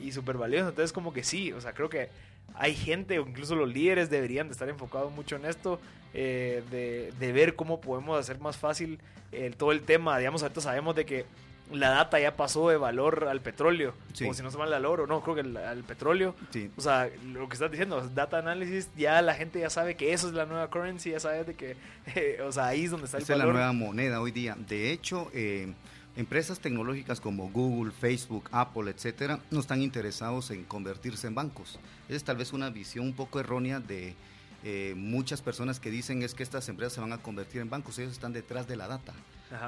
Y 0.00 0.12
súper 0.12 0.36
valioso. 0.36 0.68
Entonces, 0.68 0.92
como 0.92 1.12
que 1.12 1.24
sí, 1.24 1.52
o 1.52 1.60
sea, 1.60 1.72
creo 1.72 1.88
que 1.88 2.08
hay 2.54 2.74
gente, 2.74 3.18
o 3.18 3.26
incluso 3.26 3.56
los 3.56 3.72
líderes 3.72 4.10
deberían 4.10 4.48
de 4.48 4.52
estar 4.52 4.68
enfocados 4.68 5.12
mucho 5.12 5.36
en 5.36 5.46
esto, 5.46 5.80
eh, 6.14 6.62
de, 6.70 7.12
de, 7.18 7.32
ver 7.32 7.56
cómo 7.56 7.80
podemos 7.80 8.18
hacer 8.18 8.38
más 8.38 8.56
fácil 8.56 8.98
todo 9.56 9.72
el 9.72 9.80
tema. 9.82 10.18
Digamos, 10.18 10.42
ahorita 10.42 10.60
sabemos 10.60 10.94
de 10.94 11.06
que 11.06 11.24
la 11.72 11.90
data 11.90 12.20
ya 12.20 12.36
pasó 12.36 12.68
de 12.68 12.76
valor 12.76 13.26
al 13.28 13.40
petróleo. 13.40 13.94
O 14.28 14.34
si 14.34 14.42
no 14.42 14.50
se 14.50 14.58
llama 14.58 14.74
al 14.74 14.84
oro, 14.84 15.06
no, 15.06 15.20
creo 15.22 15.34
que 15.34 15.58
al 15.58 15.84
petróleo. 15.84 16.34
O 16.76 16.80
sea, 16.80 17.08
lo 17.32 17.48
que 17.48 17.54
estás 17.54 17.70
diciendo, 17.70 18.08
data 18.14 18.38
análisis, 18.38 18.90
ya 18.96 19.20
la 19.22 19.34
gente 19.34 19.60
ya 19.60 19.70
sabe 19.70 19.96
que 19.96 20.12
eso 20.12 20.28
es 20.28 20.34
la 20.34 20.46
nueva 20.46 20.68
currency, 20.70 21.10
ya 21.10 21.20
sabes 21.20 21.46
de 21.46 21.54
que, 21.54 21.76
o 22.42 22.52
sea, 22.52 22.66
ahí 22.66 22.84
es 22.84 22.90
donde 22.90 23.06
está 23.06 23.18
el 23.18 23.24
valor. 23.24 23.38
es 23.40 23.46
la 23.46 23.52
nueva 23.52 23.72
moneda 23.72 24.20
hoy 24.20 24.30
día. 24.30 24.56
De 24.56 24.92
hecho, 24.92 25.30
eh, 25.32 25.72
empresas 26.16 26.60
tecnológicas 26.60 27.20
como 27.20 27.50
Google, 27.50 27.92
Facebook, 27.92 28.48
Apple, 28.52 28.90
etcétera, 28.90 29.40
no 29.50 29.60
están 29.60 29.82
interesados 29.82 30.50
en 30.50 30.64
convertirse 30.64 31.26
en 31.26 31.34
bancos. 31.34 31.78
Esa 32.08 32.16
es 32.16 32.24
tal 32.24 32.36
vez 32.36 32.52
una 32.52 32.70
visión 32.70 33.06
un 33.06 33.14
poco 33.14 33.40
errónea 33.40 33.80
de 33.80 34.14
eh, 34.64 34.94
muchas 34.96 35.42
personas 35.42 35.80
que 35.80 35.90
dicen 35.90 36.22
es 36.22 36.34
que 36.34 36.42
estas 36.42 36.68
empresas 36.68 36.92
se 36.92 37.00
van 37.00 37.12
a 37.12 37.18
convertir 37.18 37.60
en 37.60 37.70
bancos, 37.70 37.98
ellos 37.98 38.12
están 38.12 38.32
detrás 38.32 38.68
de 38.68 38.76
la 38.76 38.86
data, 38.86 39.12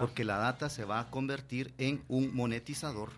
porque 0.00 0.24
la 0.24 0.38
data 0.38 0.68
se 0.68 0.84
va 0.84 1.00
a 1.00 1.10
convertir 1.10 1.74
en 1.78 2.02
un 2.08 2.34
monetizador. 2.34 3.10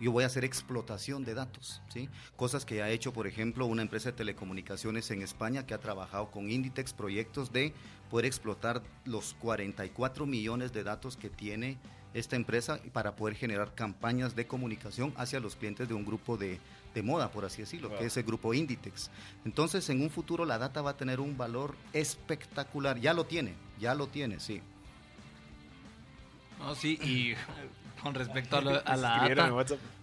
Yo 0.00 0.12
voy 0.12 0.22
a 0.22 0.28
hacer 0.28 0.44
explotación 0.44 1.24
de 1.24 1.34
datos, 1.34 1.82
¿sí? 1.88 2.08
Cosas 2.36 2.64
que 2.64 2.82
ha 2.82 2.90
hecho, 2.90 3.12
por 3.12 3.26
ejemplo, 3.26 3.66
una 3.66 3.82
empresa 3.82 4.10
de 4.10 4.16
telecomunicaciones 4.16 5.10
en 5.10 5.22
España 5.22 5.66
que 5.66 5.74
ha 5.74 5.80
trabajado 5.80 6.30
con 6.30 6.50
Inditex 6.50 6.92
proyectos 6.92 7.52
de 7.52 7.72
poder 8.08 8.26
explotar 8.26 8.80
los 9.04 9.34
44 9.34 10.24
millones 10.24 10.72
de 10.72 10.84
datos 10.84 11.16
que 11.16 11.30
tiene 11.30 11.78
esta 12.14 12.36
empresa 12.36 12.80
para 12.92 13.16
poder 13.16 13.34
generar 13.34 13.74
campañas 13.74 14.36
de 14.36 14.46
comunicación 14.46 15.12
hacia 15.16 15.40
los 15.40 15.56
clientes 15.56 15.88
de 15.88 15.94
un 15.94 16.04
grupo 16.04 16.36
de, 16.36 16.60
de 16.94 17.02
moda, 17.02 17.30
por 17.30 17.44
así 17.44 17.62
decirlo, 17.62 17.96
que 17.98 18.06
es 18.06 18.16
el 18.16 18.22
grupo 18.22 18.54
Inditex. 18.54 19.10
Entonces, 19.44 19.88
en 19.90 20.00
un 20.00 20.10
futuro 20.10 20.44
la 20.44 20.58
data 20.58 20.80
va 20.80 20.90
a 20.90 20.96
tener 20.96 21.18
un 21.18 21.36
valor 21.36 21.74
espectacular. 21.92 23.00
Ya 23.00 23.14
lo 23.14 23.26
tiene, 23.26 23.54
ya 23.80 23.94
lo 23.94 24.06
tiene, 24.06 24.38
sí. 24.38 24.62
No, 26.58 26.74
sí, 26.74 26.98
y 27.02 27.34
con 28.02 28.14
respecto 28.14 28.56
a, 28.56 28.62
la 28.62 28.82
data, 28.82 29.50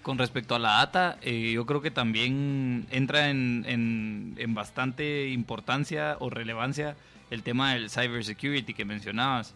con 0.02 0.18
respecto 0.18 0.56
a 0.56 0.60
la 0.60 0.78
data, 0.78 1.18
eh, 1.22 1.52
yo 1.54 1.66
creo 1.66 1.82
que 1.82 1.92
también 1.92 2.88
entra 2.92 3.30
en, 3.30 3.64
en, 3.68 4.36
en, 4.38 4.54
bastante 4.54 5.30
importancia 5.30 6.18
o 6.20 6.30
relevancia 6.30 6.96
el 7.32 7.44
tema 7.44 7.74
del 7.74 7.90
cybersecurity 7.90 8.74
que 8.74 8.86
mencionabas. 8.86 9.54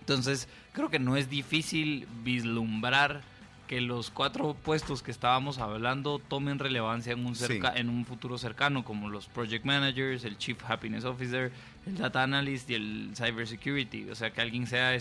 Entonces, 0.00 0.48
creo 0.72 0.90
que 0.90 0.98
no 0.98 1.16
es 1.16 1.30
difícil 1.30 2.06
vislumbrar 2.22 3.22
que 3.66 3.80
los 3.80 4.10
cuatro 4.10 4.54
puestos 4.54 5.02
que 5.02 5.10
estábamos 5.10 5.58
hablando 5.58 6.18
tomen 6.18 6.58
relevancia 6.58 7.12
en 7.12 7.24
un, 7.24 7.34
cerca, 7.34 7.72
en 7.74 7.88
un 7.88 8.04
futuro 8.04 8.38
cercano, 8.38 8.84
como 8.84 9.08
los 9.08 9.26
project 9.26 9.64
managers, 9.64 10.24
el 10.24 10.36
chief 10.38 10.58
happiness 10.68 11.04
officer, 11.04 11.50
el 11.86 11.96
data 11.96 12.22
analyst 12.22 12.68
y 12.70 12.74
el 12.74 13.10
cyber 13.14 13.46
security. 13.46 14.10
O 14.10 14.14
sea, 14.14 14.32
que 14.32 14.40
alguien 14.40 14.66
sea 14.66 14.96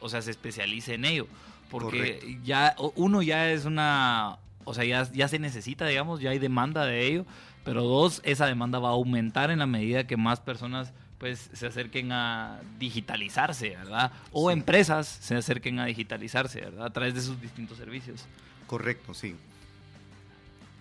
o 0.00 0.08
sea, 0.08 0.22
se 0.22 0.30
especialice 0.30 0.94
en 0.94 1.04
ello. 1.04 1.26
Porque 1.70 2.38
ya 2.44 2.74
uno 2.94 3.22
ya 3.22 3.50
es 3.50 3.64
una, 3.64 4.38
o 4.64 4.74
sea, 4.74 4.84
ya, 4.84 5.10
ya 5.12 5.28
se 5.28 5.38
necesita, 5.38 5.86
digamos, 5.86 6.20
ya 6.20 6.30
hay 6.30 6.38
demanda 6.38 6.84
de 6.84 7.06
ello. 7.06 7.26
Pero 7.64 7.82
dos, 7.82 8.22
esa 8.24 8.46
demanda 8.46 8.78
va 8.78 8.88
a 8.88 8.92
aumentar 8.92 9.50
en 9.50 9.58
la 9.58 9.66
medida 9.66 10.06
que 10.06 10.16
más 10.16 10.40
personas 10.40 10.92
pues 11.18 11.50
se 11.52 11.66
acerquen 11.66 12.12
a 12.12 12.60
digitalizarse, 12.78 13.70
¿verdad? 13.70 14.12
O 14.32 14.50
empresas 14.50 15.06
se 15.06 15.34
acerquen 15.34 15.80
a 15.80 15.86
digitalizarse, 15.86 16.60
¿verdad? 16.60 16.86
A 16.86 16.90
través 16.90 17.14
de 17.14 17.20
sus 17.20 17.40
distintos 17.40 17.76
servicios. 17.78 18.24
Correcto, 18.66 19.14
sí. 19.14 19.36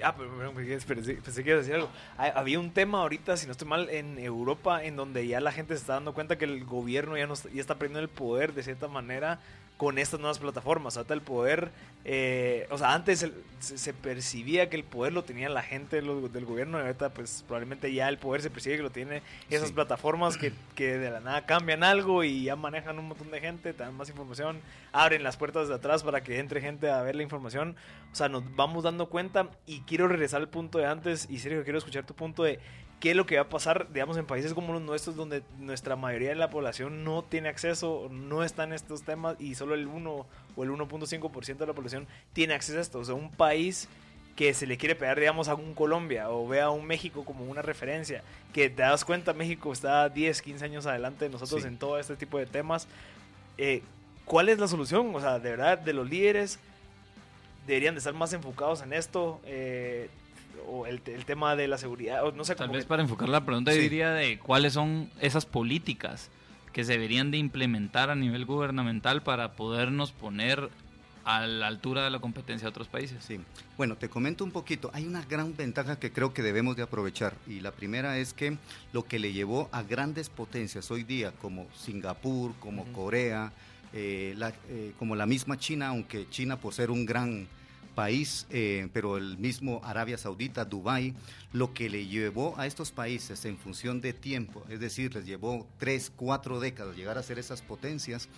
Ah, 0.04 0.16
pero, 0.16 0.54
pensé, 0.54 1.44
que 1.44 1.50
iba 1.50 1.56
a 1.56 1.62
decir 1.62 1.74
algo. 1.74 1.90
Había 2.18 2.60
un 2.60 2.72
tema 2.72 3.00
ahorita, 3.00 3.36
si 3.36 3.48
no 3.48 3.54
estoy 3.54 3.68
mal, 3.68 3.90
en 3.90 4.20
Europa, 4.20 4.84
en 4.84 4.96
donde 4.96 5.26
ya 5.26 5.40
la 5.40 5.52
gente 5.52 5.74
se 5.74 5.82
está 5.82 5.94
dando 5.94 6.14
cuenta 6.14 6.38
que 6.38 6.46
el 6.46 6.66
gobierno 6.66 7.18
ya, 7.18 7.26
no, 7.26 7.34
ya 7.34 7.62
está 7.62 7.76
perdiendo 7.76 8.00
el 8.00 8.10
poder 8.10 8.54
de 8.54 8.62
cierta 8.62 8.88
manera 8.88 9.40
con 9.78 10.00
estas 10.00 10.20
nuevas 10.20 10.40
plataformas. 10.40 10.98
Hasta 10.98 11.14
el 11.14 11.22
poder, 11.22 11.72
eh, 12.04 12.68
o 12.72 12.78
sea, 12.78 12.94
antes 12.94 13.26
se, 13.60 13.94
percibía 13.94 14.70
que 14.70 14.76
el 14.76 14.84
poder 14.84 15.14
lo 15.14 15.24
tenía 15.24 15.50
la 15.50 15.62
gente 15.62 16.02
del 16.02 16.46
gobierno 16.46 16.80
y 16.80 16.82
ahorita 16.82 17.10
pues 17.14 17.44
probablemente 17.48 17.94
ya 17.94 18.10
el 18.10 18.18
poder 18.18 18.42
se 18.42 18.50
percibe 18.50 18.78
que 18.78 18.84
lo 18.84 18.92
tiene 18.92 19.22
esas 19.50 19.72
plataformas 19.72 20.38
que, 20.38 20.52
que, 20.76 20.98
de 20.98 21.12
la 21.12 21.20
nada 21.20 21.46
cambian 21.46 21.84
algo 21.84 22.24
y 22.24 22.44
ya 22.44 22.56
manejan 22.56 23.00
un 23.00 23.08
montón 23.08 23.32
de 23.32 23.40
gente, 23.40 23.74
dan 23.74 23.96
más 23.96 24.10
información, 24.10 24.60
abren 24.92 25.24
las 25.24 25.38
puertas 25.38 25.68
de 25.68 25.76
atrás 25.76 26.04
para 26.04 26.22
que 26.22 26.40
entre 26.40 26.62
gente 26.62 26.90
a 26.90 27.02
ver 27.02 27.16
la 27.16 27.24
información. 27.24 27.76
O 28.12 28.16
sea, 28.16 28.30
nos 28.30 28.44
vamos 28.56 28.84
dando 28.84 29.08
cuenta 29.10 29.50
y 29.66 29.82
quiero 29.82 30.08
regresar 30.08 30.42
al 30.42 30.50
punto 30.50 30.80
de 30.80 30.86
antes 30.86 31.28
y 31.30 31.40
Sergio, 31.40 31.64
quiero 31.64 31.78
escuchar 31.78 32.06
tu 32.06 32.14
punto 32.14 32.44
de 32.44 32.60
qué 33.00 33.12
es 33.12 33.16
lo 33.16 33.26
que 33.26 33.36
va 33.36 33.44
a 33.44 33.50
pasar, 33.50 33.88
digamos, 33.92 34.18
en 34.18 34.26
países 34.26 34.54
como 34.54 34.74
los 34.74 34.82
nuestros, 34.82 35.16
donde 35.16 35.44
nuestra 35.60 35.96
mayoría 35.96 36.30
de 36.30 36.36
la 36.36 36.50
población 36.50 37.04
no 37.04 37.24
tiene 37.24 37.50
acceso, 37.50 38.10
no 38.12 38.44
está 38.44 38.64
en 38.64 38.74
estos 38.74 39.04
temas 39.04 39.36
y 39.40 39.56
solo 39.56 39.76
el 39.76 39.88
1 39.88 40.26
o 40.56 40.64
el 40.64 40.70
1.5% 40.72 41.58
de 41.58 41.68
la 41.68 41.74
población 41.74 42.08
tiene 42.34 42.54
acceso 42.54 42.78
a 42.78 42.82
esto. 42.82 43.00
O 43.00 43.06
sea, 43.06 43.16
un 43.16 43.32
país 43.32 43.88
que 44.36 44.54
se 44.54 44.68
le 44.68 44.78
quiere 44.78 44.96
pegar, 44.96 45.20
digamos, 45.20 45.48
a 45.48 45.56
un 45.56 45.74
Colombia 45.74 46.30
o 46.30 46.48
vea 46.48 46.66
a 46.66 46.70
un 46.70 46.86
México 46.86 47.26
como 47.26 47.46
una 47.46 47.62
referencia, 47.62 48.24
que 48.54 48.70
te 48.70 48.84
das 48.84 49.04
cuenta, 49.04 49.34
México 49.34 49.74
está 49.74 50.10
10, 50.10 50.42
15 50.42 50.66
años 50.66 50.86
adelante 50.86 51.26
de 51.26 51.32
nosotros 51.32 51.66
en 51.66 51.78
todo 51.78 52.00
este 52.00 52.16
tipo 52.16 52.38
de 52.38 52.46
temas. 52.46 52.88
Eh, 53.58 53.82
¿Cuál 54.26 54.50
es 54.50 54.60
la 54.60 54.68
solución? 54.68 55.14
O 55.16 55.20
sea, 55.20 55.40
de 55.40 55.52
verdad, 55.52 55.78
de 55.80 55.94
los 55.94 56.08
líderes 56.10 56.60
deberían 57.66 57.96
de 57.96 58.00
estar 58.00 58.14
más 58.14 58.34
enfocados 58.34 58.82
en 58.82 58.94
esto. 58.94 59.40
Eh, 59.46 60.10
o 60.68 60.86
el, 60.86 61.02
tema 61.02 61.56
de 61.56 61.68
la 61.68 61.78
seguridad, 61.78 62.26
o 62.26 62.32
no 62.32 62.44
sé 62.44 62.56
Tal 62.56 62.70
vez 62.70 62.86
para 62.86 63.02
enfocar 63.02 63.30
la 63.30 63.46
pregunta, 63.46 63.72
diría 63.72 64.12
de 64.12 64.38
cuáles 64.40 64.74
son 64.74 65.10
esas 65.20 65.46
políticas 65.46 66.30
que 66.74 66.84
se 66.84 66.94
deberían 66.94 67.32
de 67.32 67.38
implementar 67.38 68.10
a 68.10 68.16
nivel 68.16 68.46
gubernamental 68.46 69.24
para 69.24 69.54
podernos 69.54 70.12
poner 70.12 70.70
a 71.24 71.46
la 71.46 71.68
altura 71.68 72.06
de 72.06 72.10
la 72.10 72.20
competencia 72.20 72.66
de 72.66 72.70
otros 72.70 72.88
países. 72.88 73.22
Sí. 73.24 73.40
Bueno, 73.76 73.98
te 73.98 74.08
comento 74.08 74.46
un 74.46 74.52
poquito. 74.52 74.92
Hay 74.94 75.06
una 75.06 75.24
gran 75.26 75.58
ventaja 75.58 76.00
que 76.00 76.12
creo 76.12 76.34
que 76.34 76.42
debemos 76.42 76.78
de 76.78 76.84
aprovechar 76.84 77.34
y 77.48 77.60
la 77.60 77.72
primera 77.72 78.18
es 78.18 78.34
que 78.34 78.58
lo 78.94 79.04
que 79.04 79.20
le 79.20 79.34
llevó 79.34 79.68
a 79.74 79.84
grandes 79.84 80.30
potencias 80.30 80.90
hoy 80.90 81.04
día 81.04 81.34
como 81.42 81.68
Singapur, 81.76 82.54
como 82.60 82.86
Corea, 82.94 83.52
eh, 83.92 84.38
eh, 84.70 84.94
como 84.98 85.16
la 85.16 85.26
misma 85.26 85.58
China, 85.58 85.88
aunque 85.88 86.30
China 86.30 86.58
por 86.58 86.74
ser 86.74 86.92
un 86.92 87.06
gran 87.06 87.48
país, 87.98 88.46
eh, 88.52 88.90
pero 88.94 89.18
el 89.18 89.40
mismo 89.40 89.82
Arabia 89.84 90.20
Saudita, 90.20 90.66
Dubái, 90.66 91.16
lo 91.52 91.74
que 91.74 91.90
le 91.90 92.06
llevó 92.06 92.54
a 92.60 92.68
estos 92.68 92.92
países 92.92 93.44
en 93.46 93.58
función 93.58 94.02
de 94.02 94.14
tiempo, 94.14 94.64
es 94.70 94.80
decir, 94.80 95.16
les 95.16 95.26
llevó 95.26 95.66
tres, 95.80 96.12
cuatro 96.16 96.60
décadas 96.60 96.96
llegar 96.96 97.18
a 97.18 97.24
ser 97.24 97.40
esas 97.40 97.64
potencias, 97.64 98.30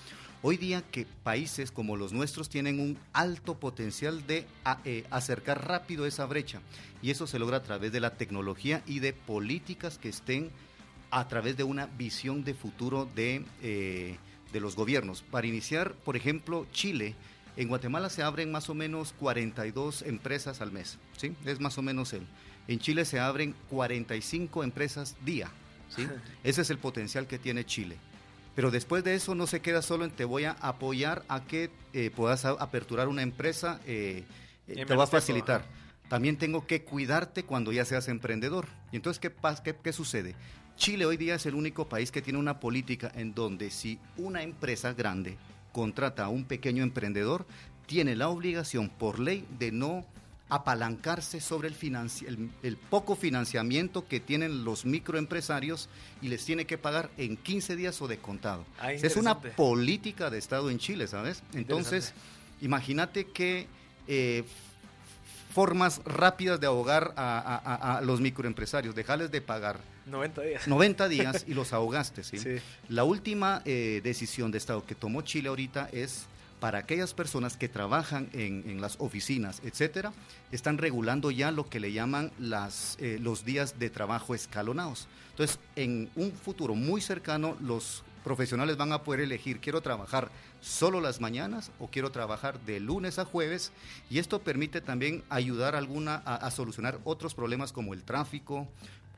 hoy 0.44 0.56
día 0.56 0.82
que 0.82 1.06
países 1.24 1.72
como 1.72 1.98
los 1.98 2.14
nuestros 2.14 2.48
tienen 2.48 2.80
un 2.80 2.98
alto 3.12 3.60
potencial 3.60 4.26
de 4.26 4.46
eh, 4.86 5.04
acercar 5.10 5.68
rápido 5.68 6.06
esa 6.06 6.26
brecha, 6.26 6.62
y 7.02 7.12
eso 7.12 7.28
se 7.28 7.38
logra 7.38 7.58
a 7.58 7.64
través 7.64 7.92
de 7.92 8.00
la 8.00 8.16
tecnología 8.16 8.82
y 8.88 9.00
de 9.00 9.12
políticas 9.12 9.98
que 9.98 10.08
estén 10.08 10.52
a 11.12 11.28
través 11.28 11.58
de 11.58 11.66
una 11.66 11.88
visión 11.88 12.46
de 12.46 12.54
futuro 12.54 13.10
de, 13.14 13.44
eh, 13.62 14.16
de 14.54 14.60
los 14.62 14.78
gobiernos. 14.78 15.22
Para 15.22 15.48
iniciar, 15.48 15.96
por 15.96 16.16
ejemplo, 16.16 16.66
Chile, 16.72 17.14
en 17.58 17.68
Guatemala 17.68 18.10
se 18.10 18.24
abren 18.24 18.52
más 18.52 18.70
o 18.70 18.74
menos 18.74 19.14
42 19.20 20.04
empresas 20.04 20.62
al 20.62 20.72
mes, 20.72 20.98
¿sí? 21.18 21.36
Es 21.46 21.60
más 21.60 21.78
o 21.78 21.82
menos 21.82 22.14
él. 22.14 22.26
En 22.68 22.80
Chile 22.80 23.06
se 23.06 23.20
abren 23.20 23.56
45 23.70 24.64
empresas 24.64 25.16
día, 25.26 25.50
¿sí? 25.90 26.08
Ese 26.44 26.62
es 26.62 26.70
el 26.70 26.78
potencial 26.78 27.28
que 27.28 27.40
tiene 27.40 27.66
Chile. 27.66 27.98
Pero 28.56 28.72
después 28.72 29.04
de 29.04 29.16
eso 29.16 29.36
no 29.36 29.48
se 29.48 29.62
queda 29.62 29.82
solo 29.82 30.06
en 30.06 30.12
te 30.12 30.26
voy 30.26 30.46
a 30.46 30.52
apoyar 30.52 31.24
a 31.30 31.44
que 31.46 31.70
eh, 31.94 32.12
puedas 32.14 32.46
aperturar 32.46 33.08
una 33.08 33.22
empresa 33.22 33.80
eh, 33.86 34.26
eh, 34.68 34.86
te 34.86 34.96
va 34.96 35.06
a 35.06 35.08
facilitar. 35.08 35.66
También 36.10 36.38
tengo 36.38 36.66
que 36.66 36.84
cuidarte 36.84 37.44
cuando 37.44 37.72
ya 37.72 37.86
seas 37.86 38.08
emprendedor. 38.08 38.68
Y 38.92 38.98
entonces, 38.98 39.20
¿qué, 39.20 39.32
qué, 39.64 39.76
qué 39.82 39.94
sucede? 39.94 40.36
Chile 40.76 41.06
hoy 41.06 41.18
día 41.18 41.36
es 41.36 41.46
el 41.46 41.56
único 41.56 41.88
país 41.88 42.12
que 42.12 42.22
tiene 42.22 42.40
una 42.40 42.60
política 42.60 43.12
en 43.16 43.34
donde 43.34 43.70
si 43.70 44.00
una 44.18 44.44
empresa 44.44 44.94
grande 44.94 45.38
contrata 45.72 46.26
a 46.26 46.30
un 46.30 46.46
pequeño 46.46 46.84
emprendedor, 46.84 47.46
tiene 47.86 48.16
la 48.16 48.30
obligación 48.30 48.90
por 48.90 49.20
ley 49.20 49.46
de 49.58 49.72
no 49.72 50.06
apalancarse 50.50 51.42
sobre 51.42 51.68
el, 51.68 52.50
el, 52.64 52.78
poco 52.78 53.16
financiamiento 53.16 54.08
que 54.08 54.20
tienen 54.20 54.64
los 54.64 54.84
microempresarios 54.84 55.90
y 56.24 56.28
les 56.30 56.44
tiene 56.44 56.66
que 56.66 56.80
pagar 56.80 57.12
en 57.18 57.38
15 57.38 57.76
días 57.76 58.02
o 58.02 58.08
de 58.08 58.18
contado. 58.18 58.66
Ah, 58.80 58.92
es 58.92 59.16
una 59.16 59.40
política 59.40 60.32
de 60.32 60.40
Estado 60.40 60.72
en 60.72 60.80
Chile, 60.80 61.08
¿sabes? 61.08 61.44
Entonces, 61.54 62.14
imagínate 62.62 63.26
que 63.26 63.68
eh, 64.08 64.44
formas 65.54 66.02
rápidas 66.06 66.60
de 66.60 66.68
ahogar 66.68 67.14
a, 67.16 68.02
los 68.04 68.20
microempresarios, 68.22 68.96
dejarles 68.96 69.32
de 69.32 69.42
pagar. 69.42 69.80
90 70.10 70.42
días. 70.42 70.68
90 70.68 71.10
días 71.10 71.46
y 71.48 71.54
los 71.54 71.74
ahogaste, 71.74 72.24
¿sí? 72.24 72.38
La 72.88 73.04
última 73.04 73.62
eh, 73.66 74.02
decisión 74.04 74.52
de 74.52 74.58
Estado 74.58 74.86
que 74.86 74.96
tomó 74.96 75.22
Chile 75.22 75.50
ahorita 75.50 75.90
es 75.92 76.28
para 76.60 76.80
aquellas 76.80 77.14
personas 77.14 77.56
que 77.56 77.70
trabajan 77.70 78.30
en, 78.34 78.82
las 78.82 78.98
oficinas, 79.00 79.62
etcétera, 79.64 80.12
están 80.52 80.78
regulando 80.78 81.32
ya 81.32 81.52
lo 81.52 81.70
que 81.70 81.80
le 81.80 81.94
llaman 81.94 82.32
las, 82.38 82.98
eh, 83.00 83.18
los 83.22 83.46
días 83.46 83.80
de 83.80 83.90
trabajo 83.90 84.36
escalonados. 84.36 85.08
Entonces, 85.32 85.60
en 85.78 86.10
un 86.16 86.34
futuro 86.34 86.76
muy 86.76 87.00
cercano, 87.00 87.56
los 87.62 88.04
profesionales 88.24 88.78
van 88.78 88.92
a 88.92 89.04
poder 89.04 89.22
elegir, 89.22 89.60
quiero 89.60 89.82
trabajar 89.82 90.30
solo 90.62 91.02
las 91.02 91.22
mañanas 91.22 91.72
o 91.80 91.88
quiero 91.88 92.12
trabajar 92.12 92.60
de 92.62 92.80
lunes 92.80 93.20
a 93.20 93.26
jueves 93.26 93.72
y 94.10 94.20
esto 94.20 94.40
permite 94.40 94.82
también 94.82 95.24
ayudar 95.30 95.76
alguna 95.76 96.16
a, 96.16 96.52
solucionar 96.52 97.00
otros 97.06 97.34
problemas 97.34 97.72
como 97.72 97.94
el 97.94 98.04
tráfico, 98.04 98.68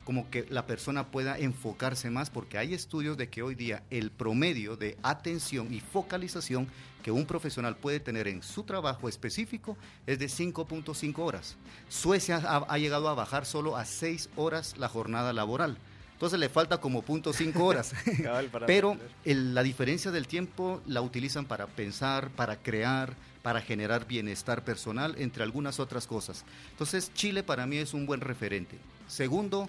como 0.04 0.28
que 0.30 0.46
la 0.50 0.66
persona 0.66 1.06
pueda 1.06 1.38
enfocarse 1.38 2.10
más, 2.10 2.30
porque 2.30 2.58
hay 2.58 2.74
estudios 2.74 3.16
de 3.16 3.28
que 3.28 3.42
hoy 3.42 3.54
día 3.54 3.82
el 3.90 4.10
promedio 4.10 4.76
de 4.76 4.96
atención 5.02 5.72
y 5.72 5.80
focalización 5.80 6.68
que 7.02 7.10
un 7.10 7.26
profesional 7.26 7.76
puede 7.76 8.00
tener 8.00 8.28
en 8.28 8.42
su 8.42 8.62
trabajo 8.62 9.08
específico 9.08 9.76
es 10.06 10.18
de 10.18 10.26
5.5 10.26 11.18
horas. 11.18 11.56
Suecia 11.88 12.36
ha, 12.36 12.78
llegado 12.78 13.08
a 13.08 13.14
bajar 13.14 13.44
solo 13.44 13.76
a 13.76 13.84
6 13.84 14.30
horas 14.36 14.76
la 14.78 14.88
jornada 14.88 15.32
laboral. 15.32 15.78
Entonces 16.12 16.38
le 16.38 16.48
falta 16.48 16.78
como 16.78 17.02
punto 17.02 17.32
cinco 17.32 17.64
horas. 17.64 17.92
Pero 18.64 18.96
la 19.24 19.62
diferencia 19.64 20.12
del 20.12 20.28
tiempo 20.28 20.80
la 20.86 21.02
utilizan 21.02 21.46
para 21.46 21.66
pensar, 21.66 22.30
para 22.30 22.62
crear, 22.62 23.16
para 23.42 23.60
generar 23.60 24.06
bienestar 24.06 24.62
personal, 24.62 25.16
entre 25.18 25.42
algunas 25.42 25.80
otras 25.80 26.06
cosas. 26.06 26.44
Entonces 26.70 27.12
Chile 27.12 27.42
para 27.42 27.66
mí 27.66 27.78
es 27.78 27.92
un 27.92 28.06
buen 28.06 28.20
referente. 28.20 28.78
Segundo, 29.08 29.68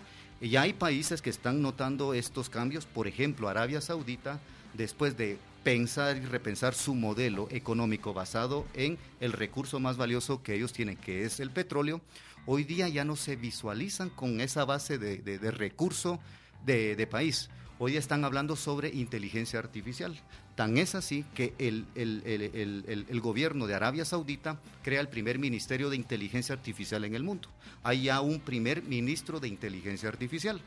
ya 0.50 0.62
hay 0.64 0.74
países 0.74 1.22
que 1.22 1.30
están 1.30 1.62
notando 1.62 2.14
estos 2.14 2.50
cambios. 2.50 2.86
Por 2.86 3.08
ejemplo, 3.08 3.48
Arabia 3.48 3.82
Saudita, 3.82 4.40
después 4.74 5.18
de 5.18 5.38
pensar 5.64 6.18
y 6.18 6.26
repensar 6.26 6.74
su 6.74 6.96
modelo 6.96 7.48
económico 7.52 8.14
basado 8.14 8.66
en 8.74 8.98
el 9.22 9.32
recurso 9.32 9.80
más 9.80 9.98
valioso 9.98 10.44
que 10.44 10.56
ellos 10.56 10.74
tienen, 10.74 10.98
que 10.98 11.24
es 11.24 11.40
el 11.40 11.52
petróleo, 11.52 12.02
hoy 12.46 12.66
día 12.66 12.90
ya 12.90 13.06
no 13.06 13.16
se 13.16 13.36
visualizan 13.38 14.10
con 14.10 14.42
esa 14.42 14.66
base 14.66 14.98
de, 14.98 15.18
de 15.18 15.52
recurso 15.52 16.20
de, 16.66 17.08
país. 17.08 17.50
Hoy 17.80 17.98
están 17.98 18.24
hablando 18.24 18.56
sobre 18.56 18.90
inteligencia 18.90 19.60
artificial. 19.60 20.18
Tan 20.56 20.78
es 20.78 20.94
así 20.94 21.26
que 21.34 21.54
el, 21.58 21.86
el, 21.96 23.22
gobierno 23.22 23.66
de 23.66 23.74
Arabia 23.74 24.06
Saudita 24.06 24.60
crea 24.84 25.02
el 25.02 25.08
primer 25.08 25.40
ministerio 25.40 25.90
de 25.90 25.96
inteligencia 25.96 26.54
artificial 26.54 27.06
en 27.06 27.16
el 27.16 27.24
mundo. 27.24 27.50
Hay 27.82 28.04
ya 28.04 28.22
un 28.22 28.40
primer 28.40 28.84
ministro 28.84 29.40
de 29.40 29.48
inteligencia 29.48 30.10
artificial. 30.10 30.62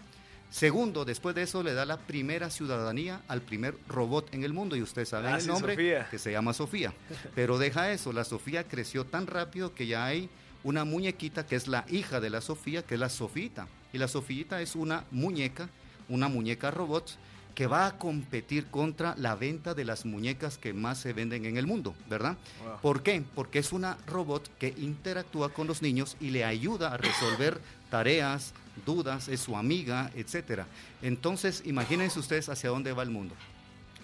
Segundo, 0.51 1.05
después 1.05 1.34
de 1.37 1.43
eso 1.43 1.62
le 1.62 1.74
da 1.74 1.84
la 1.84 1.99
primera 1.99 2.51
ciudadanía 2.51 3.20
al 3.28 3.43
primer 3.43 3.76
robot 3.89 4.32
en 4.34 4.43
el 4.43 4.53
mundo 4.53 4.74
y 4.74 4.82
ustedes 4.82 5.11
saben 5.11 5.34
ah, 5.34 5.39
el 5.39 5.47
nombre 5.47 5.76
que 6.11 6.18
se 6.18 6.32
llama 6.32 6.53
Sofía. 6.53 6.93
Pero 7.34 7.59
deja 7.59 7.93
eso, 7.93 8.12
la 8.12 8.24
Sofía 8.24 8.64
creció 8.64 9.05
tan 9.05 9.26
rápido 9.26 9.74
que 9.74 9.87
ya 9.87 10.05
hay 10.05 10.28
una 10.64 10.84
muñequita 10.84 11.47
que 11.47 11.55
es 11.55 11.68
la 11.68 11.84
hija 11.89 12.20
de 12.20 12.30
la 12.30 12.41
Sofía, 12.41 12.82
que 12.82 12.95
es 12.95 13.01
la 13.01 13.09
Sofita. 13.09 13.68
Y 13.93 13.99
la 13.99 14.09
Sofita 14.09 14.61
es 14.61 14.74
una 14.74 15.05
muñeca 15.12 15.68
una 16.09 16.28
muñeca 16.28 16.70
robot 16.70 17.16
que 17.57 17.66
va 17.66 17.86
a 17.86 17.96
competir 17.96 18.66
contra 18.66 19.14
la 19.16 19.34
venta 19.34 19.72
de 19.72 19.86
las 19.86 20.04
muñecas 20.04 20.59
que 20.59 20.74
más 20.74 20.98
se 20.98 21.14
venden 21.14 21.46
en 21.46 21.57
el 21.57 21.66
mundo, 21.66 21.94
¿verdad? 22.07 22.36
¿Por 22.82 23.02
qué? 23.02 23.24
Porque 23.34 23.59
es 23.59 23.72
una 23.72 23.96
robot 24.07 24.50
que 24.59 24.74
interactúa 24.76 25.48
con 25.48 25.66
los 25.66 25.80
niños 25.80 26.18
y 26.20 26.30
le 26.30 26.44
ayuda 26.44 26.92
a 26.92 26.98
resolver 26.98 27.59
tareas, 27.90 28.52
dudas, 28.84 29.28
es 29.28 29.40
su 29.40 29.57
amiga, 29.57 30.11
etcétera. 30.14 30.66
Entonces, 31.00 31.62
imagínense 31.64 32.18
ustedes 32.18 32.50
hacia 32.50 32.68
dónde 32.68 32.92
va 32.92 33.02
el 33.02 33.11
mundo. 33.11 33.34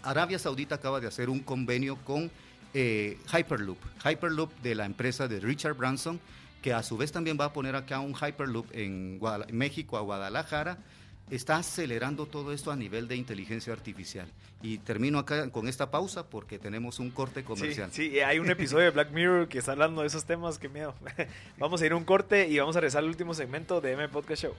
Arabia 0.03 0.38
Saudita 0.38 0.76
acaba 0.76 0.98
de 0.98 1.09
hacer 1.09 1.28
un 1.28 1.40
convenio 1.40 1.96
con 2.05 2.30
eh, 2.72 3.18
Hyperloop, 3.36 3.78
Hyperloop 4.03 4.50
de 4.62 4.74
la 4.76 4.86
empresa 4.86 5.28
de 5.28 5.40
Richard 5.40 5.74
Branson, 5.74 6.18
que 6.62 6.72
a 6.72 6.82
su 6.82 6.96
vez 6.96 7.12
también 7.12 7.36
va 7.38 7.44
a 7.46 7.53
poner 7.53 7.76
acá 7.76 8.00
un 8.00 8.14
Hyperloop 8.14 8.66
en 8.72 9.20
México, 9.50 9.98
a 9.98 10.00
Guadalajara, 10.00 10.78
está 11.30 11.56
acelerando 11.56 12.26
todo 12.26 12.52
esto 12.52 12.70
a 12.70 12.76
nivel 12.76 13.08
de 13.08 13.16
inteligencia 13.16 13.72
artificial. 13.72 14.26
Y 14.62 14.78
termino 14.78 15.18
acá 15.18 15.50
con 15.50 15.68
esta 15.68 15.90
pausa 15.90 16.28
porque 16.28 16.58
tenemos 16.58 16.98
un 16.98 17.10
corte 17.10 17.42
comercial. 17.42 17.90
Sí, 17.92 18.10
sí 18.10 18.20
hay 18.20 18.38
un 18.38 18.50
episodio 18.50 18.84
de 18.84 18.90
Black 18.90 19.10
Mirror 19.10 19.48
que 19.48 19.58
está 19.58 19.72
hablando 19.72 20.02
de 20.02 20.06
esos 20.06 20.24
temas, 20.24 20.58
que 20.58 20.68
miedo. 20.68 20.94
vamos 21.58 21.82
a 21.82 21.86
ir 21.86 21.92
a 21.92 21.96
un 21.96 22.04
corte 22.04 22.48
y 22.48 22.58
vamos 22.58 22.76
a 22.76 22.80
regresar 22.80 23.00
al 23.00 23.08
último 23.08 23.34
segmento 23.34 23.80
de 23.80 23.92
M 23.92 24.08
Podcast 24.08 24.42
Show. 24.42 24.54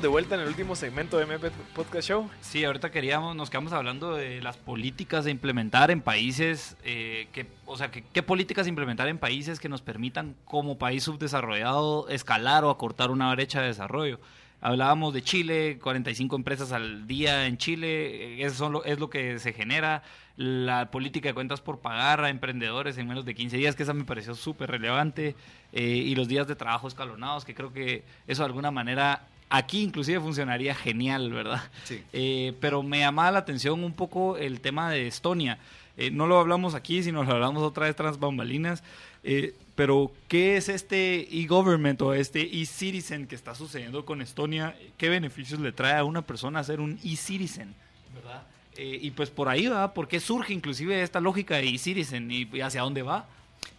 De 0.00 0.08
vuelta 0.08 0.34
en 0.34 0.40
el 0.40 0.48
último 0.48 0.74
segmento 0.76 1.18
de 1.18 1.24
MP 1.24 1.50
Podcast 1.74 2.08
Show. 2.08 2.30
Sí, 2.40 2.64
ahorita 2.64 2.90
queríamos, 2.90 3.36
nos 3.36 3.50
quedamos 3.50 3.74
hablando 3.74 4.14
de 4.14 4.40
las 4.40 4.56
políticas 4.56 5.26
de 5.26 5.30
implementar 5.30 5.90
en 5.90 6.00
países, 6.00 6.76
eh, 6.84 7.28
que, 7.32 7.46
o 7.66 7.76
sea, 7.76 7.90
que, 7.90 8.02
qué 8.02 8.22
políticas 8.22 8.66
implementar 8.66 9.08
en 9.08 9.18
países 9.18 9.60
que 9.60 9.68
nos 9.68 9.82
permitan 9.82 10.36
como 10.46 10.78
país 10.78 11.02
subdesarrollado 11.02 12.08
escalar 12.08 12.64
o 12.64 12.70
acortar 12.70 13.10
una 13.10 13.30
brecha 13.34 13.60
de 13.60 13.66
desarrollo. 13.66 14.20
Hablábamos 14.62 15.12
de 15.12 15.22
Chile, 15.22 15.78
45 15.82 16.34
empresas 16.34 16.72
al 16.72 17.06
día 17.06 17.46
en 17.46 17.58
Chile, 17.58 18.38
eh, 18.40 18.46
eso 18.46 18.82
es 18.84 18.98
lo 18.98 19.10
que 19.10 19.38
se 19.38 19.52
genera. 19.52 20.02
La 20.36 20.90
política 20.90 21.28
de 21.28 21.34
cuentas 21.34 21.60
por 21.60 21.80
pagar 21.80 22.24
a 22.24 22.30
emprendedores 22.30 22.96
en 22.96 23.06
menos 23.06 23.26
de 23.26 23.34
15 23.34 23.58
días, 23.58 23.76
que 23.76 23.82
esa 23.82 23.92
me 23.92 24.04
pareció 24.04 24.34
súper 24.34 24.70
relevante. 24.70 25.36
Eh, 25.74 25.82
y 25.82 26.14
los 26.14 26.26
días 26.26 26.46
de 26.46 26.56
trabajo 26.56 26.88
escalonados, 26.88 27.44
que 27.44 27.54
creo 27.54 27.72
que 27.74 28.02
eso 28.26 28.42
de 28.42 28.46
alguna 28.46 28.70
manera 28.70 29.26
Aquí 29.50 29.82
inclusive 29.82 30.20
funcionaría 30.20 30.74
genial, 30.74 31.32
¿verdad? 31.32 31.62
Sí. 31.84 32.02
Eh, 32.12 32.54
pero 32.60 32.82
me 32.82 33.00
llamaba 33.00 33.32
la 33.32 33.38
atención 33.40 33.82
un 33.82 33.92
poco 33.92 34.36
el 34.36 34.60
tema 34.60 34.90
de 34.90 35.08
Estonia. 35.08 35.58
Eh, 35.96 36.10
no 36.10 36.26
lo 36.26 36.38
hablamos 36.38 36.74
aquí, 36.74 37.02
sino 37.02 37.24
lo 37.24 37.32
hablamos 37.32 37.62
otra 37.62 37.86
vez 37.86 37.96
tras 37.96 38.18
bambalinas. 38.18 38.82
Eh, 39.24 39.54
pero, 39.74 40.12
¿qué 40.28 40.56
es 40.56 40.68
este 40.68 41.36
e-government 41.36 42.00
o 42.02 42.14
este 42.14 42.40
e-citizen 42.60 43.26
que 43.26 43.34
está 43.34 43.54
sucediendo 43.54 44.04
con 44.04 44.22
Estonia? 44.22 44.76
¿Qué 44.96 45.08
beneficios 45.08 45.60
le 45.60 45.72
trae 45.72 45.98
a 45.98 46.04
una 46.04 46.22
persona 46.22 46.62
ser 46.64 46.80
un 46.80 46.98
e-citizen? 47.04 47.74
¿Verdad? 48.14 48.46
y 48.82 49.10
pues 49.10 49.28
por 49.28 49.50
ahí 49.50 49.66
va, 49.66 49.92
¿por 49.92 50.08
qué 50.08 50.20
surge 50.20 50.54
inclusive 50.54 51.02
esta 51.02 51.20
lógica 51.20 51.56
de 51.56 51.68
e-citizen 51.68 52.30
y 52.30 52.48
hacia 52.62 52.80
dónde 52.80 53.02
va? 53.02 53.28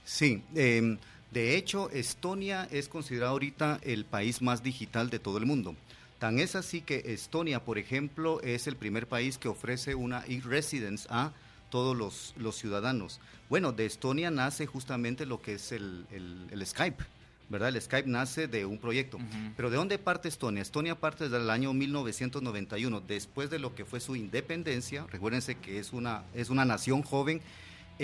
Sí, 0.06 0.44
eh, 0.56 0.98
de 1.32 1.56
hecho, 1.56 1.90
Estonia 1.92 2.68
es 2.72 2.90
considerado 2.90 3.32
ahorita 3.32 3.80
el 3.84 4.04
país 4.04 4.42
más 4.42 4.64
digital 4.64 5.10
de 5.10 5.20
todo 5.20 5.38
el 5.38 5.46
mundo. 5.46 5.76
Tan 6.20 6.40
es 6.40 6.56
así 6.56 6.82
que 6.82 7.14
Estonia, 7.14 7.64
por 7.64 7.78
ejemplo, 7.78 8.42
es 8.42 8.68
el 8.68 8.76
primer 8.76 9.08
país 9.08 9.38
que 9.38 9.48
ofrece 9.48 9.96
una 9.96 10.26
e-residence 10.28 11.08
a 11.10 11.32
todos 11.70 11.96
los, 11.96 12.56
ciudadanos. 12.56 13.22
Bueno, 13.50 13.72
de 13.72 13.86
Estonia 13.86 14.30
nace 14.30 14.66
justamente 14.66 15.26
lo 15.26 15.42
que 15.42 15.54
es 15.54 15.72
el, 15.72 16.06
Skype. 16.66 17.04
¿verdad? 17.50 17.70
El 17.70 17.82
Skype 17.82 18.10
nace 18.10 18.48
de 18.48 18.66
un 18.66 18.78
proyecto. 18.78 19.18
Pero 19.56 19.70
¿de 19.70 19.78
dónde 19.78 19.98
parte 20.00 20.28
Estonia? 20.28 20.62
Estonia 20.62 20.96
parte 20.96 21.24
desde 21.24 21.38
el 21.38 21.50
año 21.50 21.74
1991, 21.74 23.02
después 23.08 23.50
de 23.50 23.60
lo 23.60 23.74
que 23.74 23.86
fue 23.86 24.02
su 24.02 24.18
independencia. 24.18 25.08
Recuérdense 25.10 25.56
que 25.56 25.80
es 25.80 25.94
una, 25.94 26.24
es 26.36 26.50
una 26.50 26.66
nación 26.66 27.04
joven 27.04 27.42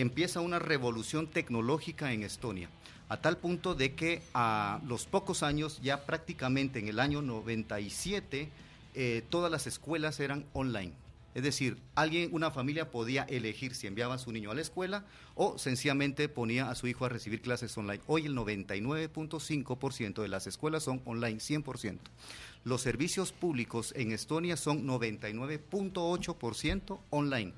empieza 0.02 0.42
una 0.42 0.60
revolución 0.60 1.28
tecnológica 1.28 2.14
en 2.14 2.24
Estonia, 2.24 2.70
a 3.10 3.22
tal 3.22 3.38
punto 3.38 3.76
de 3.76 3.96
que 3.96 4.22
a 4.34 4.82
los 4.86 5.06
pocos 5.06 5.44
años, 5.44 5.80
ya 5.82 6.06
prácticamente 6.06 6.80
en 6.80 6.88
el 6.88 7.00
año 7.00 7.22
97, 7.22 8.50
eh, 8.96 9.24
todas 9.30 9.52
las 9.52 9.68
escuelas 9.68 10.20
eran 10.20 10.46
online. 10.54 10.94
Es 11.38 11.44
decir, 11.44 11.78
alguien, 11.94 12.30
una 12.32 12.50
familia 12.50 12.90
podía 12.90 13.22
elegir 13.24 13.76
si 13.76 13.86
enviaba 13.86 14.16
a 14.16 14.18
su 14.18 14.32
niño 14.32 14.50
a 14.50 14.56
la 14.56 14.62
escuela 14.62 15.06
o 15.36 15.60
sencillamente 15.60 16.30
ponía 16.30 16.72
a 16.72 16.76
su 16.76 16.88
hijo 16.88 17.06
a 17.06 17.10
recibir 17.10 17.42
clases 17.42 17.78
online. 17.78 18.02
Hoy 18.08 18.26
el 18.26 18.36
99.5% 18.36 20.24
de 20.24 20.30
las 20.30 20.48
escuelas 20.48 20.82
son 20.82 21.00
online, 21.06 21.38
100%. 21.38 22.00
Los 22.64 22.82
servicios 22.82 23.34
públicos 23.34 23.94
en 23.96 24.14
Estonia 24.14 24.58
son 24.58 24.88
99.8% 24.88 27.00
online. 27.12 27.54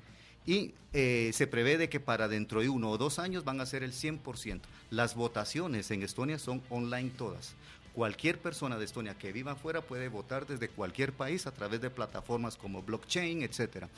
Y 0.46 0.72
eh, 0.92 1.30
se 1.34 1.46
prevé 1.46 1.78
de 1.78 1.88
que 1.88 2.00
para 2.00 2.28
dentro 2.28 2.60
de 2.60 2.68
uno 2.68 2.90
o 2.90 2.98
dos 2.98 3.18
años 3.18 3.44
van 3.44 3.60
a 3.60 3.66
ser 3.66 3.82
el 3.82 3.92
100%. 3.92 4.60
Las 4.90 5.14
votaciones 5.14 5.90
en 5.90 6.02
Estonia 6.02 6.38
son 6.38 6.62
online 6.70 7.10
todas. 7.16 7.54
Cualquier 7.94 8.38
persona 8.38 8.78
de 8.78 8.84
Estonia 8.84 9.14
que 9.14 9.32
viva 9.32 9.52
afuera 9.52 9.82
puede 9.82 10.08
votar 10.08 10.46
desde 10.46 10.68
cualquier 10.68 11.12
país 11.12 11.46
a 11.46 11.52
través 11.52 11.80
de 11.80 11.90
plataformas 11.90 12.56
como 12.56 12.82
blockchain, 12.82 13.42
etcétera. 13.42 13.88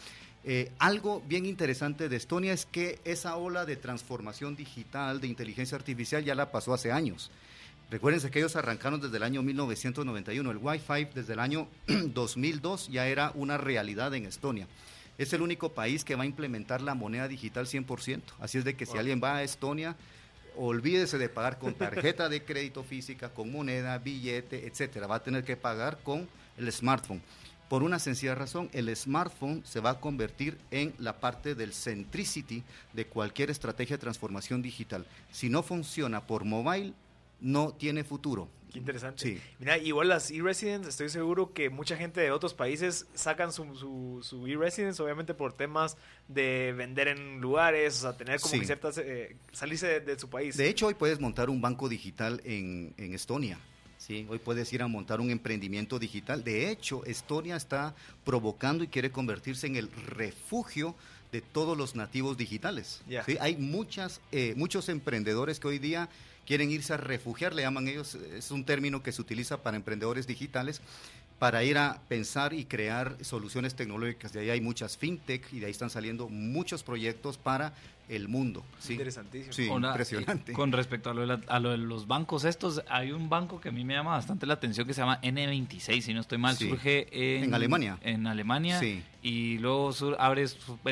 Eh, 0.44 0.72
algo 0.78 1.22
bien 1.26 1.46
interesante 1.46 2.08
de 2.08 2.16
Estonia 2.16 2.52
es 2.52 2.66
que 2.66 2.98
esa 3.04 3.36
ola 3.36 3.64
de 3.64 3.76
transformación 3.76 4.56
digital, 4.56 5.20
de 5.20 5.28
inteligencia 5.28 5.76
artificial, 5.76 6.24
ya 6.24 6.34
la 6.34 6.50
pasó 6.50 6.74
hace 6.74 6.90
años. 6.90 7.30
Recuérdense 7.90 8.30
que 8.30 8.38
ellos 8.38 8.56
arrancaron 8.56 9.00
desde 9.00 9.18
el 9.18 9.22
año 9.22 9.42
1991. 9.42 10.50
El 10.50 10.56
Wi-Fi 10.56 11.08
desde 11.14 11.34
el 11.34 11.38
año 11.38 11.68
2002 11.86 12.88
ya 12.88 13.06
era 13.06 13.30
una 13.34 13.58
realidad 13.58 14.14
en 14.14 14.24
Estonia. 14.24 14.66
Es 15.18 15.32
el 15.32 15.42
único 15.42 15.72
país 15.72 16.04
que 16.04 16.16
va 16.16 16.22
a 16.22 16.26
implementar 16.26 16.80
la 16.80 16.94
moneda 16.94 17.28
digital 17.28 17.66
100%. 17.66 18.22
Así 18.40 18.58
es 18.58 18.64
de 18.64 18.74
que 18.74 18.86
si 18.86 18.98
alguien 18.98 19.20
va 19.22 19.36
a 19.36 19.42
Estonia, 19.42 19.96
olvídese 20.56 21.18
de 21.18 21.28
pagar 21.28 21.58
con 21.58 21.74
tarjeta 21.74 22.28
de 22.28 22.44
crédito 22.44 22.82
física, 22.82 23.28
con 23.30 23.52
moneda, 23.52 23.98
billete, 23.98 24.66
etcétera. 24.66 25.06
Va 25.06 25.16
a 25.16 25.22
tener 25.22 25.44
que 25.44 25.56
pagar 25.56 25.98
con 26.02 26.28
el 26.56 26.72
smartphone. 26.72 27.22
Por 27.68 27.82
una 27.82 27.98
sencilla 27.98 28.34
razón, 28.34 28.68
el 28.74 28.94
smartphone 28.94 29.62
se 29.64 29.80
va 29.80 29.90
a 29.90 30.00
convertir 30.00 30.58
en 30.70 30.92
la 30.98 31.20
parte 31.20 31.54
del 31.54 31.72
centricity 31.72 32.62
de 32.92 33.06
cualquier 33.06 33.50
estrategia 33.50 33.96
de 33.96 34.02
transformación 34.02 34.60
digital. 34.60 35.06
Si 35.30 35.48
no 35.48 35.62
funciona 35.62 36.26
por 36.26 36.44
mobile, 36.44 36.92
no 37.40 37.72
tiene 37.72 38.04
futuro. 38.04 38.48
Qué 38.72 38.78
interesante. 38.78 39.38
Mira, 39.58 39.76
igual 39.76 40.08
las 40.08 40.30
e-residents, 40.30 40.88
estoy 40.88 41.10
seguro 41.10 41.52
que 41.52 41.68
mucha 41.68 41.96
gente 41.96 42.20
de 42.20 42.30
otros 42.30 42.54
países 42.54 43.06
sacan 43.14 43.52
su, 43.52 44.22
su, 44.22 44.46
e-residence, 44.46 45.02
obviamente 45.02 45.34
por 45.34 45.52
temas 45.52 45.98
de 46.26 46.72
vender 46.76 47.08
en 47.08 47.40
lugares, 47.40 47.98
o 47.98 48.00
sea, 48.02 48.16
tener 48.16 48.40
como 48.40 48.58
que 48.58 48.64
ciertas, 48.64 48.96
eh, 48.96 49.36
salirse 49.52 50.00
de, 50.00 50.18
su 50.18 50.30
país. 50.30 50.56
De 50.56 50.68
hecho, 50.68 50.86
hoy 50.86 50.94
puedes 50.94 51.20
montar 51.20 51.50
un 51.50 51.60
banco 51.60 51.88
digital 51.88 52.40
en, 52.44 52.94
en 52.96 53.12
Estonia. 53.12 53.58
Sí, 53.98 54.26
hoy 54.28 54.38
puedes 54.38 54.72
ir 54.72 54.82
a 54.82 54.88
montar 54.88 55.20
un 55.20 55.30
emprendimiento 55.30 55.98
digital. 55.98 56.42
De 56.42 56.70
hecho, 56.70 57.04
Estonia 57.04 57.54
está 57.54 57.94
provocando 58.24 58.82
y 58.82 58.88
quiere 58.88 59.12
convertirse 59.12 59.68
en 59.68 59.76
el 59.76 59.92
refugio 59.92 60.96
de 61.30 61.40
todos 61.40 61.78
los 61.78 61.94
nativos 61.94 62.36
digitales. 62.36 63.02
¿sí? 63.26 63.36
Hay 63.40 63.56
muchas, 63.56 64.20
eh, 64.32 64.54
muchos 64.56 64.88
emprendedores 64.88 65.60
que 65.60 65.68
hoy 65.68 65.78
día 65.78 66.08
quieren 66.46 66.70
irse 66.70 66.92
a 66.92 66.96
refugiar, 66.96 67.54
le 67.54 67.62
llaman 67.62 67.88
ellos, 67.88 68.14
es 68.14 68.50
un 68.50 68.64
término 68.64 69.02
que 69.02 69.12
se 69.12 69.20
utiliza 69.20 69.62
para 69.62 69.76
emprendedores 69.76 70.26
digitales, 70.26 70.80
para 71.38 71.64
ir 71.64 71.76
a 71.76 72.00
pensar 72.08 72.52
y 72.52 72.66
crear 72.66 73.16
soluciones 73.20 73.74
tecnológicas. 73.74 74.32
De 74.32 74.38
ahí 74.38 74.50
hay 74.50 74.60
muchas 74.60 74.96
fintech 74.96 75.52
y 75.52 75.58
de 75.58 75.66
ahí 75.66 75.72
están 75.72 75.90
saliendo 75.90 76.28
muchos 76.28 76.84
proyectos 76.84 77.36
para 77.36 77.74
el 78.08 78.28
mundo. 78.28 78.64
¿sí? 78.78 78.92
Interesantísimo. 78.92 79.52
Sí, 79.52 79.66
impresionante. 79.66 80.52
Con 80.52 80.70
respecto 80.70 81.10
a 81.10 81.14
lo, 81.14 81.70
de 81.70 81.78
los 81.78 82.06
bancos 82.06 82.44
estos, 82.44 82.82
hay 82.88 83.10
un 83.10 83.28
banco 83.28 83.60
que 83.60 83.70
a 83.70 83.72
mí 83.72 83.84
me 83.84 83.94
llama 83.94 84.12
bastante 84.12 84.46
la 84.46 84.54
atención 84.54 84.86
que 84.86 84.94
se 84.94 85.00
llama 85.00 85.20
N26, 85.20 86.00
si 86.02 86.14
no 86.14 86.20
estoy 86.20 86.38
mal, 86.38 86.56
surge 86.56 87.08
en, 87.10 87.52
Alemania. 87.52 87.98
En 88.02 88.28
Alemania 88.28 88.80
y 89.20 89.58
luego 89.58 89.90
abre, 90.20 90.46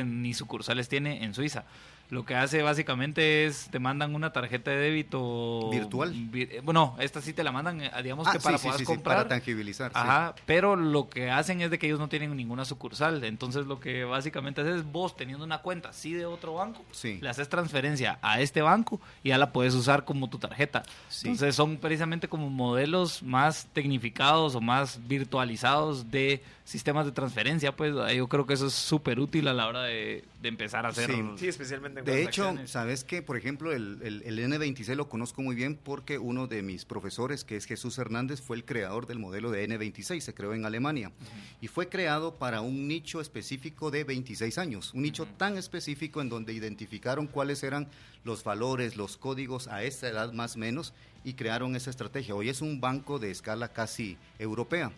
ni 0.04 0.34
sucursales 0.34 0.88
tiene 0.88 1.22
en 1.22 1.32
Suiza 1.32 1.64
lo 2.10 2.24
que 2.24 2.34
hace 2.34 2.60
básicamente 2.62 3.46
es 3.46 3.68
te 3.70 3.78
mandan 3.78 4.14
una 4.16 4.32
tarjeta 4.32 4.72
de 4.72 4.78
débito 4.78 5.70
virtual. 5.70 6.12
Eh, 6.34 6.60
bueno, 6.64 6.96
esta 6.98 7.20
sí 7.20 7.32
te 7.32 7.44
la 7.44 7.52
mandan, 7.52 7.80
eh, 7.80 7.90
digamos 8.02 8.26
ah, 8.26 8.32
que 8.32 8.40
para 8.40 8.58
poder 8.58 8.84
comprar. 8.84 9.16
para 9.16 9.28
tangibilizar. 9.28 9.92
Ajá, 9.94 10.34
pero 10.44 10.74
lo 10.74 11.08
que 11.08 11.30
hacen 11.30 11.60
es 11.60 11.70
de 11.70 11.78
que 11.78 11.86
ellos 11.86 12.00
no 12.00 12.08
tienen 12.08 12.36
ninguna 12.36 12.64
sucursal. 12.64 13.22
Entonces 13.22 13.66
lo 13.66 13.78
que 13.78 14.04
básicamente 14.04 14.60
haces 14.60 14.76
es 14.76 14.84
vos 14.84 15.16
teniendo 15.16 15.44
una 15.44 15.58
cuenta 15.58 15.92
sí 15.92 16.12
de 16.12 16.26
otro 16.26 16.54
banco, 16.54 16.84
le 17.02 17.28
haces 17.28 17.48
transferencia 17.48 18.18
a 18.22 18.40
este 18.40 18.60
banco 18.60 19.00
y 19.22 19.28
ya 19.28 19.38
la 19.38 19.52
puedes 19.52 19.74
usar 19.74 20.04
como 20.04 20.28
tu 20.28 20.38
tarjeta. 20.38 20.82
Entonces 21.22 21.54
son 21.54 21.76
precisamente 21.76 22.26
como 22.26 22.50
modelos 22.50 23.22
más 23.22 23.68
tecnificados 23.72 24.56
o 24.56 24.60
más 24.60 24.98
virtualizados 25.06 26.10
de 26.10 26.42
sistemas 26.64 27.06
de 27.06 27.12
transferencia. 27.12 27.76
Pues 27.76 27.94
yo 28.16 28.28
creo 28.28 28.46
que 28.46 28.54
eso 28.54 28.66
es 28.66 28.74
súper 28.74 29.20
útil 29.20 29.46
a 29.46 29.54
la 29.54 29.68
hora 29.68 29.82
de, 29.82 30.24
de 30.42 30.48
empezar 30.48 30.86
a 30.86 30.88
hacer. 30.88 31.10
Sí, 31.36 31.46
especialmente 31.46 31.99
de 32.04 32.22
hecho, 32.22 32.54
sabes 32.66 33.04
que, 33.04 33.22
por 33.22 33.36
ejemplo, 33.36 33.72
el, 33.72 34.00
el, 34.02 34.38
N26 34.38 34.94
lo 34.94 35.08
conozco 35.08 35.42
muy 35.42 35.54
bien 35.54 35.76
porque 35.76 36.18
uno 36.18 36.46
de 36.46 36.62
mis 36.62 36.84
profesores, 36.84 37.44
que 37.44 37.56
es 37.56 37.64
Jesús 37.64 37.98
Hernández, 37.98 38.40
fue 38.40 38.56
el 38.56 38.64
creador 38.64 39.06
del 39.06 39.18
modelo 39.18 39.50
de 39.50 39.68
N26, 39.68 40.20
se 40.20 40.34
creó 40.34 40.54
en 40.54 40.64
Alemania. 40.64 41.12
Y 41.60 41.68
fue 41.68 41.88
creado 41.88 42.36
para 42.36 42.60
un 42.60 42.88
nicho 42.88 43.20
específico 43.20 43.90
de 43.90 44.04
26 44.04 44.58
años, 44.58 44.94
un 44.94 45.02
nicho 45.02 45.26
tan 45.26 45.56
específico 45.56 46.20
en 46.20 46.28
donde 46.28 46.52
identificaron 46.52 47.26
cuáles 47.26 47.62
eran 47.62 47.88
los 48.24 48.44
valores, 48.44 48.96
los 48.96 49.16
códigos 49.16 49.68
a 49.68 49.82
esta 49.82 50.08
edad 50.08 50.32
más 50.32 50.56
o 50.56 50.58
menos 50.58 50.92
y 51.24 51.34
crearon 51.34 51.76
esa 51.76 51.90
estrategia. 51.90 52.34
Hoy 52.34 52.48
es 52.48 52.60
un 52.60 52.80
banco 52.80 53.18
de 53.18 53.30
escala 53.30 53.68
casi 53.68 54.16
europea. 54.38 54.92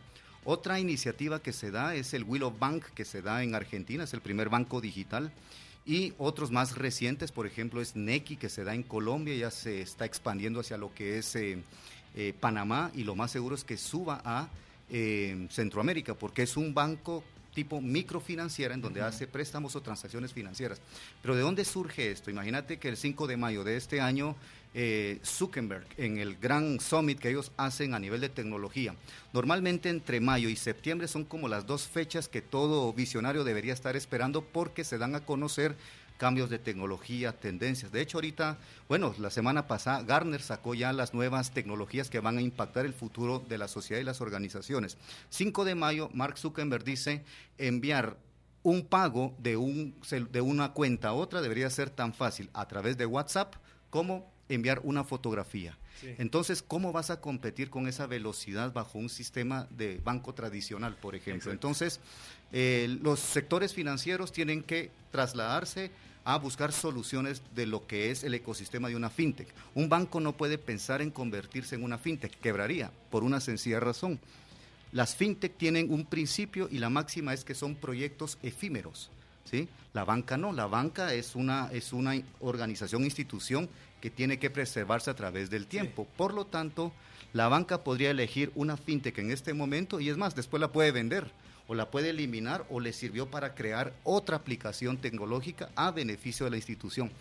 Otra 0.45 0.81
iniciativa 0.81 1.41
que 1.41 1.53
se 1.53 1.71
da 1.71 1.95
es 1.95 2.15
el 2.15 2.25
Willow 2.25 2.53
Bank, 2.59 2.85
que 2.95 3.05
se 3.05 3.23
da 3.23 3.45
en 3.45 3.55
Argentina, 3.55 4.05
es 4.05 4.13
el 4.13 4.21
primer 4.21 4.49
banco 4.49 4.81
digital 4.81 5.33
y 5.85 6.15
otros 6.19 6.51
más 6.51 6.77
recientes, 6.77 7.33
por 7.33 7.47
ejemplo, 7.47 7.81
es 7.81 7.97
Neki, 7.97 8.37
que 8.37 8.49
se 8.49 8.65
da 8.65 8.75
en 8.75 8.83
Colombia, 8.83 9.35
ya 9.35 9.51
se 9.51 9.81
está 9.81 10.05
expandiendo 10.05 10.61
hacia 10.61 10.77
lo 10.77 10.95
que 10.95 11.19
es 11.19 11.35
eh, 11.35 11.59
eh, 12.15 12.35
Panamá 12.39 12.91
y 12.95 13.05
lo 13.05 13.17
más 13.17 13.33
seguro 13.33 13.55
es 13.55 13.65
que 13.65 13.77
suba 13.77 14.23
a 14.25 14.49
eh, 14.91 15.49
Centroamérica, 15.51 16.15
porque 16.15 16.43
es 16.43 16.57
un 16.57 16.73
banco 16.73 17.25
tipo 17.53 17.81
microfinanciera 17.81 18.75
en 18.75 18.81
donde 18.81 19.03
hace 19.03 19.27
préstamos 19.27 19.77
o 19.77 19.83
transacciones 19.83 20.33
financieras. 20.33 20.81
Pero 21.21 21.35
¿de 21.35 21.43
dónde 21.43 21.65
surge 21.65 22.11
esto? 22.11 22.31
Imagínate 22.31 22.79
que 22.79 22.89
el 22.89 22.97
5 22.97 23.27
de 23.27 23.37
mayo 23.37 23.65
de 23.65 23.77
este 23.77 24.01
año 24.01 24.37
eh, 24.75 25.21
Zuckerberg 25.25 25.87
en 25.97 26.19
el 26.19 26.37
gran 26.37 26.81
summit 26.81 27.19
que 27.19 27.31
ellos 27.31 27.53
hacen 27.57 27.95
a 27.95 27.99
nivel 27.99 28.21
de 28.21 28.29
tecnología. 28.29 28.95
Normalmente 29.33 29.89
entre 29.89 30.21
mayo 30.21 30.49
y 30.49 30.57
septiembre 30.57 31.09
son 31.09 31.25
como 31.25 31.49
las 31.49 31.67
dos 31.67 31.87
fechas 31.87 32.29
que 32.29 32.43
todo 32.43 32.93
visionario 32.93 33.45
debería 33.45 33.73
estar 33.73 33.97
esperando 33.97 34.43
porque 34.43 34.85
se 34.85 34.99
dan 34.99 35.15
a 35.15 35.25
conocer 35.25 35.77
cambios 36.23 36.51
de 36.51 36.61
tecnología, 36.61 37.33
tendencias. 37.33 37.91
De 37.91 38.01
hecho, 38.01 38.19
ahorita, 38.19 38.57
bueno, 38.89 39.13
la 39.19 39.31
semana 39.31 39.67
pasada 39.67 40.03
Garner 40.05 40.41
sacó 40.41 40.73
ya 40.75 40.93
las 40.93 41.15
nuevas 41.15 41.51
tecnologías 41.51 42.11
que 42.11 42.21
van 42.21 42.39
a 42.39 42.43
impactar 42.43 42.87
el 42.87 42.95
futuro 42.95 43.41
de 43.41 43.59
la 43.59 43.67
sociedad 43.67 44.01
y 44.01 44.05
las 44.05 44.21
organizaciones. 44.21 44.97
5 45.31 45.65
de 45.65 45.75
mayo, 45.75 46.11
Mark 46.15 46.39
Zuckerberg 46.39 46.85
dice 46.85 47.25
enviar 47.59 48.17
un 48.63 48.87
pago 48.87 49.35
de, 49.39 49.57
un, 49.57 49.97
de 50.31 50.41
una 50.41 50.73
cuenta 50.73 51.09
a 51.09 51.13
otra 51.15 51.43
debería 51.43 51.69
ser 51.71 51.91
tan 51.91 52.15
fácil 52.15 52.49
a 52.55 52.69
través 52.69 52.97
de 52.97 53.07
WhatsApp 53.07 53.57
como 53.91 54.32
enviar 54.55 54.81
una 54.85 55.05
fotografía. 55.05 55.77
Entonces, 56.19 56.63
¿cómo 56.63 56.93
vas 56.93 57.11
a 57.11 57.21
competir 57.21 57.71
con 57.71 57.87
esa 57.87 58.07
velocidad 58.07 58.73
bajo 58.73 58.99
un 58.99 59.09
sistema 59.09 59.69
de 59.71 60.01
banco 60.03 60.35
tradicional, 60.35 60.97
por 60.97 61.15
ejemplo? 61.15 61.53
Entonces, 61.53 62.01
eh, 62.53 62.99
los 63.03 63.21
sectores 63.21 63.73
financieros 63.73 64.33
tienen 64.33 64.63
que 64.63 64.91
trasladarse 65.13 65.91
a 66.25 66.39
buscar 66.39 66.73
soluciones 66.73 67.43
de 67.55 67.67
lo 67.67 67.87
que 67.87 68.11
es 68.11 68.25
el 68.25 68.35
ecosistema 68.35 68.89
de 68.89 68.97
una 68.97 69.11
fintech. 69.11 69.49
Un 69.75 69.89
banco 69.89 70.21
no 70.21 70.33
puede 70.37 70.59
pensar 70.59 71.03
en 71.03 71.11
convertirse 71.11 71.75
en 71.75 71.83
una 71.83 71.99
fintech, 71.99 72.39
quebraría, 72.41 72.91
por 73.11 73.25
una 73.25 73.41
sencilla 73.41 73.81
razón. 73.81 74.21
Las 74.93 75.17
fintech 75.17 75.57
tienen 75.57 75.93
un 75.93 76.05
principio 76.05 76.69
y 76.71 76.79
la 76.79 76.91
máxima 76.91 77.33
es 77.33 77.45
que 77.45 77.55
son 77.55 77.75
proyectos 77.75 78.39
efímeros. 78.43 79.11
¿sí? 79.45 79.69
La 79.95 80.05
banca 80.05 80.37
no, 80.37 80.53
la 80.53 80.67
banca 80.67 81.15
es 81.15 81.35
una, 81.35 81.71
es 81.73 81.93
una 81.93 82.21
organización, 82.41 83.05
institución 83.05 83.69
que 84.03 84.11
tiene 84.11 84.41
que 84.41 84.51
preservarse 84.51 85.11
a 85.11 85.15
través 85.15 85.49
del 85.49 85.69
tiempo. 85.69 86.09
Por 86.17 86.35
lo 86.35 86.45
tanto, 86.45 86.93
la 87.33 87.47
banca 87.47 87.85
podría 87.85 88.11
elegir 88.11 88.51
una 88.57 88.77
fintech 88.77 89.17
en 89.19 89.31
este 89.31 89.55
momento 89.55 90.01
y 90.01 90.11
es 90.11 90.17
más, 90.17 90.35
después 90.35 90.61
la 90.61 90.73
puede 90.73 90.91
vender 90.91 91.31
o 91.69 91.75
la 91.77 91.89
puede 91.89 92.11
eliminar 92.11 92.67
o 92.69 92.81
le 92.81 92.93
sirvió 92.93 93.31
para 93.31 93.55
crear 93.55 93.95
otra 94.03 94.37
aplicación 94.37 94.99
tecnológica 94.99 95.71
a 95.77 95.93
beneficio 95.93 96.45
de 96.45 96.51
la 96.51 96.57
institución. 96.57 97.13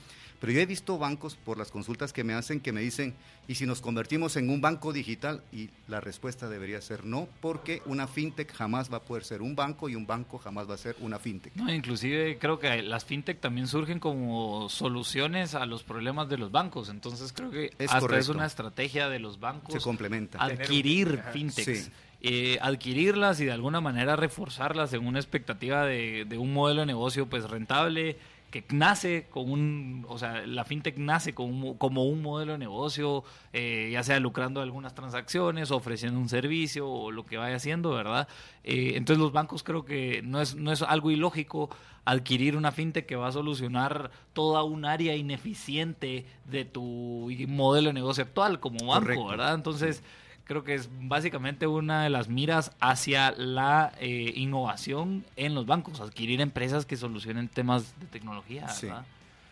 Pero 0.41 0.53
yo 0.53 0.59
he 0.59 0.65
visto 0.65 0.97
bancos, 0.97 1.35
por 1.35 1.59
las 1.59 1.69
consultas 1.69 2.13
que 2.13 2.23
me 2.23 2.33
hacen, 2.33 2.61
que 2.61 2.71
me 2.71 2.81
dicen, 2.81 3.13
¿y 3.47 3.53
si 3.53 3.67
nos 3.67 3.79
convertimos 3.79 4.35
en 4.37 4.49
un 4.49 4.59
banco 4.59 4.91
digital? 4.91 5.43
Y 5.53 5.69
la 5.87 6.01
respuesta 6.01 6.49
debería 6.49 6.81
ser 6.81 7.05
no, 7.05 7.29
porque 7.41 7.83
una 7.85 8.07
fintech 8.07 8.51
jamás 8.51 8.91
va 8.91 8.97
a 8.97 9.03
poder 9.03 9.23
ser 9.23 9.43
un 9.43 9.55
banco 9.55 9.87
y 9.87 9.93
un 9.93 10.07
banco 10.07 10.39
jamás 10.39 10.67
va 10.67 10.73
a 10.73 10.77
ser 10.79 10.95
una 10.99 11.19
fintech. 11.19 11.53
No, 11.55 11.71
inclusive 11.71 12.39
creo 12.39 12.57
que 12.57 12.81
las 12.81 13.05
fintech 13.05 13.39
también 13.39 13.67
surgen 13.67 13.99
como 13.99 14.67
soluciones 14.67 15.53
a 15.53 15.67
los 15.67 15.83
problemas 15.83 16.27
de 16.27 16.39
los 16.39 16.51
bancos. 16.51 16.89
Entonces 16.89 17.31
creo 17.33 17.51
que 17.51 17.69
es 17.77 17.93
hasta 17.93 18.17
es 18.17 18.27
una 18.27 18.47
estrategia 18.47 19.09
de 19.09 19.19
los 19.19 19.39
bancos. 19.39 19.75
Se 19.75 19.79
complementa. 19.79 20.43
Adquirir 20.43 21.21
fintechs. 21.31 21.91
Eh, 22.23 22.59
adquirirlas 22.61 23.39
y 23.41 23.45
de 23.45 23.51
alguna 23.51 23.81
manera 23.81 24.15
reforzarlas 24.15 24.93
en 24.93 25.05
una 25.07 25.17
expectativa 25.17 25.85
de, 25.85 26.25
de 26.25 26.37
un 26.37 26.53
modelo 26.53 26.81
de 26.81 26.85
negocio 26.85 27.27
pues 27.27 27.49
rentable 27.49 28.17
que 28.51 28.65
nace 28.69 29.27
con 29.29 29.49
un, 29.49 30.05
o 30.07 30.17
sea, 30.17 30.45
la 30.45 30.65
fintech 30.65 30.97
nace 30.97 31.33
con 31.33 31.77
como 31.77 32.05
un 32.05 32.21
modelo 32.21 32.51
de 32.51 32.57
negocio, 32.57 33.23
eh, 33.53 33.89
ya 33.93 34.03
sea 34.03 34.19
lucrando 34.19 34.61
algunas 34.61 34.93
transacciones, 34.93 35.71
ofreciendo 35.71 36.19
un 36.19 36.29
servicio 36.29 36.87
o 36.87 37.11
lo 37.11 37.25
que 37.25 37.37
vaya 37.37 37.55
haciendo, 37.55 37.91
¿verdad? 37.91 38.27
Eh, 38.63 38.93
entonces 38.95 39.21
los 39.21 39.31
bancos 39.31 39.63
creo 39.63 39.85
que 39.85 40.21
no 40.23 40.41
es, 40.41 40.55
no 40.55 40.71
es 40.71 40.81
algo 40.81 41.11
ilógico 41.11 41.69
adquirir 42.03 42.57
una 42.57 42.71
fintech 42.71 43.05
que 43.05 43.15
va 43.15 43.29
a 43.29 43.31
solucionar 43.31 44.11
toda 44.33 44.63
un 44.63 44.85
área 44.85 45.15
ineficiente 45.15 46.25
de 46.45 46.65
tu 46.65 47.31
modelo 47.47 47.87
de 47.87 47.93
negocio 47.93 48.23
actual 48.23 48.59
como 48.59 48.85
banco, 48.87 49.27
¿verdad? 49.27 49.55
Entonces 49.55 50.03
creo 50.45 50.63
que 50.63 50.73
es 50.73 50.89
básicamente 50.91 51.67
una 51.67 52.03
de 52.03 52.09
las 52.09 52.27
miras 52.27 52.71
hacia 52.79 53.31
la 53.31 53.93
eh, 53.99 54.33
innovación 54.35 55.25
en 55.35 55.55
los 55.55 55.65
bancos, 55.65 55.99
adquirir 56.01 56.41
empresas 56.41 56.85
que 56.85 56.97
solucionen 56.97 57.47
temas 57.47 57.99
de 57.99 58.07
tecnología. 58.07 58.67
Sí. 58.69 58.89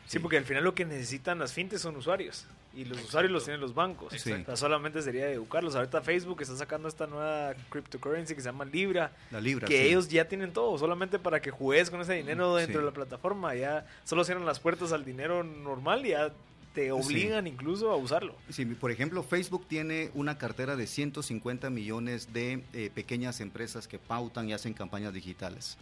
sí. 0.08 0.20
porque 0.20 0.38
al 0.38 0.46
final 0.46 0.64
lo 0.64 0.76
que 0.76 0.86
necesitan 0.86 1.40
las 1.40 1.54
fintechs 1.54 1.82
son 1.82 1.96
usuarios 1.96 2.48
y 2.76 2.86
los 2.86 3.04
usuarios 3.04 3.32
los 3.32 3.44
tienen 3.44 3.62
los 3.62 3.74
bancos. 3.74 4.14
solamente 4.56 5.02
sería 5.02 5.30
educarlos. 5.30 5.76
Ahorita 5.76 6.02
Facebook 6.02 6.42
está 6.42 6.56
sacando 6.56 6.88
esta 6.88 7.08
nueva 7.08 7.54
cryptocurrency 7.70 8.36
que 8.36 8.42
se 8.42 8.50
llama 8.50 8.66
Libra. 8.66 9.12
La 9.32 9.42
Libra. 9.42 9.68
Que 9.68 9.88
ellos 9.88 10.08
ya 10.08 10.26
tienen 10.26 10.54
todo, 10.54 10.78
solamente 10.78 11.18
para 11.20 11.42
que 11.42 11.52
juegues 11.52 11.90
con 11.90 12.02
ese 12.02 12.14
dinero 12.14 12.56
dentro 12.56 12.80
de 12.80 12.86
la 12.86 12.92
plataforma. 12.92 13.56
Ya 13.56 13.86
solo 14.04 14.24
cierran 14.24 14.46
las 14.46 14.60
puertas 14.60 14.92
al 14.92 15.04
dinero 15.04 15.44
normal 15.44 16.06
y 16.06 16.10
ya 16.10 16.32
te 16.74 16.92
obligan 16.92 17.48
incluso 17.48 17.92
a 17.92 17.96
usarlo. 17.96 18.36
Sí, 18.50 18.66
por 18.66 18.92
ejemplo, 18.92 19.24
Facebook 19.24 19.66
tiene 19.68 20.12
una 20.14 20.38
cartera 20.38 20.76
de 20.76 20.88
150 20.88 21.70
millones 21.70 22.32
de 22.34 22.64
eh, 22.74 22.92
pequeñas 22.94 23.40
empresas 23.40 23.88
que 23.88 24.00
pautan 24.00 24.50
y 24.50 24.54
hacen 24.54 24.74
campañas 24.74 25.14
digitales. 25.14 25.78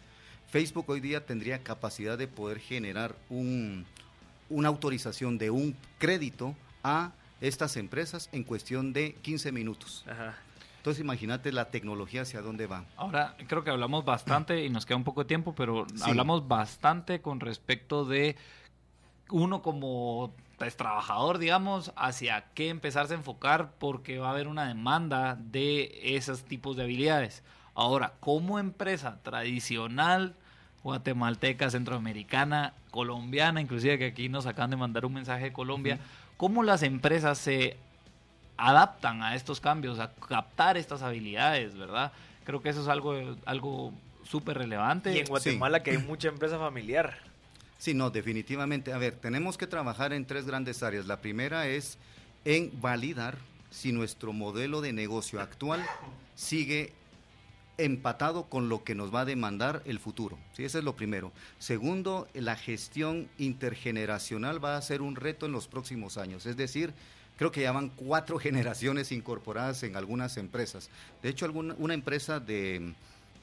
Facebook 0.50 0.86
hoy 0.88 1.02
día 1.02 1.26
tendría 1.26 1.62
capacidad 1.62 2.18
de 2.18 2.28
poder 2.28 2.60
generar 2.60 3.16
un, 3.30 3.86
una 4.50 4.70
autorización 4.70 5.38
de 5.38 5.50
un 5.50 5.76
crédito 5.98 6.56
a 6.84 7.12
estas 7.42 7.76
empresas 7.78 8.30
en 8.32 8.44
cuestión 8.44 8.94
de 8.94 9.14
15 9.22 9.52
minutos. 9.52 10.06
Entonces 10.78 11.04
imagínate 11.04 11.52
la 11.52 11.70
tecnología 11.70 12.22
hacia 12.22 12.42
dónde 12.42 12.66
va. 12.66 12.86
Ahora 12.96 13.36
creo 13.48 13.64
que 13.64 13.70
hablamos 13.70 14.06
bastante 14.06 14.64
y 14.64 14.70
nos 14.70 14.86
queda 14.86 14.96
un 14.96 15.04
poco 15.04 15.24
de 15.24 15.28
tiempo, 15.28 15.54
pero 15.54 15.86
hablamos 16.02 16.48
bastante 16.48 17.22
con 17.22 17.42
respecto 17.42 18.06
de 18.06 18.38
uno 19.30 19.62
como 19.62 20.34
es 20.66 20.76
trabajador, 20.76 21.38
digamos, 21.38 21.92
hacia 21.96 22.46
qué 22.56 22.70
empezarse 22.70 23.14
a 23.14 23.18
enfocar 23.18 23.72
porque 23.78 24.18
va 24.18 24.28
a 24.28 24.32
haber 24.32 24.48
una 24.48 24.68
demanda 24.68 25.38
de 25.40 26.16
esos 26.16 26.44
tipos 26.44 26.76
de 26.76 26.84
habilidades. 26.84 27.44
Ahora, 27.76 28.14
como 28.20 28.58
empresa 28.58 29.20
tradicional, 29.22 30.34
guatemalteca, 30.84 31.70
centroamericana, 31.70 32.74
colombiana, 32.90 33.62
inclusive 33.62 34.00
que 34.00 34.08
aquí 34.08 34.30
nos 34.30 34.48
acaban 34.48 34.72
de 34.72 34.78
mandar 34.78 35.06
un 35.06 35.14
mensaje 35.14 35.46
de 35.46 35.54
Colombia, 35.54 36.00
¿cómo 36.38 36.64
las 36.64 36.82
empresas 36.82 37.38
se 37.38 37.78
adaptan 38.58 39.22
a 39.22 39.36
estos 39.36 39.62
cambios, 39.62 40.00
a 40.00 40.12
captar 40.14 40.78
estas 40.78 41.04
habilidades, 41.04 41.78
verdad? 41.78 42.12
Creo 42.46 42.62
que 42.62 42.70
eso 42.70 42.82
es 42.82 42.88
algo, 42.88 43.14
algo 43.46 43.94
súper 44.24 44.58
relevante. 44.58 45.14
Y 45.14 45.20
en 45.20 45.28
Guatemala 45.28 45.84
que 45.84 45.92
hay 45.92 45.98
mucha 46.00 46.30
empresa 46.30 46.58
familiar. 46.58 47.27
Sí, 47.78 47.94
no, 47.94 48.10
definitivamente. 48.10 48.94
A 48.94 48.98
ver, 48.98 49.16
tenemos 49.16 49.58
que 49.58 49.68
trabajar 49.68 50.14
en 50.14 50.26
tres 50.26 50.46
grandes 50.46 50.82
áreas. 50.84 51.06
La 51.06 51.22
primera 51.22 51.68
es 51.68 51.98
en 52.46 52.72
validar 52.82 53.38
si 53.70 53.92
nuestro 53.92 54.34
modelo 54.34 54.82
de 54.82 54.94
negocio 54.94 55.42
actual 55.42 55.86
sigue 56.36 56.94
empatado 57.78 58.46
con 58.46 58.70
lo 58.70 58.84
que 58.84 58.96
nos 58.96 59.14
va 59.14 59.22
a 59.22 59.26
demandar 59.26 59.84
el 59.86 60.00
futuro. 60.00 60.38
¿sí? 60.54 60.64
Ese 60.64 60.80
es 60.80 60.84
lo 60.84 60.96
primero. 60.96 61.32
Segundo, 61.60 62.28
la 62.34 62.56
gestión 62.56 63.30
intergeneracional 63.38 64.64
va 64.64 64.78
a 64.78 64.82
ser 64.82 65.02
un 65.02 65.16
reto 65.16 65.46
en 65.46 65.52
los 65.52 65.68
próximos 65.68 66.18
años. 66.18 66.46
Es 66.46 66.58
decir, 66.58 66.94
creo 67.38 67.52
que 67.52 67.62
ya 67.62 67.72
van 67.72 67.90
cuatro 67.90 68.40
generaciones 68.40 69.12
incorporadas 69.12 69.84
en 69.84 69.96
algunas 69.96 70.38
empresas. 70.38 70.90
De 71.22 71.30
hecho, 71.30 71.46
alguna, 71.46 71.76
una 71.78 71.94
empresa 71.94 72.40
de, 72.40 72.94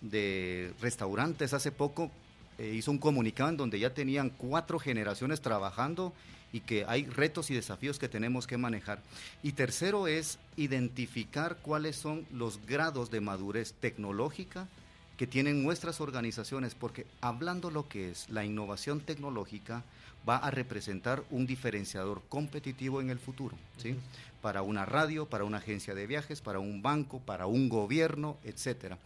de 0.00 0.72
restaurantes 0.80 1.54
hace 1.54 1.70
poco 1.70 2.10
eh, 2.58 2.72
hizo 2.74 2.90
un 2.90 2.98
comunicado 2.98 3.50
en 3.50 3.56
donde 3.56 3.78
ya 3.78 3.94
tenían 3.94 4.30
cuatro 4.30 4.78
generaciones 4.78 5.40
trabajando 5.40 6.12
y 6.52 6.60
que 6.60 6.84
hay 6.86 7.04
retos 7.06 7.50
y 7.50 7.54
desafíos 7.54 7.98
que 7.98 8.08
tenemos 8.08 8.46
que 8.46 8.56
manejar. 8.56 9.00
Y 9.42 9.52
tercero 9.52 10.06
es 10.06 10.38
identificar 10.56 11.56
cuáles 11.56 11.96
son 11.96 12.26
los 12.30 12.64
grados 12.64 13.10
de 13.10 13.20
madurez 13.20 13.74
tecnológica 13.74 14.68
que 15.16 15.26
tienen 15.26 15.62
nuestras 15.62 16.00
organizaciones, 16.00 16.74
porque 16.74 17.06
hablando 17.20 17.70
lo 17.70 17.88
que 17.88 18.10
es 18.10 18.28
la 18.28 18.44
innovación 18.44 19.00
tecnológica, 19.00 19.82
va 20.28 20.36
a 20.36 20.50
representar 20.50 21.22
un 21.30 21.46
diferenciador 21.46 22.22
competitivo 22.28 23.00
en 23.00 23.10
el 23.10 23.18
futuro, 23.18 23.56
¿sí? 23.76 23.96
Para 24.40 24.62
una 24.62 24.84
radio, 24.84 25.26
para 25.26 25.44
una 25.44 25.58
agencia 25.58 25.94
de 25.94 26.06
viajes, 26.06 26.40
para 26.40 26.58
un 26.58 26.82
banco, 26.82 27.20
para 27.20 27.46
un 27.46 27.68
gobierno, 27.68 28.36
etcétera. 28.44 28.98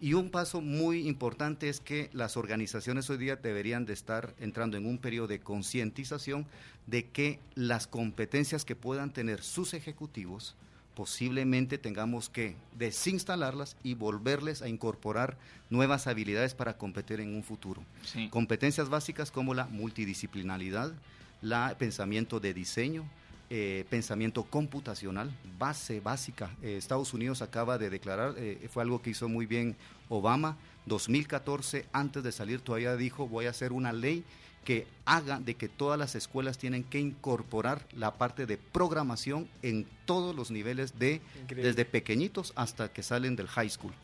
Y 0.00 0.14
un 0.14 0.30
paso 0.30 0.60
muy 0.60 1.08
importante 1.08 1.68
es 1.68 1.80
que 1.80 2.08
las 2.12 2.36
organizaciones 2.36 3.10
hoy 3.10 3.18
día 3.18 3.34
deberían 3.34 3.84
de 3.84 3.94
estar 3.94 4.34
entrando 4.38 4.76
en 4.76 4.86
un 4.86 4.98
periodo 4.98 5.26
de 5.26 5.40
concientización 5.40 6.46
de 6.86 7.06
que 7.06 7.40
las 7.56 7.88
competencias 7.88 8.64
que 8.64 8.76
puedan 8.76 9.12
tener 9.12 9.42
sus 9.42 9.74
ejecutivos 9.74 10.54
posiblemente 10.94 11.78
tengamos 11.78 12.28
que 12.28 12.56
desinstalarlas 12.76 13.76
y 13.84 13.94
volverles 13.94 14.62
a 14.62 14.68
incorporar 14.68 15.36
nuevas 15.70 16.08
habilidades 16.08 16.54
para 16.54 16.76
competir 16.76 17.20
en 17.20 17.36
un 17.36 17.44
futuro. 17.44 17.84
Competencias 18.30 18.88
básicas 18.88 19.30
como 19.30 19.54
la 19.54 19.66
multidisciplinaridad, 19.66 20.92
la 21.40 21.76
pensamiento 21.78 22.40
de 22.40 22.52
diseño, 22.52 23.08
eh, 23.50 23.86
pensamiento 23.88 24.44
computacional, 24.44 25.34
base 25.58 26.00
básica. 26.00 26.54
Eh, 26.62 26.76
Estados 26.76 27.14
Unidos 27.14 27.40
acaba 27.40 27.78
de 27.78 27.88
declarar, 27.88 28.34
eh, 28.36 28.68
fue 28.70 28.82
algo 28.82 29.00
que 29.00 29.10
hizo 29.10 29.28
muy 29.28 29.46
bien 29.46 29.74
Obama, 30.10 30.58
2014, 30.84 31.86
antes 31.92 32.22
de 32.22 32.32
salir 32.32 32.60
todavía 32.60 32.96
dijo, 32.96 33.26
voy 33.26 33.46
a 33.46 33.50
hacer 33.50 33.72
una 33.72 33.92
ley 33.92 34.24
que 34.64 34.86
haga 35.06 35.40
de 35.40 35.54
que 35.54 35.68
todas 35.68 35.98
las 35.98 36.14
escuelas 36.14 36.58
tienen 36.58 36.84
que 36.84 37.00
incorporar 37.00 37.86
la 37.96 38.18
parte 38.18 38.44
de 38.44 38.58
programación 38.58 39.48
en 39.62 39.86
todos 40.04 40.36
los 40.36 40.50
niveles 40.50 40.98
de 40.98 41.22
desde 41.48 41.86
pequeñitos 41.86 42.52
hasta 42.54 42.92
que 42.92 43.02
salen 43.02 43.34
del 43.34 43.48
high 43.48 43.70
school. 43.70 43.94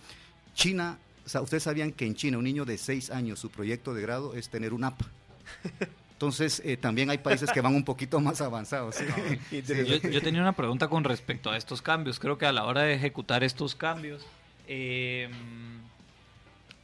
China, 0.54 0.98
ustedes 1.26 1.64
sabían 1.64 1.92
que 1.92 2.06
en 2.06 2.14
China 2.14 2.38
un 2.38 2.44
niño 2.44 2.64
de 2.64 2.78
6 2.78 3.10
años 3.10 3.40
su 3.40 3.50
proyecto 3.50 3.92
de 3.92 4.00
grado 4.00 4.34
es 4.34 4.48
tener 4.48 4.72
un 4.72 4.84
app. 4.84 5.02
Entonces, 6.14 6.62
eh, 6.64 6.76
también 6.76 7.10
hay 7.10 7.18
países 7.18 7.50
que 7.50 7.60
van 7.60 7.74
un 7.74 7.84
poquito 7.84 8.20
más 8.20 8.40
avanzados. 8.40 8.96
Yo, 9.50 10.22
tenía 10.22 10.40
una 10.40 10.52
pregunta 10.52 10.88
con 10.88 11.02
respecto 11.02 11.50
a 11.50 11.56
estos 11.56 11.82
cambios. 11.82 12.20
Creo 12.20 12.38
que 12.38 12.46
a 12.46 12.52
la 12.52 12.64
hora 12.64 12.82
de 12.82 12.94
ejecutar 12.94 13.42
estos 13.42 13.74
cambios, 13.74 14.24
eh, 14.68 15.28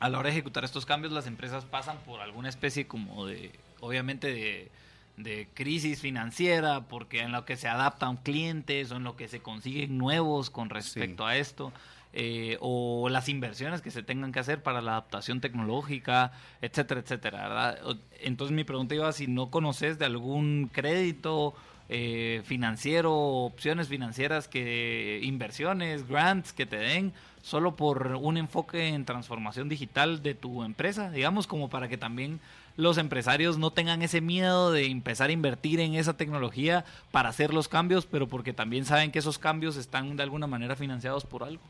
a 0.01 0.09
la 0.09 0.19
hora 0.19 0.27
de 0.27 0.33
ejecutar 0.33 0.65
estos 0.65 0.85
cambios, 0.85 1.13
las 1.13 1.29
empresas 1.29 1.65
pasan 1.65 1.99
por 2.05 2.21
alguna 2.21 2.49
especie 2.49 2.89
como 2.89 3.25
de, 3.27 3.53
obviamente, 3.79 4.69
de, 5.17 5.49
crisis 5.55 6.01
financiera, 6.01 6.81
porque 6.89 7.21
en 7.21 7.31
lo 7.31 7.45
que 7.45 7.57
se 7.57 7.69
adaptan 7.69 8.17
clientes 8.17 8.91
o 8.91 8.97
en 8.97 9.05
lo 9.05 9.17
que 9.17 9.29
se 9.29 9.41
consiguen 9.41 9.97
nuevos 9.97 10.51
con 10.51 10.71
respecto 10.71 11.25
a 11.25 11.37
esto. 11.37 11.73
Eh, 12.13 12.57
o 12.61 13.09
las 13.09 13.29
inversiones 13.29 13.83
que 13.83 13.93
se 13.93 14.03
tengan 14.03 14.33
que 14.33 14.41
hacer 14.41 14.65
para 14.65 14.81
la 14.81 14.93
adaptación 14.93 15.41
tecnológica, 15.41 16.33
etcétera, 16.61 17.01
etcétera. 17.01 17.43
¿verdad? 17.43 17.79
Entonces 18.21 18.55
mi 18.55 18.65
pregunta 18.65 18.97
iba 18.97 19.13
si 19.13 19.29
no 19.29 19.51
conoces 19.51 19.99
de 19.99 20.07
algún 20.07 20.71
crédito 20.73 21.55
eh, 21.89 22.43
financiero, 22.45 23.15
opciones 23.15 23.89
financieras 23.89 24.49
que 24.49 25.21
inversiones, 25.23 26.09
grants 26.09 26.53
que 26.53 26.67
te 26.67 26.77
den 26.77 27.13
solo 27.43 27.77
por 27.77 28.19
un 28.21 28.37
enfoque 28.37 28.89
en 28.89 29.05
transformación 29.05 29.69
digital 29.69 30.23
de 30.23 30.35
tu 30.35 30.63
empresa, 30.63 31.11
digamos 31.11 31.47
como 31.47 31.71
para 31.71 31.89
que 31.89 31.97
también 31.97 32.41
los 32.77 32.99
empresarios 32.99 33.59
no 33.59 33.73
tengan 33.73 34.03
ese 34.03 34.21
miedo 34.21 34.73
de 34.73 34.87
empezar 34.87 35.31
a 35.31 35.33
invertir 35.33 35.81
en 35.81 35.95
esa 35.95 36.17
tecnología 36.17 36.85
para 37.11 37.29
hacer 37.29 37.53
los 37.55 37.69
cambios, 37.69 38.07
pero 38.07 38.29
porque 38.29 38.53
también 38.53 38.85
saben 38.85 39.11
que 39.11 39.19
esos 39.19 39.39
cambios 39.39 39.77
están 39.77 40.17
de 40.17 40.23
alguna 40.23 40.47
manera 40.47 40.77
financiados 40.77 41.25
por 41.25 41.45
algo. 41.45 41.63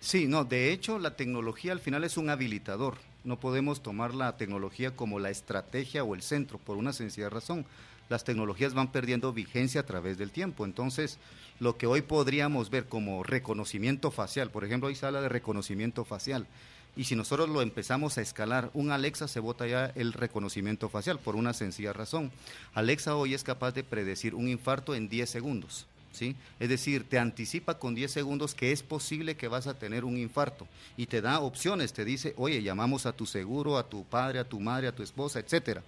Sí, 0.00 0.26
no, 0.26 0.44
de 0.44 0.72
hecho 0.72 0.98
la 0.98 1.16
tecnología 1.16 1.72
al 1.72 1.80
final 1.80 2.04
es 2.04 2.16
un 2.16 2.30
habilitador. 2.30 2.96
no 3.24 3.38
podemos 3.38 3.84
tomar 3.84 4.14
la 4.14 4.36
tecnología 4.36 4.96
como 4.96 5.20
la 5.20 5.30
estrategia 5.30 6.02
o 6.02 6.16
el 6.16 6.22
centro, 6.22 6.58
por 6.58 6.76
una 6.76 6.92
sencilla 6.92 7.30
razón. 7.30 7.64
Las 8.08 8.24
tecnologías 8.24 8.74
van 8.74 8.90
perdiendo 8.90 9.32
vigencia 9.32 9.82
a 9.82 9.86
través 9.86 10.18
del 10.18 10.32
tiempo. 10.32 10.64
Entonces, 10.64 11.18
lo 11.60 11.76
que 11.76 11.86
hoy 11.86 12.02
podríamos 12.02 12.68
ver 12.68 12.86
como 12.86 13.22
reconocimiento 13.22 14.10
facial, 14.10 14.50
por 14.50 14.64
ejemplo, 14.64 14.88
hoy 14.88 14.96
se 14.96 15.06
habla 15.06 15.20
de 15.20 15.28
reconocimiento 15.28 16.04
facial. 16.04 16.48
Y 16.94 17.04
si 17.04 17.16
nosotros 17.16 17.48
lo 17.48 17.62
empezamos 17.62 18.18
a 18.18 18.20
escalar, 18.20 18.70
un 18.74 18.90
Alexa 18.90 19.26
se 19.26 19.40
bota 19.40 19.66
ya 19.66 19.86
el 19.94 20.12
reconocimiento 20.12 20.90
facial 20.90 21.18
por 21.18 21.36
una 21.36 21.54
sencilla 21.54 21.92
razón. 21.92 22.30
Alexa 22.74 23.16
hoy 23.16 23.32
es 23.32 23.44
capaz 23.44 23.72
de 23.72 23.82
predecir 23.82 24.34
un 24.34 24.48
infarto 24.48 24.94
en 24.94 25.08
10 25.08 25.30
segundos. 25.30 25.86
Es 26.20 26.68
decir, 26.68 27.08
te 27.08 27.18
anticipa 27.18 27.78
con 27.78 27.94
10 27.94 28.10
segundos 28.10 28.54
que 28.54 28.72
es 28.72 28.82
posible 28.82 29.36
que 29.36 29.48
vas 29.48 29.66
a 29.66 29.78
tener 29.78 30.04
un 30.04 30.18
infarto 30.18 30.68
y 30.96 31.06
te 31.06 31.20
da 31.20 31.40
opciones, 31.40 31.92
te 31.92 32.04
dice, 32.04 32.34
oye, 32.36 32.62
llamamos 32.62 33.06
a 33.06 33.12
tu 33.12 33.26
seguro, 33.26 33.78
a 33.78 33.88
tu 33.88 34.04
padre, 34.04 34.38
a 34.38 34.44
tu 34.44 34.60
madre, 34.60 34.88
a 34.88 34.94
tu 34.94 35.02
esposa, 35.02 35.40
etcétera. 35.40 35.82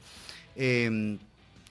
Em, 0.56 1.18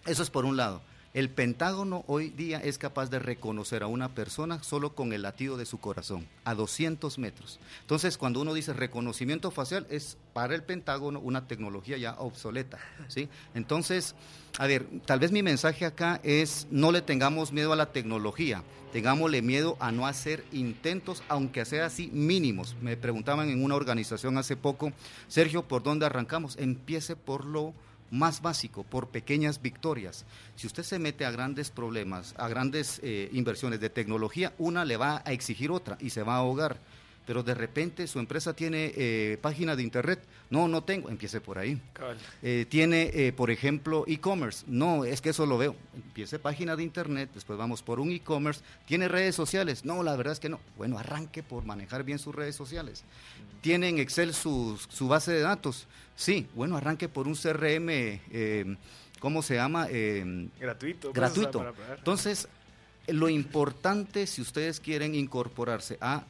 eso 0.06 0.24
es 0.24 0.30
por 0.30 0.46
un 0.46 0.58
lado. 0.58 0.82
El 1.14 1.30
Pentágono 1.30 2.04
hoy 2.08 2.32
día 2.32 2.58
es 2.58 2.80
capaz 2.80 3.12
de 3.12 3.20
reconocer 3.20 3.84
a 3.84 3.88
una 3.88 4.16
persona 4.16 4.64
solo 4.64 4.96
con 4.96 5.14
el 5.14 5.22
latido 5.22 5.58
de 5.58 5.68
su 5.68 5.80
corazón, 5.80 6.28
a 6.44 6.56
200 6.56 7.20
metros. 7.20 7.60
Entonces, 7.82 8.18
cuando 8.18 8.42
uno 8.42 8.52
dice 8.52 8.74
reconocimiento 8.74 9.52
facial, 9.52 9.86
es 9.92 10.18
para 10.34 10.56
el 10.56 10.64
Pentágono 10.64 11.20
una 11.20 11.48
tecnología 11.48 11.98
ya 11.98 12.16
obsoleta. 12.16 12.80
¿sí? 13.10 13.30
Entonces, 13.54 14.16
a 14.58 14.66
ver, 14.66 14.88
tal 15.06 15.20
vez 15.20 15.32
mi 15.32 15.44
mensaje 15.44 15.86
acá 15.86 16.20
es 16.24 16.66
no 16.72 16.92
le 16.92 17.04
tengamos 17.04 17.52
miedo 17.52 17.74
a 17.74 17.76
la 17.76 17.92
tecnología, 17.92 18.64
tengámosle 18.92 19.44
miedo 19.44 19.78
a 19.80 19.92
no 19.92 20.08
hacer 20.08 20.44
intentos, 20.52 21.22
aunque 21.30 21.64
sea 21.66 21.86
así 21.86 22.10
mínimos. 22.12 22.76
Me 22.82 22.98
preguntaban 22.98 23.50
en 23.52 23.64
una 23.64 23.76
organización 23.76 24.40
hace 24.40 24.58
poco, 24.58 24.92
Sergio, 25.28 25.62
¿por 25.62 25.84
dónde 25.84 26.08
arrancamos? 26.08 26.58
Empiece 26.58 27.16
por 27.16 27.46
lo 27.46 27.76
más 28.14 28.44
básico, 28.44 28.84
por 28.84 29.10
pequeñas 29.10 29.62
victorias. 29.62 30.26
Si 30.56 30.68
usted 30.68 30.84
se 30.84 31.00
mete 31.00 31.26
a 31.26 31.32
grandes 31.32 31.72
problemas, 31.72 32.36
a 32.38 32.48
grandes 32.48 33.00
eh, 33.04 33.30
inversiones 33.34 33.80
de 33.80 33.90
tecnología, 33.90 34.54
una 34.60 34.86
le 34.86 34.98
va 34.98 35.24
a 35.26 35.34
exigir 35.34 35.72
otra 35.72 35.98
y 36.00 36.12
se 36.12 36.22
va 36.22 36.36
a 36.36 36.38
ahogar 36.38 36.80
pero 37.26 37.44
de 37.44 37.54
repente 37.54 38.08
su 38.08 38.20
empresa 38.20 38.54
tiene 38.54 38.94
eh, 38.96 39.38
página 39.42 39.76
de 39.76 39.84
internet. 39.84 40.24
No, 40.50 40.68
no 40.68 40.84
tengo, 40.84 41.10
empiece 41.10 41.42
por 41.42 41.58
ahí. 41.58 41.82
Eh, 42.42 42.66
tiene, 42.70 43.10
eh, 43.14 43.34
por 43.34 43.50
ejemplo, 43.50 44.04
e-commerce. 44.08 44.66
No, 44.68 45.06
es 45.06 45.22
que 45.22 45.30
eso 45.30 45.46
lo 45.46 45.58
veo. 45.58 45.76
Empiece 45.96 46.38
página 46.40 46.76
de 46.76 46.84
internet, 46.84 47.30
después 47.34 47.58
vamos 47.58 47.82
por 47.82 48.00
un 48.00 48.12
e-commerce. 48.12 48.62
¿Tiene 48.86 49.08
redes 49.08 49.36
sociales? 49.36 49.86
No, 49.86 50.04
la 50.04 50.16
verdad 50.16 50.34
es 50.34 50.40
que 50.40 50.50
no. 50.50 50.60
Bueno, 50.78 51.00
arranque 51.00 51.44
por 51.44 51.66
manejar 51.66 52.04
bien 52.04 52.20
sus 52.20 52.36
redes 52.36 52.56
sociales. 52.56 53.04
¿Tiene 53.62 53.90
en 53.90 54.00
Excel 54.00 54.34
su, 54.34 54.80
su 54.90 55.08
base 55.08 55.32
de 55.32 55.42
datos? 55.42 55.88
Sí, 56.16 56.48
bueno, 56.54 56.78
arranque 56.78 57.08
por 57.08 57.28
un 57.28 57.36
CRM, 57.36 58.20
¿cómo 59.20 59.42
se 59.42 59.56
llama? 59.56 59.88
gratuito. 60.60 61.14
Gratuito. 61.14 61.74
Entonces, 61.98 62.48
lo 63.08 63.30
importante, 63.30 64.28
si 64.28 64.42
ustedes 64.42 64.80
quieren 64.80 65.16
incorporarse 65.16 65.98
a 66.02 66.26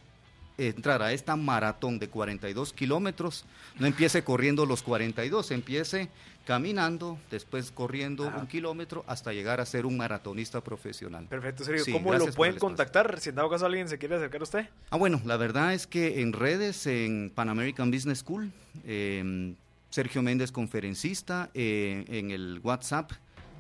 entrar 0.58 1.01
a 1.01 1.14
esta 1.14 1.36
maratón 1.36 1.99
de 1.99 2.10
42 2.10 2.74
kilómetros, 2.74 3.45
no 3.80 3.88
empiece 3.88 4.24
corriendo 4.24 4.66
los 4.66 4.84
42, 4.84 5.51
empiece 5.51 6.10
caminando, 6.45 7.18
después 7.32 7.72
corriendo 7.72 8.28
un 8.28 8.47
kilómetro 8.47 9.04
hasta 9.08 9.32
llegar 9.32 9.62
a 9.62 9.66
ser 9.66 9.86
un 9.86 9.97
maratonista 9.97 10.62
profesional. 10.62 11.26
Perfecto, 11.28 11.64
Sergio. 11.64 11.93
¿Cómo 11.93 12.14
lo 12.14 12.28
pueden 12.34 12.58
contactar 12.58 13.20
si 13.20 13.30
en 13.30 13.36
dado 13.36 13.49
caso 13.49 13.66
alguien 13.66 13.88
se 13.88 13.97
quiere 13.97 14.16
acercar 14.16 14.41
a 14.41 14.43
usted? 14.43 14.70
Ah, 14.89 14.97
bueno, 14.97 15.22
la 15.26 15.38
verdad 15.38 15.74
es 15.74 15.88
que 15.88 16.22
en 16.22 16.34
redes, 16.34 16.86
en 16.86 17.32
Pan 17.34 17.49
American 17.49 17.91
Business 17.91 18.20
School, 18.20 18.51
em, 18.86 19.56
Sergio 19.89 20.22
Méndez 20.22 20.51
conferencista, 20.51 21.49
eh, 21.54 22.04
en 22.08 22.32
el 22.32 22.60
WhatsApp, 22.64 23.12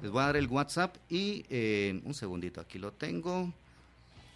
les 0.01 0.11
voy 0.11 0.21
a 0.21 0.25
dar 0.25 0.35
el 0.35 0.47
WhatsApp 0.47 0.97
y 1.09 1.45
eh, 1.49 2.01
un 2.03 2.13
segundito, 2.13 2.59
aquí 2.59 2.79
lo 2.79 2.91
tengo. 2.91 3.53